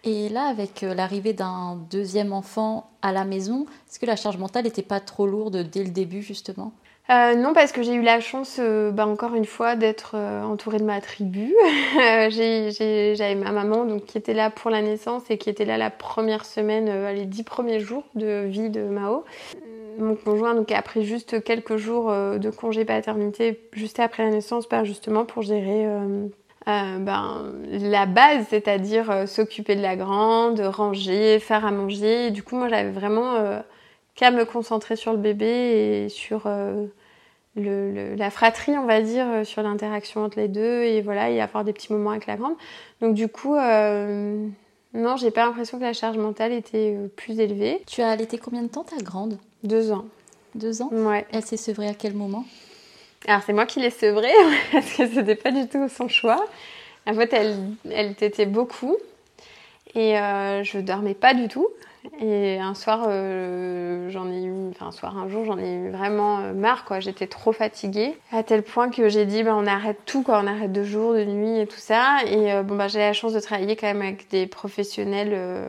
Et 0.04 0.28
là, 0.28 0.44
avec 0.44 0.82
l'arrivée 0.82 1.32
d'un 1.32 1.78
deuxième 1.90 2.32
enfant 2.32 2.90
à 3.02 3.12
la 3.12 3.24
maison, 3.24 3.66
est-ce 3.88 3.98
que 3.98 4.06
la 4.06 4.16
charge 4.16 4.38
mentale 4.38 4.64
n'était 4.64 4.82
pas 4.82 5.00
trop 5.00 5.26
lourde 5.26 5.68
dès 5.70 5.82
le 5.82 5.90
début 5.90 6.22
justement? 6.22 6.72
Non, 7.10 7.54
parce 7.54 7.72
que 7.72 7.82
j'ai 7.82 7.94
eu 7.94 8.02
la 8.02 8.20
chance, 8.20 8.60
bah, 8.92 9.06
encore 9.06 9.34
une 9.34 9.46
fois, 9.46 9.76
d'être 9.76 10.14
entourée 10.14 10.76
de 10.76 10.84
ma 10.84 11.00
tribu. 11.00 11.54
J'avais 11.96 13.34
ma 13.34 13.50
maman 13.50 13.86
donc, 13.86 14.04
qui 14.04 14.18
était 14.18 14.34
là 14.34 14.50
pour 14.50 14.70
la 14.70 14.82
naissance 14.82 15.22
et 15.30 15.38
qui 15.38 15.48
était 15.48 15.64
là 15.64 15.78
la 15.78 15.88
première 15.88 16.44
semaine, 16.44 17.10
les 17.14 17.24
dix 17.24 17.44
premiers 17.44 17.80
jours 17.80 18.04
de 18.14 18.44
vie 18.44 18.68
de 18.68 18.82
Mao 18.82 19.24
mon 19.98 20.14
conjoint 20.14 20.54
donc, 20.54 20.70
a 20.72 20.82
pris 20.82 21.04
juste 21.04 21.42
quelques 21.42 21.76
jours 21.76 22.10
euh, 22.10 22.38
de 22.38 22.50
congé 22.50 22.84
paternité 22.84 23.68
juste 23.72 24.00
après 24.00 24.24
la 24.24 24.30
naissance, 24.30 24.66
pas 24.66 24.84
justement 24.84 25.24
pour 25.24 25.42
gérer 25.42 25.86
euh, 25.86 26.26
euh, 26.68 26.98
ben, 26.98 27.52
la 27.70 28.06
base, 28.06 28.46
c'est-à-dire 28.48 29.28
s'occuper 29.28 29.76
de 29.76 29.82
la 29.82 29.96
grande, 29.96 30.60
ranger, 30.60 31.38
faire 31.40 31.64
à 31.64 31.70
manger. 31.70 32.30
du 32.30 32.42
coup, 32.42 32.56
moi, 32.56 32.68
j'avais 32.68 32.90
vraiment 32.90 33.62
qu'à 34.14 34.30
me 34.30 34.44
concentrer 34.44 34.96
sur 34.96 35.12
le 35.12 35.18
bébé 35.18 36.04
et 36.04 36.08
sur 36.08 36.46
la 37.56 38.30
fratrie, 38.30 38.76
on 38.76 38.84
va 38.84 39.00
dire, 39.00 39.46
sur 39.46 39.62
l'interaction 39.62 40.24
entre 40.24 40.38
les 40.38 40.48
deux 40.48 40.82
et 40.82 41.00
voilà, 41.00 41.30
y 41.30 41.40
avoir 41.40 41.64
des 41.64 41.72
petits 41.72 41.92
moments 41.92 42.10
avec 42.10 42.26
la 42.26 42.36
grande. 42.36 42.54
Donc, 43.00 43.14
du 43.14 43.28
coup, 43.28 43.56
non, 43.56 45.16
j'ai 45.16 45.30
pas 45.30 45.46
l'impression 45.46 45.78
que 45.78 45.84
la 45.84 45.94
charge 45.94 46.18
mentale 46.18 46.52
était 46.52 46.98
plus 47.16 47.40
élevée. 47.40 47.82
Tu 47.86 48.02
as 48.02 48.10
allaité 48.10 48.36
combien 48.36 48.62
de 48.62 48.68
temps 48.68 48.84
ta 48.84 48.98
grande? 48.98 49.38
Deux 49.62 49.92
ans. 49.92 50.06
Deux 50.54 50.82
ans 50.82 50.90
Ouais. 50.92 51.26
Elle 51.32 51.44
s'est 51.44 51.56
sevrée 51.56 51.88
à 51.88 51.94
quel 51.94 52.14
moment 52.14 52.44
Alors, 53.26 53.42
c'est 53.44 53.52
moi 53.52 53.66
qui 53.66 53.80
l'ai 53.80 53.90
sevrée, 53.90 54.32
parce 54.72 54.92
que 54.94 55.06
c'était 55.06 55.34
pas 55.34 55.50
du 55.50 55.68
tout 55.68 55.88
son 55.88 56.08
choix. 56.08 56.44
En 57.06 57.14
fait, 57.14 57.32
elle, 57.32 57.56
elle 57.90 58.14
tétait 58.14 58.46
beaucoup. 58.46 58.96
Et 59.94 60.18
euh, 60.18 60.62
je 60.62 60.78
dormais 60.78 61.14
pas 61.14 61.34
du 61.34 61.48
tout. 61.48 61.68
Et 62.20 62.58
un 62.58 62.74
soir, 62.74 63.06
euh, 63.08 64.08
j'en 64.10 64.30
ai 64.30 64.44
eu, 64.44 64.68
enfin 64.70 64.86
un 64.86 64.92
soir, 64.92 65.18
un 65.18 65.28
jour, 65.28 65.44
j'en 65.44 65.58
ai 65.58 65.74
eu 65.74 65.90
vraiment 65.90 66.38
euh, 66.38 66.52
marre, 66.52 66.84
quoi. 66.84 67.00
J'étais 67.00 67.26
trop 67.26 67.52
fatiguée, 67.52 68.16
à 68.32 68.42
tel 68.42 68.62
point 68.62 68.90
que 68.90 69.08
j'ai 69.08 69.26
dit, 69.26 69.42
bah, 69.42 69.54
on 69.56 69.66
arrête 69.66 69.98
tout, 70.06 70.22
quoi. 70.22 70.40
On 70.42 70.46
arrête 70.46 70.72
de 70.72 70.84
jour, 70.84 71.14
de 71.14 71.24
nuit 71.24 71.58
et 71.58 71.66
tout 71.66 71.78
ça. 71.78 72.18
Et 72.26 72.62
bon, 72.62 72.76
bah, 72.76 72.88
j'ai 72.88 73.00
la 73.00 73.12
chance 73.12 73.32
de 73.32 73.40
travailler 73.40 73.76
quand 73.76 73.88
même 73.88 74.02
avec 74.02 74.28
des 74.30 74.46
professionnels 74.46 75.66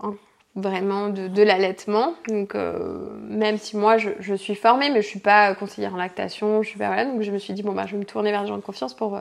en 0.00 0.14
vraiment 0.60 1.08
de, 1.08 1.42
l'allaitement. 1.42 2.14
Donc, 2.28 2.54
euh, 2.54 2.98
même 3.28 3.58
si 3.58 3.76
moi, 3.76 3.96
je, 3.98 4.34
suis 4.34 4.54
formée, 4.54 4.90
mais 4.90 5.02
je 5.02 5.06
suis 5.06 5.20
pas 5.20 5.54
conseillère 5.54 5.94
en 5.94 5.96
lactation, 5.96 6.62
je 6.62 6.68
suis 6.68 6.78
pas, 6.78 6.88
voilà, 6.88 7.04
donc 7.04 7.22
je 7.22 7.30
me 7.30 7.38
suis 7.38 7.52
dit, 7.52 7.62
bon, 7.62 7.72
bah, 7.72 7.84
je 7.86 7.92
vais 7.92 7.98
me 7.98 8.04
tourner 8.04 8.30
vers 8.30 8.42
des 8.42 8.48
gens 8.48 8.56
de 8.56 8.62
confiance 8.62 8.94
pour 8.94 9.16
euh, 9.16 9.20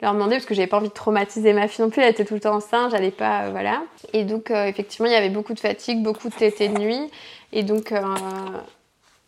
leur 0.00 0.14
demander, 0.14 0.36
parce 0.36 0.46
que 0.46 0.54
j'avais 0.54 0.66
pas 0.66 0.78
envie 0.78 0.88
de 0.88 0.94
traumatiser 0.94 1.52
ma 1.52 1.68
fille 1.68 1.84
non 1.84 1.90
plus, 1.90 2.02
elle 2.02 2.10
était 2.10 2.24
tout 2.24 2.34
le 2.34 2.40
temps 2.40 2.56
enceinte, 2.56 2.90
j'allais 2.90 3.10
pas, 3.10 3.44
euh, 3.44 3.50
voilà. 3.50 3.82
Et 4.12 4.24
donc, 4.24 4.50
effectivement, 4.50 5.06
il 5.06 5.12
y 5.12 5.16
avait 5.16 5.30
beaucoup 5.30 5.54
de 5.54 5.60
fatigue, 5.60 6.02
beaucoup 6.02 6.28
de 6.28 6.34
tétés 6.34 6.68
de 6.68 6.78
nuit, 6.78 7.10
et 7.52 7.62
donc, 7.62 7.92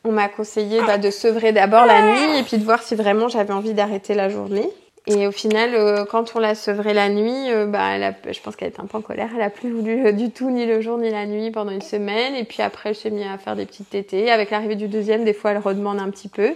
on 0.05 0.13
m'a 0.13 0.29
conseillé 0.29 0.81
bah, 0.83 0.99
de 0.99 1.11
sevrer 1.11 1.53
d'abord 1.53 1.87
la 1.87 2.03
nuit, 2.03 2.39
et 2.39 2.43
puis 2.43 2.59
de 2.59 2.65
voir 2.65 2.83
si 2.83 2.95
vraiment 2.95 3.29
j'avais 3.29 3.53
envie 3.53 3.75
d'arrêter 3.75 4.15
la 4.15 4.29
journée. 4.29 4.69
Et 5.07 5.27
au 5.27 5.33
final, 5.33 5.75
euh, 5.75 6.07
quand 6.07 6.35
on 6.35 6.39
l'a 6.39 6.55
sevrée 6.55 6.95
la 6.95 7.11
nuit, 7.11 7.51
euh, 7.51 7.67
bah, 7.67 7.91
elle 7.93 8.17
je 8.33 8.41
pense 8.41 8.57
qu'elle 8.57 8.69
était 8.69 8.81
un 8.81 8.87
peu 8.87 8.97
en 8.97 9.03
colère. 9.03 9.29
Elle 9.35 9.43
a 9.43 9.51
plus 9.51 9.71
voulu 9.71 10.07
euh, 10.07 10.13
du 10.13 10.31
tout 10.31 10.51
ni 10.51 10.65
le 10.65 10.81
jour 10.81 10.97
ni 10.97 11.11
la 11.11 11.27
nuit 11.27 11.51
pendant 11.51 11.73
une 11.73 11.83
semaine. 11.83 12.35
Et 12.35 12.45
puis 12.45 12.63
après, 12.63 12.91
elle 12.91 12.95
s'est 12.95 13.11
mise 13.11 13.27
à 13.27 13.37
faire 13.37 13.55
des 13.55 13.67
petites 13.67 13.91
tétées. 13.91 14.31
Avec 14.31 14.51
l'arrivée 14.51 14.77
du 14.77 14.89
deuxième, 14.89 15.25
des 15.25 15.35
fois, 15.35 15.51
elle 15.51 15.59
redemande 15.59 16.01
un 16.01 16.09
petit 16.11 16.29
peu. 16.29 16.55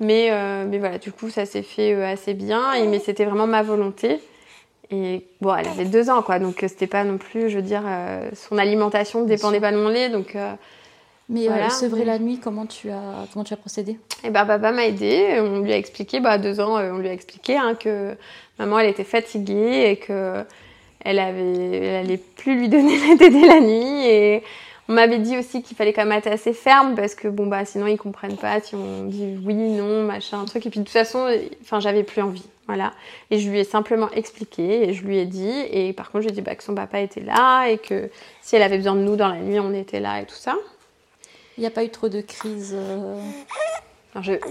Mais, 0.00 0.30
mais 0.66 0.78
voilà, 0.78 0.98
du 0.98 1.12
coup, 1.12 1.30
ça 1.30 1.46
s'est 1.46 1.62
fait 1.62 1.94
assez 2.02 2.34
bien. 2.34 2.72
Et, 2.72 2.88
mais 2.88 2.98
c'était 2.98 3.24
vraiment 3.24 3.46
ma 3.46 3.62
volonté. 3.62 4.20
Et 4.90 5.24
bon, 5.40 5.54
elle 5.54 5.68
avait 5.68 5.84
deux 5.84 6.10
ans, 6.10 6.22
quoi. 6.22 6.40
Donc 6.40 6.56
c'était 6.66 6.88
pas 6.88 7.04
non 7.04 7.16
plus, 7.16 7.48
je 7.48 7.56
veux 7.56 7.62
dire, 7.62 7.84
son 8.32 8.58
alimentation 8.58 9.22
ne 9.22 9.28
dépendait 9.28 9.60
pas 9.60 9.70
de 9.70 9.76
mon 9.76 9.88
lait. 9.88 10.08
Donc 10.08 10.36
mais 11.28 11.46
voilà. 11.46 11.70
sevrer 11.70 12.04
la 12.04 12.18
nuit, 12.18 12.38
comment 12.38 12.66
tu 12.66 12.90
as, 12.90 13.26
comment 13.32 13.44
tu 13.44 13.54
as 13.54 13.56
procédé? 13.56 13.98
Eh 14.24 14.30
ben, 14.30 14.44
papa 14.44 14.72
m'a 14.72 14.86
aidé. 14.86 15.38
On 15.40 15.60
lui 15.60 15.72
a 15.72 15.76
expliqué, 15.76 16.20
bah, 16.20 16.32
à 16.32 16.38
deux 16.38 16.60
ans, 16.60 16.76
euh, 16.76 16.92
on 16.92 16.98
lui 16.98 17.08
a 17.08 17.12
expliqué 17.12 17.56
hein, 17.56 17.74
que 17.74 18.14
maman, 18.58 18.78
elle 18.78 18.90
était 18.90 19.04
fatiguée 19.04 19.90
et 19.90 19.96
que 19.96 20.44
elle 21.04 21.18
avait, 21.18 21.76
elle 21.76 22.06
allait 22.06 22.16
plus 22.18 22.58
lui 22.58 22.68
donner 22.68 22.98
la 23.08 23.16
tétée 23.16 23.46
la 23.46 23.60
nuit. 23.60 24.06
Et 24.06 24.42
on 24.88 24.92
m'avait 24.92 25.18
dit 25.18 25.38
aussi 25.38 25.62
qu'il 25.62 25.76
fallait 25.76 25.94
quand 25.94 26.04
même 26.04 26.18
être 26.18 26.26
assez 26.26 26.52
ferme 26.52 26.94
parce 26.94 27.14
que 27.14 27.28
bon 27.28 27.46
bah 27.46 27.64
sinon 27.64 27.86
ils 27.86 27.96
comprennent 27.96 28.36
pas 28.36 28.60
si 28.60 28.74
on 28.74 29.04
dit 29.04 29.38
oui, 29.44 29.54
non, 29.54 30.02
machin, 30.04 30.40
un 30.40 30.44
truc. 30.44 30.66
Et 30.66 30.70
puis 30.70 30.80
de 30.80 30.84
toute 30.84 30.92
façon, 30.92 31.26
enfin 31.62 31.80
j'avais 31.80 32.02
plus 32.02 32.20
envie, 32.20 32.44
voilà. 32.66 32.92
Et 33.30 33.38
je 33.38 33.50
lui 33.50 33.60
ai 33.60 33.64
simplement 33.64 34.10
expliqué 34.10 34.88
et 34.88 34.92
je 34.92 35.04
lui 35.04 35.18
ai 35.18 35.24
dit. 35.24 35.54
Et 35.70 35.94
par 35.94 36.10
contre, 36.10 36.24
je 36.24 36.28
lui 36.28 36.32
ai 36.32 36.36
dit 36.36 36.42
bah, 36.42 36.54
que 36.54 36.62
son 36.64 36.74
papa 36.74 37.00
était 37.00 37.22
là 37.22 37.66
et 37.68 37.78
que 37.78 38.10
si 38.42 38.56
elle 38.56 38.62
avait 38.62 38.76
besoin 38.76 38.94
de 38.94 39.00
nous 39.00 39.16
dans 39.16 39.28
la 39.28 39.38
nuit, 39.38 39.58
on 39.58 39.72
était 39.72 40.00
là 40.00 40.20
et 40.20 40.26
tout 40.26 40.34
ça. 40.34 40.56
Il 41.58 41.60
n'y 41.60 41.66
a 41.66 41.70
pas 41.70 41.84
eu 41.84 41.88
trop 41.88 42.08
de 42.08 42.20
crise 42.20 42.74
euh... 42.76 43.16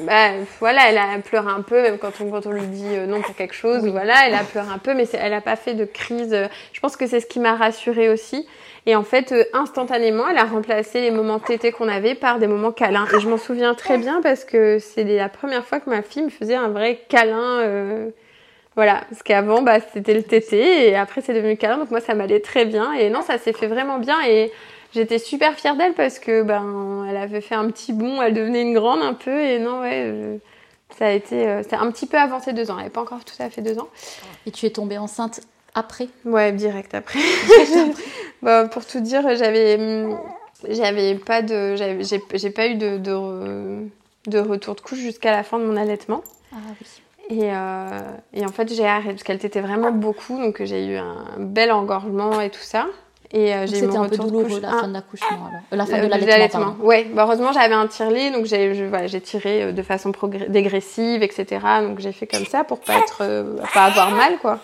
bah, 0.06 0.32
voilà, 0.60 0.90
elle 0.90 0.98
a 0.98 1.20
pleuré 1.20 1.50
un 1.50 1.62
peu, 1.62 1.82
même 1.82 1.98
quand 1.98 2.22
on, 2.22 2.30
quand 2.30 2.46
on 2.46 2.52
lui 2.52 2.68
dit 2.68 2.86
euh, 2.86 3.06
non 3.06 3.22
pour 3.22 3.36
quelque 3.36 3.56
chose. 3.56 3.86
Voilà, 3.88 4.28
elle 4.28 4.34
a 4.34 4.44
pleuré 4.44 4.68
un 4.74 4.78
peu, 4.78 4.94
mais 4.94 5.06
elle 5.14 5.32
n'a 5.32 5.42
pas 5.42 5.56
fait 5.56 5.74
de 5.74 5.86
crise. 5.86 6.36
Je 6.74 6.80
pense 6.80 6.98
que 6.98 7.08
c'est 7.08 7.20
ce 7.20 7.28
qui 7.28 7.40
m'a 7.40 7.56
rassurée 7.56 8.10
aussi. 8.10 8.48
Et 8.86 8.96
en 8.96 9.04
fait, 9.04 9.32
euh, 9.32 9.46
instantanément, 9.54 10.28
elle 10.28 10.38
a 10.38 10.44
remplacé 10.44 11.00
les 11.00 11.12
moments 11.12 11.40
tétés 11.40 11.72
qu'on 11.72 11.88
avait 11.88 12.16
par 12.16 12.40
des 12.40 12.48
moments 12.48 12.72
câlins. 12.72 13.08
Et 13.16 13.20
je 13.20 13.30
m'en 13.30 13.38
souviens 13.38 13.76
très 13.76 13.98
bien 13.98 14.22
parce 14.22 14.44
que 14.44 14.80
c'est 14.80 15.04
la 15.04 15.30
première 15.30 15.66
fois 15.66 15.80
que 15.80 15.90
ma 15.90 16.02
fille 16.02 16.24
me 16.24 16.30
faisait 16.30 16.56
un 16.56 16.68
vrai 16.68 17.00
câlin. 17.08 17.60
Euh, 17.62 18.10
voilà, 18.76 19.04
parce 19.10 19.24
qu'avant, 19.24 19.62
bah, 19.62 19.78
c'était 19.94 20.16
le 20.16 20.24
tété 20.24 20.90
et 20.90 20.96
après 20.96 21.22
c'est 21.22 21.34
devenu 21.34 21.56
câlin. 21.56 21.78
Donc 21.78 21.92
moi, 21.92 22.02
ça 22.02 22.14
m'allait 22.14 22.42
très 22.42 22.66
bien. 22.66 22.92
Et 22.94 23.10
non, 23.10 23.22
ça 23.22 23.38
s'est 23.38 23.54
fait 23.54 23.68
vraiment 23.68 24.00
bien. 24.00 24.18
Et 24.28 24.52
j'étais 24.94 25.20
super 25.20 25.56
fière 25.56 25.76
d'elle 25.76 25.94
parce 25.94 26.20
que 26.20 26.44
ben 26.44 27.06
elle 27.10 27.18
avait 27.18 27.42
fait 27.42 27.56
un 27.56 27.70
petit 27.70 27.94
bond, 27.94 28.22
elle 28.22 28.34
devenait 28.34 28.62
une 28.62 28.74
grande 28.74 29.02
un 29.02 29.14
peu 29.14 29.40
et 29.42 29.60
non 29.60 29.82
ouais 29.82 30.40
ça 30.98 31.08
a 31.08 31.12
été 31.12 31.48
euh, 31.48 31.64
un 31.72 31.92
petit 31.92 32.06
peu 32.06 32.18
avant 32.18 32.40
ses 32.40 32.54
deux 32.54 32.70
ans, 32.70 32.76
elle 32.76 32.84
n'avait 32.84 32.90
pas 32.90 33.02
encore 33.02 33.26
tout 33.26 33.42
à 33.42 33.50
fait 33.50 33.62
deux 33.62 33.80
ans. 33.80 33.90
Et 34.46 34.52
tu 34.52 34.66
es 34.66 34.70
tombée 34.70 34.98
enceinte 34.98 35.42
après? 35.74 36.08
Ouais, 36.26 36.52
direct 36.52 36.94
après. 36.94 37.20
bon, 38.42 38.68
pour 38.70 38.86
tout 38.86 39.00
dire, 39.00 39.36
j'avais 39.36 40.08
j'avais 40.70 41.16
pas 41.16 41.42
de 41.42 41.76
j'ai 41.76 42.50
pas 42.50 42.68
eu 42.68 42.76
de, 42.76 42.98
de, 42.98 44.40
retour 44.40 44.76
de 44.76 44.82
couche 44.82 45.00
jusqu'à 45.00 45.32
la 45.32 45.44
fin 45.44 45.60
de 45.60 45.66
mon 45.66 45.76
allaitement. 45.76 46.24
Ah 46.54 46.58
oui. 46.80 46.88
Et, 47.30 47.54
euh, 47.54 48.00
et, 48.34 48.46
en 48.46 48.50
fait, 48.50 48.72
j'ai 48.74 48.86
arrêté 48.86 49.12
parce 49.12 49.24
qu'elle 49.24 49.40
t'était 49.40 49.62
vraiment 49.62 49.92
beaucoup, 49.92 50.38
donc 50.38 50.62
j'ai 50.62 50.86
eu 50.86 50.98
un 50.98 51.26
bel 51.40 51.72
engorgement 51.72 52.42
et 52.42 52.50
tout 52.50 52.62
ça. 52.62 52.88
Et 53.34 53.52
euh, 53.52 53.66
j'ai 53.66 53.84
un 53.84 54.08
peu 54.08 54.18
douloureux 54.18 54.60
la 54.60 54.70
fin 54.70 54.88
de 54.88 54.94
l'accouchement, 54.94 55.50
euh, 55.72 55.76
la 55.76 55.88
fin 55.88 55.98
de 55.98 56.08
l'allaitement. 56.08 56.76
Oui, 56.80 57.06
bah, 57.06 57.24
heureusement 57.24 57.52
j'avais 57.52 57.74
un 57.74 57.88
tire-lit, 57.88 58.32
donc 58.32 58.46
j'ai 58.46 58.88
voilà, 58.88 59.08
tiré 59.20 59.64
euh, 59.64 59.72
de 59.72 59.82
façon 59.82 60.12
dégressive, 60.50 61.24
etc. 61.24 61.66
Donc 61.82 62.00
j'ai 62.00 62.12
fait 62.12 62.28
comme 62.28 62.46
ça 62.46 62.64
pour 62.64 62.80
pas 62.80 63.00
être, 63.00 63.24
pas 63.74 63.86
avoir 63.86 64.12
mal, 64.12 64.38
quoi. 64.38 64.60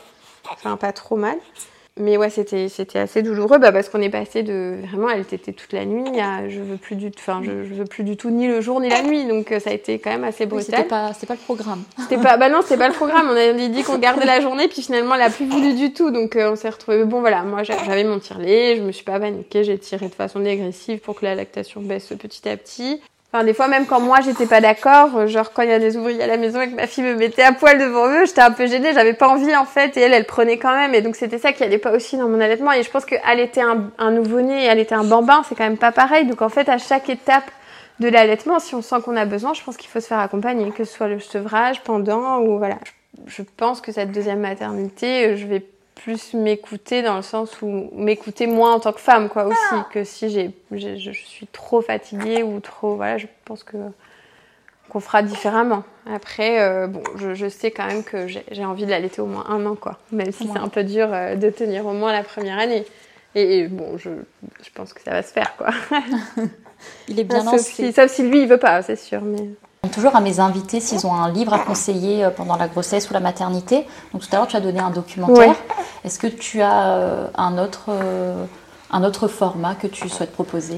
Enfin, 0.52 0.78
pas 0.78 0.92
trop 0.92 1.16
mal. 1.16 1.38
Mais 2.00 2.18
ouais, 2.18 2.30
c'était 2.30 2.70
c'était 2.70 3.00
assez 3.00 3.22
douloureux 3.22 3.60
bah, 3.60 3.72
parce 3.72 3.90
qu'on 3.90 4.02
est 4.02 4.10
passé 4.10 4.42
de 4.44 4.78
vraiment, 4.88 5.10
elle 5.10 5.22
était 5.22 5.38
toute 5.38 5.74
la 5.74 5.86
nuit 5.86 6.20
à 6.20 6.48
je 6.50 6.62
veux 6.62 6.78
plus 6.78 6.96
du, 6.96 7.12
enfin 7.18 7.42
je, 7.44 7.66
je, 7.66 7.74
veux 7.74 7.86
plus 7.86 8.04
du 8.04 8.18
tout 8.18 8.30
ni 8.30 8.48
le 8.48 8.62
jour 8.62 8.80
ni 8.80 8.90
la 8.90 9.04
nuit, 9.04 9.28
donc 9.28 9.54
ça 9.60 9.70
a 9.70 9.74
été 9.74 10.00
quand 10.00 10.10
même 10.10 10.24
assez 10.24 10.46
brutal. 10.46 10.66
c'était 10.66 10.88
pas 10.88 11.14
c'était 11.14 11.28
pas 11.28 11.34
le 11.36 11.40
programme. 11.40 11.84
C'était 12.00 12.18
pas 12.18 12.38
bah 12.38 12.50
non, 12.50 12.62
c'était 12.62 12.78
pas 12.78 12.88
le 12.88 12.94
programme. 12.94 13.28
On 13.30 13.36
avait 13.36 13.70
dit 13.70 13.84
qu'on 13.84 13.98
gardait 13.98 14.26
la 14.26 14.42
journée, 14.42 14.68
puis 14.68 14.82
finalement 14.82 15.16
elle 15.16 15.24
a 15.24 15.30
plus 15.30 15.46
voulu 15.46 15.74
du 15.74 15.94
tout, 15.94 16.12
donc 16.12 16.38
on 16.40 16.56
s'est 16.56 16.70
retrouvé. 16.70 17.04
Bon 17.04 17.20
voilà, 17.20 17.44
moi 17.44 17.64
j'avais 17.64 18.04
mon 18.04 18.20
tire-lait, 18.20 18.78
je 18.78 18.82
me 18.82 18.92
suis 18.92 19.06
pas 19.06 19.20
paniquée, 19.20 19.64
j'ai 19.64 19.78
tiré 19.78 20.08
de 20.08 20.16
façon 20.16 20.40
dégressive 20.40 21.00
pour 21.00 21.16
que 21.16 21.26
la 21.26 21.36
lactation 21.36 21.82
baisse 21.82 22.08
petit 22.08 22.48
à 22.48 22.58
petit. 22.58 23.02
Enfin, 23.32 23.44
des 23.44 23.54
fois, 23.54 23.68
même 23.68 23.86
quand 23.86 24.00
moi 24.00 24.22
j'étais 24.22 24.48
pas 24.48 24.60
d'accord, 24.60 25.16
euh, 25.16 25.28
genre 25.28 25.54
quand 25.54 25.62
il 25.62 25.70
y 25.70 25.72
a 25.72 25.78
des 25.78 25.98
ouvriers 25.98 26.24
à 26.24 26.26
la 26.26 26.38
maison 26.38 26.62
et 26.62 26.70
que 26.70 26.76
ma 26.76 26.88
fille 26.88 27.04
me 27.04 27.14
mettait 27.14 27.44
à 27.44 27.52
poil 27.52 27.78
devant 27.78 28.08
eux, 28.08 28.26
j'étais 28.26 28.42
un 28.42 28.50
peu 28.50 28.66
gênée, 28.66 28.92
j'avais 28.96 29.14
pas 29.14 29.28
envie 29.28 29.56
en 29.56 29.66
fait, 29.66 29.96
et 29.98 30.02
elle, 30.02 30.14
elle 30.14 30.26
prenait 30.26 30.58
quand 30.58 30.76
même, 30.76 30.96
et 30.96 31.02
donc 31.02 31.16
c'était 31.16 31.38
ça 31.38 31.54
qui 31.54 31.64
allait 31.64 31.78
pas 31.78 31.92
aussi 31.92 32.18
dans 32.18 32.28
mon 32.28 32.40
allaitement. 32.40 32.72
Et 32.72 32.82
je 32.82 32.90
pense 32.90 33.06
était 33.06 33.62
un, 33.62 33.92
un 34.00 34.12
nouveau-né, 34.12 34.66
elle 34.66 34.80
était 34.80 34.96
un 34.96 35.04
bambin, 35.04 35.44
c'est 35.48 35.54
quand 35.54 35.64
même 35.64 35.78
pas 35.78 35.92
pareil. 35.92 36.26
Donc 36.26 36.42
en 36.42 36.50
fait, 36.50 36.70
à 36.70 36.80
chaque 36.80 37.08
étape 37.10 37.52
de 38.00 38.08
l'allaitement, 38.08 38.58
si 38.58 38.74
on 38.74 38.82
sent 38.82 38.96
qu'on 39.06 39.16
a 39.16 39.26
besoin, 39.26 39.54
je 39.54 39.64
pense 39.64 39.78
qu'il 39.78 39.90
faut 39.90 40.00
se 40.00 40.08
faire 40.08 40.20
accompagner, 40.20 40.72
que 40.72 40.84
ce 40.84 40.92
soit 40.92 41.08
le 41.08 41.20
sevrage, 41.20 41.82
pendant 41.84 42.40
ou 42.40 42.58
voilà. 42.58 42.78
Je 43.28 43.44
pense 43.58 43.80
que 43.80 43.92
cette 43.92 44.12
deuxième 44.12 44.40
maternité, 44.40 45.38
je 45.38 45.46
vais 45.46 45.64
plus 46.04 46.34
m'écouter 46.34 47.02
dans 47.02 47.16
le 47.16 47.22
sens 47.22 47.62
où 47.62 47.90
m'écouter 47.94 48.48
moins 48.48 48.74
en 48.74 48.80
tant 48.80 48.94
que 48.94 49.00
femme 49.00 49.30
quoi 49.30 49.46
aussi 49.46 49.58
ah. 49.72 49.86
que 49.92 50.04
si 50.04 50.30
j'ai, 50.30 50.52
je 50.72 51.12
suis 51.12 51.48
trop 51.48 51.82
fatiguée 51.82 52.44
ou 52.44 52.60
trop 52.60 52.96
voilà 52.96 53.18
je 53.18 53.28
pense 53.46 53.64
que 53.64 53.78
qu'on 54.90 55.00
fera 55.00 55.22
différemment 55.22 55.84
après 56.12 56.62
euh, 56.62 56.88
bon 56.88 57.04
je, 57.18 57.34
je, 57.34 57.48
sais 57.48 57.72
quand 57.72 57.86
même 57.86 58.04
que 58.04 58.28
j'ai 58.28 58.66
envie 58.66 58.86
de 58.86 58.90
l'allaiter 58.90 59.22
au 59.22 59.26
moins 59.26 59.46
un 59.50 59.66
an 59.66 59.76
quoi 59.76 60.00
même 60.12 60.32
si 60.32 60.48
c'est 60.48 60.60
un 60.60 60.70
peu 60.70 60.84
dur 60.84 61.10
euh, 61.12 61.36
de 61.36 61.50
tenir 61.50 61.86
au 61.86 61.94
moins 61.94 62.12
la 62.12 62.24
première 62.24 62.58
année 62.58 62.86
et, 63.36 63.68
bon 63.68 63.98
je, 63.98 64.10
je, 64.64 64.70
pense 64.74 64.94
que 64.94 65.02
ça 65.02 65.12
va 65.12 65.22
se 65.22 65.32
faire 65.32 65.56
quoi 65.58 65.70
il 67.08 67.20
est 67.20 67.24
bien 67.24 67.44
sauf 67.44 67.60
si, 67.60 67.94
sauf 67.94 68.10
si 68.10 68.24
lui 68.24 68.42
il 68.42 68.48
veut 68.48 68.58
pas 68.58 68.82
c'est 68.82 68.96
sûr 68.96 69.22
mais 69.22 69.50
toujours 69.90 70.16
à 70.16 70.22
mes 70.22 70.40
invités 70.40 70.80
s'ils 70.80 71.06
ont 71.06 71.14
un 71.14 71.32
livre 71.32 71.54
à 71.54 71.60
conseiller 71.60 72.24
euh, 72.24 72.30
pendant 72.30 72.58
la 72.58 72.68
grossesse 72.68 73.10
ou 73.10 73.14
la 73.14 73.20
maternité. 73.20 73.86
Donc 74.14 74.22
tout 74.22 74.28
à 74.32 74.38
l'heure, 74.38 74.48
tu 74.48 74.56
as 74.56 74.62
donné 74.62 74.80
un 74.80 74.92
documentaire. 74.92 75.56
Est-ce 76.10 76.18
que 76.18 76.26
tu 76.26 76.60
as 76.62 76.98
euh, 76.98 77.28
un 77.36 77.60
autre, 77.60 77.90
euh, 77.90 78.44
un 78.90 79.04
autre 79.04 79.28
format 79.28 79.76
que 79.76 79.86
tu 79.86 80.10
souhaites 80.10 80.32
proposer 80.32 80.78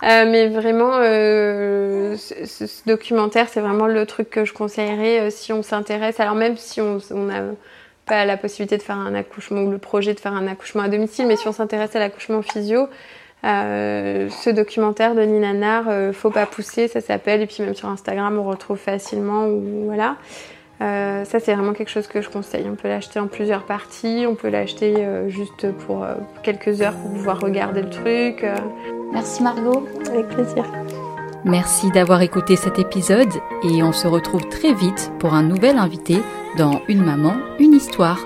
Mais 0.00 0.46
vraiment, 0.46 0.92
ce, 0.92 2.86
documentaire, 2.86 3.48
c'est 3.48 3.60
vraiment 3.60 3.88
le 3.88 4.06
truc 4.06 4.30
que 4.30 4.44
je 4.44 4.52
conseillerais 4.52 5.32
si 5.32 5.52
on 5.52 5.64
s'intéresse. 5.64 6.20
Alors 6.20 6.36
même 6.36 6.56
si 6.56 6.80
on 6.80 7.00
n'a 7.10 7.42
pas 8.06 8.24
la 8.24 8.36
possibilité 8.36 8.78
de 8.78 8.82
faire 8.82 8.96
un 8.96 9.16
accouchement 9.16 9.62
ou 9.62 9.72
le 9.72 9.78
projet 9.78 10.14
de 10.14 10.20
faire 10.20 10.34
un 10.34 10.46
accouchement 10.46 10.84
à 10.84 10.88
domicile, 10.88 11.26
mais 11.26 11.34
si 11.34 11.48
on 11.48 11.52
s'intéresse 11.52 11.96
à 11.96 11.98
l'accouchement 11.98 12.42
physio, 12.42 12.86
euh, 13.42 14.28
ce 14.30 14.50
documentaire 14.50 15.16
de 15.16 15.22
Nina 15.22 15.88
euh, 15.88 16.12
Faut 16.12 16.30
pas 16.30 16.46
pousser, 16.46 16.86
ça 16.86 17.00
s'appelle, 17.00 17.42
et 17.42 17.46
puis 17.46 17.64
même 17.64 17.74
sur 17.74 17.88
Instagram, 17.88 18.38
on 18.38 18.44
retrouve 18.44 18.78
facilement. 18.78 19.46
Ou, 19.46 19.86
voilà. 19.86 20.14
Euh, 20.80 21.24
ça, 21.24 21.40
c'est 21.40 21.54
vraiment 21.54 21.72
quelque 21.72 21.90
chose 21.90 22.06
que 22.06 22.20
je 22.20 22.28
conseille. 22.28 22.66
On 22.70 22.76
peut 22.76 22.88
l'acheter 22.88 23.18
en 23.18 23.26
plusieurs 23.26 23.64
parties, 23.64 24.26
on 24.28 24.34
peut 24.34 24.48
l'acheter 24.48 24.94
juste 25.28 25.72
pour 25.72 26.06
quelques 26.42 26.80
heures 26.82 26.94
pour 26.94 27.10
pouvoir 27.10 27.40
regarder 27.40 27.82
le 27.82 27.90
truc. 27.90 28.46
Merci 29.12 29.42
Margot. 29.42 29.86
Avec 30.08 30.28
plaisir. 30.28 30.64
Merci 31.44 31.90
d'avoir 31.90 32.22
écouté 32.22 32.56
cet 32.56 32.78
épisode 32.78 33.32
et 33.64 33.82
on 33.82 33.92
se 33.92 34.06
retrouve 34.06 34.48
très 34.48 34.72
vite 34.72 35.10
pour 35.18 35.34
un 35.34 35.42
nouvel 35.42 35.78
invité 35.78 36.18
dans 36.56 36.80
Une 36.88 37.04
maman, 37.04 37.36
une 37.58 37.74
histoire. 37.74 38.18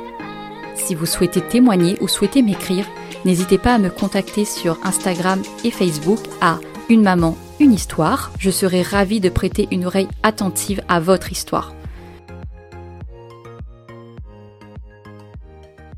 Si 0.75 0.95
vous 0.95 1.07
souhaitez 1.07 1.41
témoigner 1.41 1.97
ou 2.01 2.09
souhaitez 2.09 2.43
m'écrire, 2.43 2.87
N'hésitez 3.25 3.59
pas 3.59 3.75
à 3.75 3.79
me 3.79 3.89
contacter 3.89 4.45
sur 4.45 4.79
Instagram 4.83 5.41
et 5.65 5.71
Facebook 5.71 6.19
à 6.41 6.59
Une 6.89 7.03
maman, 7.03 7.37
une 7.61 7.73
histoire. 7.73 8.33
Je 8.39 8.51
serai 8.51 8.83
ravie 8.83 9.21
de 9.21 9.29
prêter 9.29 9.69
une 9.71 9.87
oreille 9.87 10.09
attentive 10.25 10.83
à 10.89 10.99
votre 10.99 11.31
histoire. 11.31 11.73